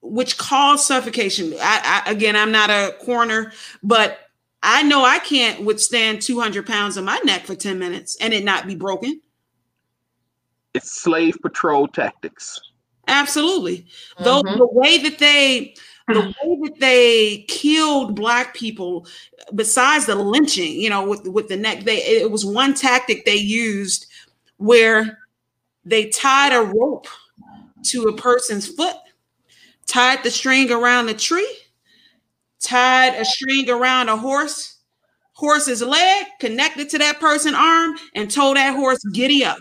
[0.03, 1.55] which caused suffocation.
[1.61, 3.53] I, I again, I'm not a coroner,
[3.85, 4.19] but
[4.65, 8.45] I know I can't withstand 200 pounds on my neck for 10 minutes and it
[8.45, 9.21] not be broken.
[10.75, 12.61] It's slave patrol tactics.
[13.07, 13.87] Absolutely.
[14.19, 14.25] Mm-hmm.
[14.25, 15.75] Though the way that they
[16.09, 19.07] the way that they killed black people
[19.55, 23.35] besides the lynching you know with with the neck they it was one tactic they
[23.35, 24.05] used
[24.59, 25.19] where
[25.85, 27.07] they tied a rope
[27.85, 28.97] to a person's foot,
[29.87, 31.57] tied the string around the tree,
[32.65, 34.79] tied a string around a horse,
[35.33, 39.59] horse's leg, connected to that person's arm, and told that horse, giddy up.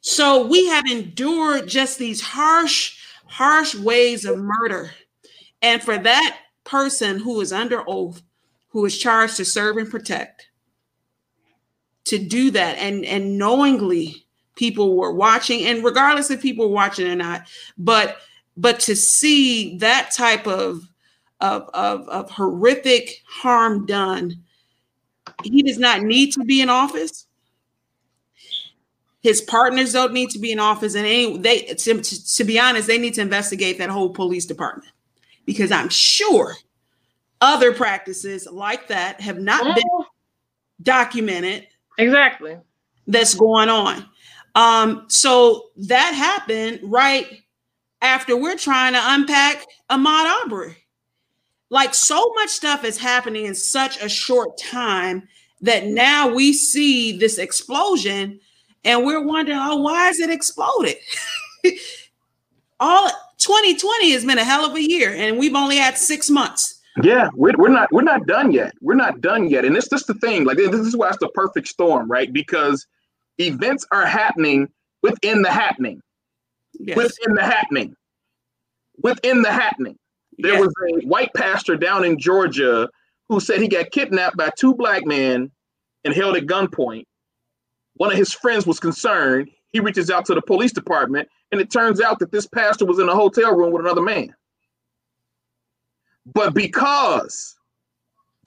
[0.00, 4.90] So we have endured just these harsh, harsh ways of murder.
[5.62, 8.22] And for that person who is under oath,
[8.68, 10.48] who is charged to serve and protect,
[12.04, 14.24] to do that and and knowingly
[14.56, 18.18] people were watching, and regardless if people were watching or not, but
[18.56, 20.82] but to see that type of
[21.40, 24.42] of, of, of horrific harm done,
[25.42, 27.26] he does not need to be in office.
[29.22, 32.86] His partners don't need to be in office, and any, they to, to be honest,
[32.86, 34.92] they need to investigate that whole police department
[35.44, 36.54] because I'm sure
[37.40, 40.04] other practices like that have not been mm.
[40.82, 41.66] documented.
[41.98, 42.56] Exactly.
[43.06, 44.06] That's going on.
[44.54, 47.42] Um, so that happened right
[48.02, 50.76] after we're trying to unpack Ahmaud Arbery.
[51.70, 55.28] Like so much stuff is happening in such a short time
[55.60, 58.40] that now we see this explosion
[58.84, 60.96] and we're wondering, oh, why is it exploded?
[62.80, 66.80] All 2020 has been a hell of a year, and we've only had six months.
[67.02, 68.74] Yeah, we're, we're not we're not done yet.
[68.80, 70.44] We're not done yet, and it's just the thing.
[70.44, 72.32] Like this is why it's the perfect storm, right?
[72.32, 72.86] Because
[73.38, 74.68] events are happening
[75.02, 76.02] within the happening,
[76.80, 76.96] yes.
[76.96, 77.94] within the happening,
[79.02, 79.96] within the happening.
[80.38, 80.60] There yes.
[80.60, 80.74] was
[81.04, 82.88] a white pastor down in Georgia
[83.28, 85.50] who said he got kidnapped by two black men
[86.04, 87.04] and held at gunpoint.
[87.94, 89.50] One of his friends was concerned.
[89.72, 92.98] He reaches out to the police department, and it turns out that this pastor was
[92.98, 94.34] in a hotel room with another man.
[96.26, 97.56] But because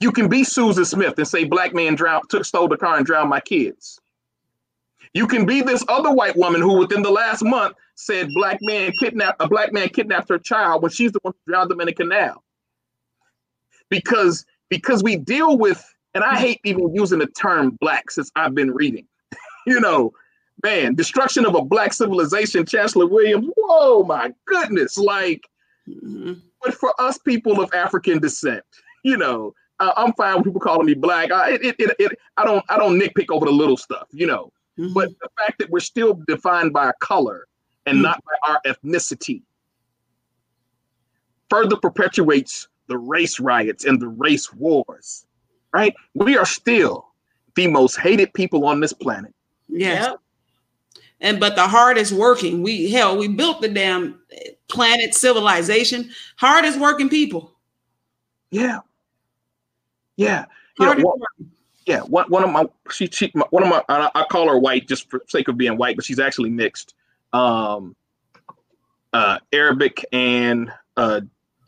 [0.00, 3.06] you can be Susan Smith and say black man drowned, took stole the car and
[3.06, 4.00] drowned my kids.
[5.14, 8.92] You can be this other white woman who within the last month said black man
[8.98, 11.88] kidnapped a black man kidnapped her child when she's the one who drowned them in
[11.88, 12.42] a canal.
[13.88, 15.84] Because because we deal with,
[16.14, 19.06] and I hate even using the term black since I've been reading.
[19.66, 20.12] you know,
[20.64, 23.48] man, destruction of a black civilization, Chancellor Williams.
[23.56, 24.98] Whoa, my goodness!
[24.98, 25.42] Like,
[25.88, 26.34] mm-hmm.
[26.60, 28.64] but for us people of African descent,
[29.04, 31.30] you know, uh, I'm fine with people calling me black.
[31.30, 34.50] I, it, it, it, I don't, I don't nitpick over the little stuff, you know.
[34.78, 34.92] Mm-hmm.
[34.92, 37.46] But the fact that we're still defined by a color
[37.86, 38.02] and mm-hmm.
[38.02, 39.42] not by our ethnicity
[41.48, 45.26] further perpetuates the race riots and the race wars,
[45.72, 45.94] right?
[46.14, 47.06] We are still
[47.54, 49.32] the most hated people on this planet.
[49.68, 50.02] Yeah.
[50.02, 50.20] Yep.
[51.20, 54.20] And but the hardest working, we hell, we built the damn
[54.68, 57.54] planet civilization, hardest working people.
[58.50, 58.80] Yeah.
[60.16, 60.46] Yeah.
[60.78, 61.16] You know,
[61.86, 64.88] yeah, one, one of my she, she one of my I, I, call her white
[64.88, 66.94] just for sake of being white, but she's actually mixed,
[67.32, 67.94] um,
[69.12, 71.20] uh, Arabic and uh,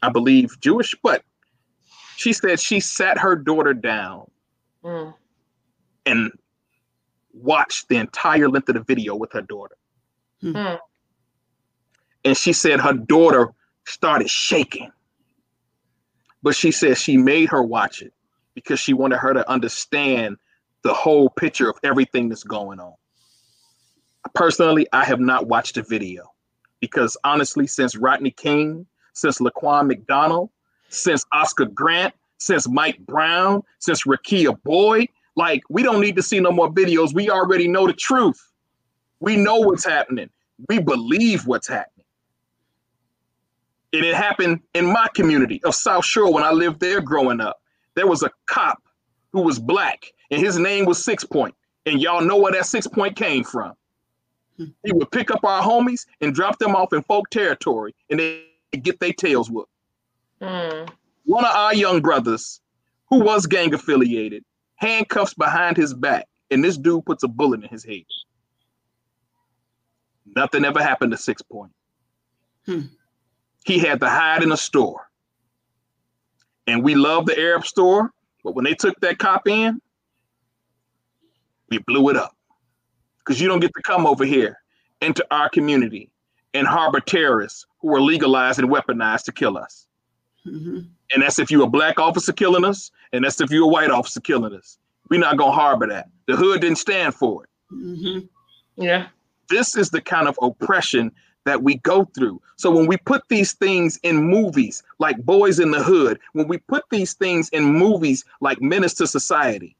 [0.02, 0.94] I believe Jewish.
[1.02, 1.22] But
[2.16, 4.30] she said she sat her daughter down
[4.82, 5.14] mm.
[6.06, 6.32] and
[7.34, 9.76] watched the entire length of the video with her daughter,
[10.42, 10.78] mm.
[12.24, 13.52] and she said her daughter
[13.84, 14.90] started shaking,
[16.42, 18.14] but she said she made her watch it
[18.56, 20.38] because she wanted her to understand
[20.82, 22.94] the whole picture of everything that's going on.
[24.34, 26.32] Personally, I have not watched the video
[26.80, 30.50] because honestly, since Rodney King, since Laquan McDonald,
[30.88, 36.40] since Oscar Grant, since Mike Brown, since Rekia Boyd, like we don't need to see
[36.40, 37.14] no more videos.
[37.14, 38.40] We already know the truth.
[39.20, 40.30] We know what's happening.
[40.68, 42.06] We believe what's happening.
[43.92, 47.60] And it happened in my community of South Shore when I lived there growing up
[47.96, 48.80] there was a cop
[49.32, 51.54] who was black and his name was Six Point.
[51.86, 53.72] And y'all know where that Six Point came from.
[54.56, 58.44] He would pick up our homies and drop them off in folk territory and they
[58.80, 59.70] get their tails whooped.
[60.40, 60.88] Mm.
[61.24, 62.60] One of our young brothers
[63.08, 64.44] who was gang affiliated,
[64.76, 68.04] handcuffs behind his back, and this dude puts a bullet in his head.
[70.34, 71.72] Nothing ever happened to Six Point.
[72.66, 72.82] Hmm.
[73.64, 75.06] He had to hide in a store
[76.66, 78.12] and we love the Arab store,
[78.42, 79.80] but when they took that cop in,
[81.70, 82.36] we blew it up
[83.18, 84.58] because you don't get to come over here
[85.00, 86.10] into our community
[86.54, 89.86] and harbor terrorists who are legalized and weaponized to kill us.
[90.46, 90.80] Mm-hmm.
[91.12, 93.90] And that's if you're a black officer killing us, and that's if you're a white
[93.90, 94.78] officer killing us.
[95.08, 96.08] We're not gonna harbor that.
[96.26, 97.50] The hood didn't stand for it.
[97.72, 98.82] Mm-hmm.
[98.82, 99.08] Yeah.
[99.48, 101.12] This is the kind of oppression
[101.46, 102.42] that we go through.
[102.56, 106.58] So when we put these things in movies like Boys in the Hood, when we
[106.58, 109.76] put these things in movies like Menace to Society,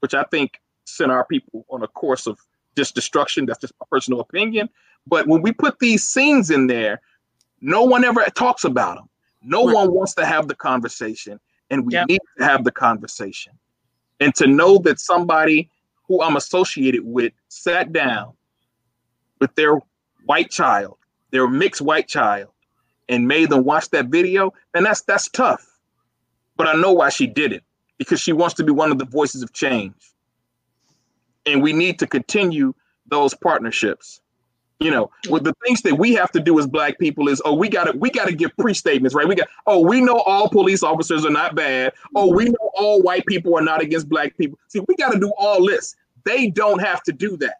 [0.00, 2.40] which I think sent our people on a course of
[2.74, 4.70] just destruction, that's just my personal opinion.
[5.06, 7.02] But when we put these scenes in there,
[7.60, 9.08] no one ever talks about them.
[9.42, 9.74] No right.
[9.74, 11.38] one wants to have the conversation,
[11.70, 13.52] and we need to have the conversation.
[14.20, 15.70] And to know that somebody
[16.08, 18.32] who I'm associated with sat down
[19.38, 19.78] with their
[20.24, 20.96] white child
[21.30, 22.48] their mixed white child
[23.08, 25.66] and made them watch that video, and that's that's tough.
[26.56, 27.64] But I know why she did it
[27.98, 29.94] because she wants to be one of the voices of change.
[31.46, 32.74] And we need to continue
[33.06, 34.20] those partnerships.
[34.78, 37.52] You know, with the things that we have to do as black people is, oh,
[37.52, 39.28] we gotta we gotta give pre-statements, right?
[39.28, 41.92] We got, oh, we know all police officers are not bad.
[42.14, 44.58] Oh, we know all white people are not against black people.
[44.68, 45.96] See, we gotta do all this.
[46.24, 47.56] They don't have to do that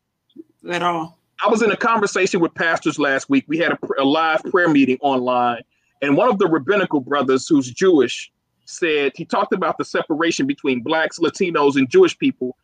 [0.71, 1.20] at all.
[1.43, 3.45] I was in a conversation with pastors last week.
[3.49, 5.63] We had a, a live prayer meeting online,
[6.03, 8.31] and one of the rabbinical brothers who's Jewish
[8.67, 12.57] said he talked about the separation between blacks, Latinos, and Jewish people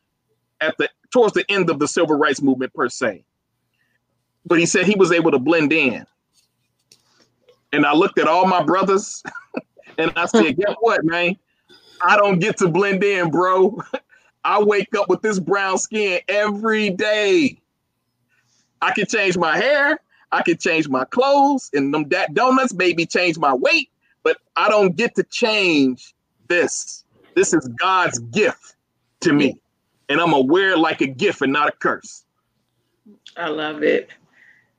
[0.60, 3.24] at the towards the end of the civil rights movement per se.
[4.44, 6.06] But he said he was able to blend in.
[7.72, 9.22] And I looked at all my brothers
[9.98, 11.36] and I said, guess what, man?
[12.02, 13.82] I don't get to blend in, bro.
[14.44, 17.58] I wake up with this brown skin every day.
[18.82, 19.98] I can change my hair,
[20.32, 23.90] I can change my clothes, and them that donuts maybe change my weight,
[24.22, 26.14] but I don't get to change
[26.48, 27.04] this.
[27.34, 28.76] This is God's gift
[29.20, 29.58] to me
[30.08, 32.24] and I'm it like a gift and not a curse.
[33.36, 34.10] I love it.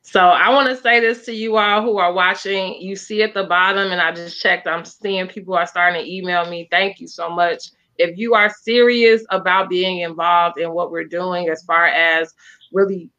[0.02, 2.82] So I want to say this to you all who are watching.
[2.82, 4.68] You see at the bottom, and I just checked.
[4.68, 6.68] I'm seeing people are starting to email me.
[6.72, 7.72] Thank you so much.
[7.98, 12.34] If you are serious about being involved in what we're doing, as far as
[12.72, 13.10] really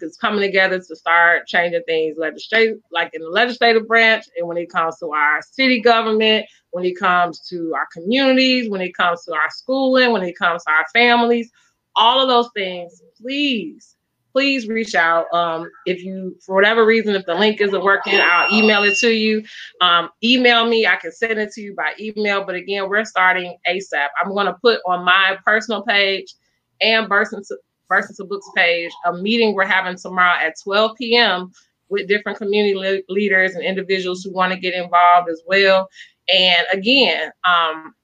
[0.00, 4.56] it's coming together to start changing things legislative like in the legislative branch and when
[4.56, 9.24] it comes to our city government when it comes to our communities when it comes
[9.24, 11.50] to our schooling when it comes to our families
[11.94, 13.96] all of those things please
[14.32, 15.32] please reach out.
[15.32, 19.10] Um, if you for whatever reason if the link isn't working i'll email it to
[19.10, 19.42] you.
[19.80, 23.56] Um, email me i can send it to you by email but again we're starting
[23.66, 26.34] asap i'm going to put on my personal page
[26.80, 27.42] and Burson
[27.88, 31.50] versus a books page a meeting we're having tomorrow at 12 p.m
[31.88, 35.88] with different community le- leaders and individuals who want to get involved as well
[36.28, 37.94] and again um,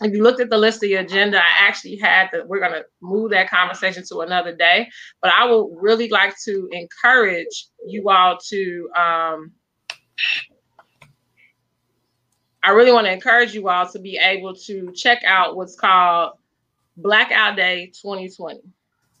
[0.00, 2.72] if you looked at the list of the agenda, I actually had that we're going
[2.72, 4.90] to move that conversation to another day.
[5.20, 8.90] But I would really like to encourage you all to.
[8.96, 9.52] Um,
[12.64, 16.34] I really want to encourage you all to be able to check out what's called
[16.96, 18.60] Blackout Day 2020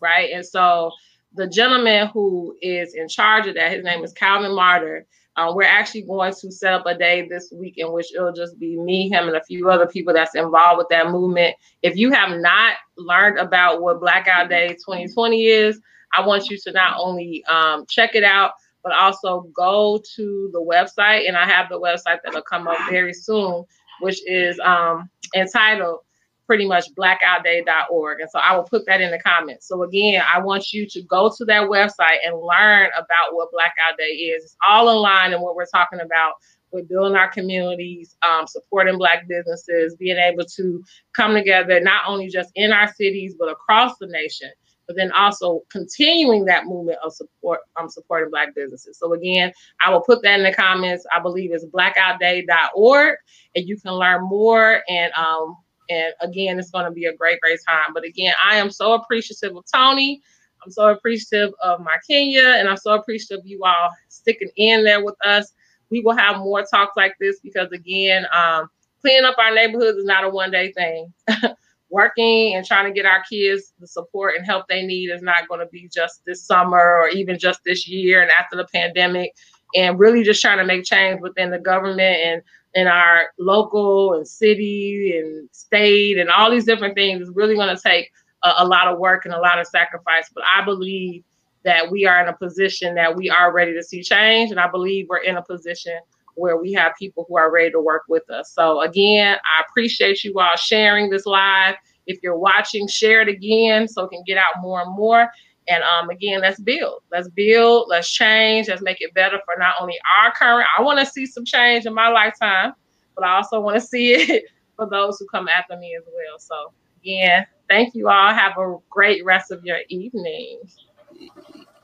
[0.02, 0.30] right?
[0.32, 0.90] And so
[1.34, 5.06] the gentleman who is in charge of that, his name is Calvin Martyr.
[5.36, 8.58] Um, we're actually going to set up a day this week in which it'll just
[8.58, 11.56] be me, him, and a few other people that's involved with that movement.
[11.80, 15.80] If you have not learned about what Blackout Day 2020 is,
[16.14, 18.52] I want you to not only um, check it out,
[18.82, 21.26] but also go to the website.
[21.26, 23.64] And I have the website that'll come up very soon,
[24.00, 26.00] which is um, entitled
[26.46, 28.20] pretty much blackoutday.org.
[28.20, 29.68] And so I will put that in the comments.
[29.68, 33.96] So again, I want you to go to that website and learn about what Blackout
[33.98, 34.44] Day is.
[34.44, 36.34] It's all line in what we're talking about
[36.72, 40.82] with building our communities, um, supporting Black businesses, being able to
[41.14, 44.50] come together, not only just in our cities, but across the nation,
[44.86, 48.98] but then also continuing that movement of support, um, supporting Black businesses.
[48.98, 49.52] So again,
[49.84, 51.04] I will put that in the comments.
[51.14, 53.16] I believe it's blackoutday.org,
[53.54, 55.56] and you can learn more and um,
[55.92, 57.92] and again, it's going to be a great, great time.
[57.92, 60.22] But again, I am so appreciative of Tony.
[60.64, 64.84] I'm so appreciative of my Kenya, and I'm so appreciative of you all sticking in
[64.84, 65.52] there with us.
[65.90, 68.68] We will have more talks like this because, again, um,
[69.00, 71.12] cleaning up our neighborhoods is not a one day thing.
[71.90, 75.46] Working and trying to get our kids the support and help they need is not
[75.46, 79.32] going to be just this summer or even just this year and after the pandemic.
[79.74, 82.42] And really just trying to make change within the government and
[82.74, 87.74] in our local and city and state and all these different things is really going
[87.74, 88.10] to take
[88.44, 90.30] a, a, lot of work and a lot of sacrifice.
[90.34, 91.22] But I believe
[91.64, 94.50] that we are in a position that we are ready to see change.
[94.50, 95.98] And I believe we're in a position
[96.34, 98.52] where we have people who are ready to work with us.
[98.52, 101.76] So, again, I appreciate you all sharing this live.
[102.06, 105.28] If you're watching, share it again so it can get out more and more.
[105.72, 107.02] And um, again, let's build.
[107.10, 107.86] Let's build.
[107.88, 108.68] Let's change.
[108.68, 110.68] Let's make it better for not only our current.
[110.76, 112.72] I want to see some change in my lifetime,
[113.14, 114.44] but I also want to see it
[114.76, 116.38] for those who come after me as well.
[116.38, 116.72] So
[117.02, 118.34] again, thank you all.
[118.34, 120.60] Have a great rest of your evening.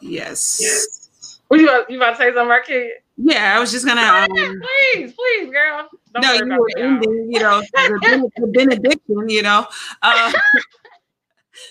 [0.01, 0.59] Yes.
[0.61, 1.41] yes.
[1.49, 3.03] What you, you about to say something, Marquette?
[3.17, 4.03] Yeah, I was just gonna.
[4.03, 5.89] Um, please, please, girl.
[6.13, 9.67] Don't no, you were ending, you know, the, benediction, you know.
[10.03, 10.33] Uh,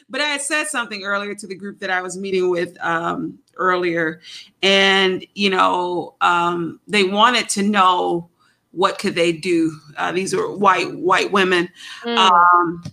[0.10, 3.40] but I had said something earlier to the group that I was meeting with um,
[3.56, 4.22] earlier,
[4.62, 8.30] and you know, um, they wanted to know
[8.72, 9.78] what could they do.
[9.98, 11.70] Uh, these are white white women,
[12.04, 12.18] mm.
[12.18, 12.84] um,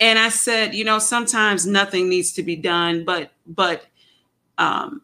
[0.00, 3.86] and I said, you know, sometimes nothing needs to be done, but but
[4.58, 5.02] um,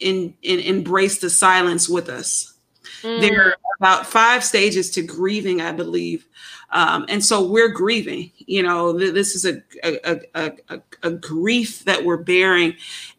[0.00, 2.54] in, in embrace the silence with us.
[3.02, 3.20] Mm.
[3.20, 6.26] There are about five stages to grieving, I believe.
[6.70, 8.32] Um, and so we're grieving.
[8.38, 12.74] You know, th- this is a a, a, a a grief that we're bearing,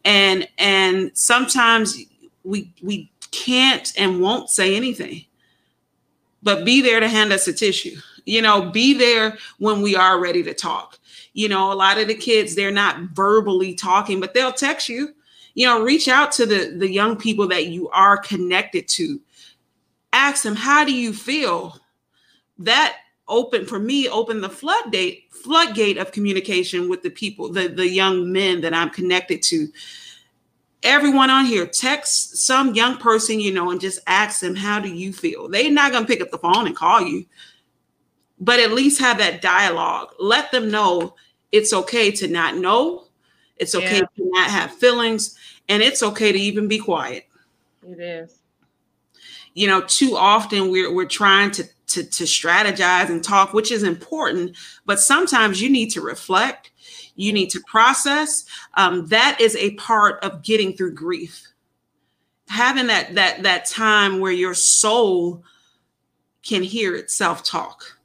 [0.06, 1.98] and and sometimes
[2.44, 5.26] we we can't and won't say anything,
[6.44, 7.96] but be there to hand us a tissue.
[8.26, 11.00] You know, be there when we are ready to talk.
[11.34, 15.14] You know, a lot of the kids they're not verbally talking, but they'll text you.
[15.54, 19.22] You know, reach out to the the young people that you are connected to.
[20.14, 21.80] Ask them, how do you feel?
[22.60, 22.98] That
[23.30, 28.32] open for me open the floodgate floodgate of communication with the people the the young
[28.32, 29.68] men that i'm connected to.
[30.84, 34.94] Everyone on here text some young person you know and just ask them how do
[34.94, 35.50] you feel?
[35.50, 37.26] They're not going to pick up the phone and call you
[38.40, 40.14] but at least have that dialogue.
[40.20, 41.16] Let them know
[41.52, 43.06] it's okay to not know.
[43.58, 44.02] It's okay yeah.
[44.02, 45.36] to not have feelings
[45.70, 47.28] and it's okay to even be quiet.
[47.88, 48.40] It is.
[49.54, 53.84] You know too often we're we're trying to to, to strategize and talk, which is
[53.84, 54.56] important.
[54.86, 56.72] But sometimes you need to reflect,
[57.16, 58.46] you need to process.
[58.76, 61.48] Um, that is a part of getting through grief.
[62.50, 65.44] Having that that that time where your soul
[66.44, 67.98] can hear itself talk.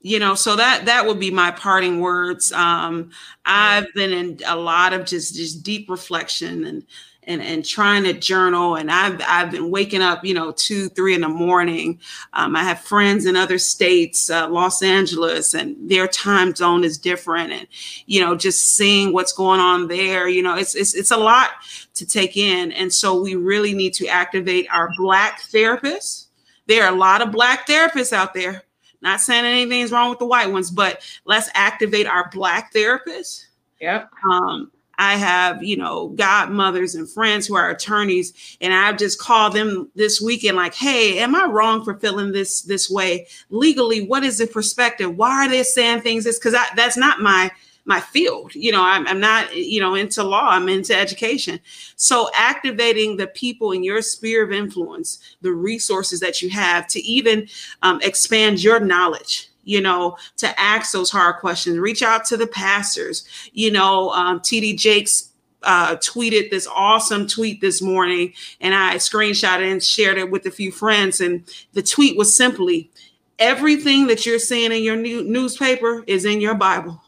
[0.00, 2.52] You know, so that that would be my parting words.
[2.52, 3.10] Um,
[3.44, 6.86] I've been in a lot of just just deep reflection and
[7.28, 8.74] and, and trying to journal.
[8.74, 12.00] And I've, I've been waking up, you know, two, three in the morning.
[12.32, 16.96] Um, I have friends in other states, uh, Los Angeles, and their time zone is
[16.96, 17.52] different.
[17.52, 17.68] And,
[18.06, 21.50] you know, just seeing what's going on there, you know, it's, it's, it's a lot
[21.94, 22.72] to take in.
[22.72, 26.28] And so we really need to activate our Black therapists.
[26.66, 28.62] There are a lot of Black therapists out there.
[29.00, 33.44] Not saying anything's wrong with the white ones, but let's activate our Black therapists.
[33.80, 34.10] Yep.
[34.28, 39.52] Um, I have, you know, godmothers and friends who are attorneys, and I've just called
[39.52, 43.28] them this weekend, like, hey, am I wrong for feeling this this way?
[43.50, 45.16] Legally, what is the perspective?
[45.16, 46.38] Why are they saying things this?
[46.38, 47.50] Because that's not my
[47.88, 48.54] my field.
[48.54, 51.58] You know, I'm, I'm not, you know, into law, I'm into education.
[51.96, 57.00] So activating the people in your sphere of influence, the resources that you have to
[57.00, 57.48] even
[57.82, 61.78] um, expand your knowledge you know, to ask those hard questions.
[61.78, 63.28] Reach out to the pastors.
[63.52, 65.30] You know, um, TD Jakes
[65.62, 68.32] uh, tweeted this awesome tweet this morning,
[68.62, 71.20] and I screenshot and shared it with a few friends.
[71.20, 72.90] And the tweet was simply,
[73.38, 77.02] "Everything that you're seeing in your new newspaper is in your Bible."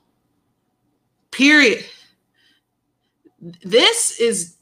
[1.30, 1.82] Period.
[3.62, 4.56] This is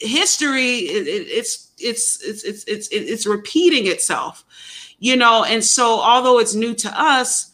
[0.00, 0.78] history.
[0.78, 4.44] It, it, it's it's it's it's it's it's repeating itself
[5.04, 7.52] you know and so although it's new to us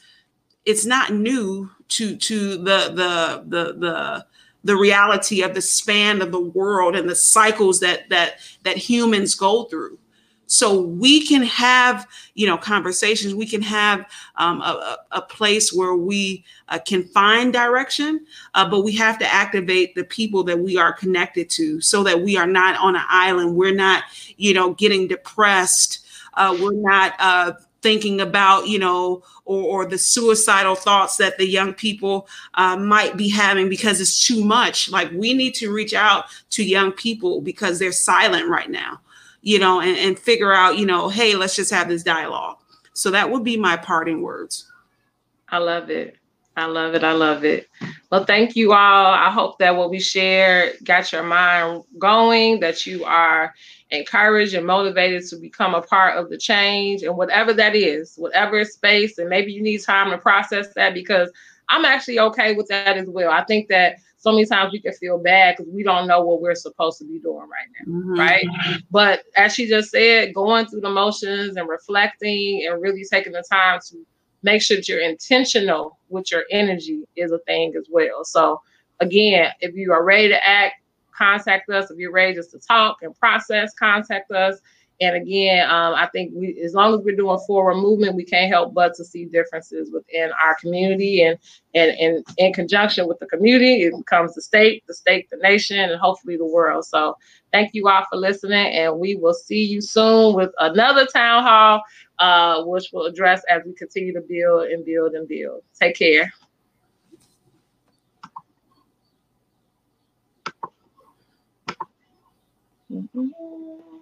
[0.64, 4.26] it's not new to to the the the the
[4.62, 9.34] the reality of the span of the world and the cycles that that that humans
[9.34, 9.98] go through.
[10.46, 13.34] So we can have you know conversations.
[13.34, 14.06] We can have
[14.36, 19.26] um, a, a, place where we uh, can find direction uh, but we have to
[19.26, 23.04] activate the people that we are connected to so that we are not on an
[23.08, 23.56] island.
[23.56, 24.04] We're not
[24.36, 27.52] you know getting depressed uh, we're not uh,
[27.82, 33.16] thinking about, you know, or, or, the suicidal thoughts that the young people uh, might
[33.16, 34.90] be having because it's too much.
[34.90, 39.00] Like we need to reach out to young people because they're silent right now,
[39.42, 42.58] you know, and, and figure out, you know, hey, let's just have this dialogue.
[42.92, 44.70] So that would be my parting words.
[45.48, 46.16] I love it.
[46.56, 47.04] I love it.
[47.04, 47.68] I love it.
[48.10, 49.06] Well, thank you all.
[49.06, 53.54] I hope that what we shared got your mind going, that you are
[53.90, 58.64] encouraged and motivated to become a part of the change and whatever that is, whatever
[58.64, 61.30] space, and maybe you need time to process that because
[61.68, 63.30] I'm actually okay with that as well.
[63.30, 66.42] I think that so many times we can feel bad because we don't know what
[66.42, 68.18] we're supposed to be doing right now, mm-hmm.
[68.18, 68.46] right?
[68.90, 73.42] But as she just said, going through the motions and reflecting and really taking the
[73.50, 74.04] time to
[74.42, 78.24] make sure that you're intentional with your energy is a thing as well.
[78.24, 78.60] So
[79.00, 80.79] again, if you are ready to act,
[81.20, 81.90] contact us.
[81.90, 84.58] If you're ready just to talk and process, contact us.
[85.02, 88.52] And again, um, I think we, as long as we're doing forward movement, we can't
[88.52, 91.38] help but to see differences within our community and
[91.74, 95.78] and, and in conjunction with the community, it becomes the state, the state, the nation,
[95.78, 96.84] and hopefully the world.
[96.84, 97.16] So
[97.52, 101.82] thank you all for listening, and we will see you soon with another town hall,
[102.18, 105.62] uh, which will address as we continue to build and build and build.
[105.80, 106.30] Take care.
[112.92, 113.99] Mm-hmm.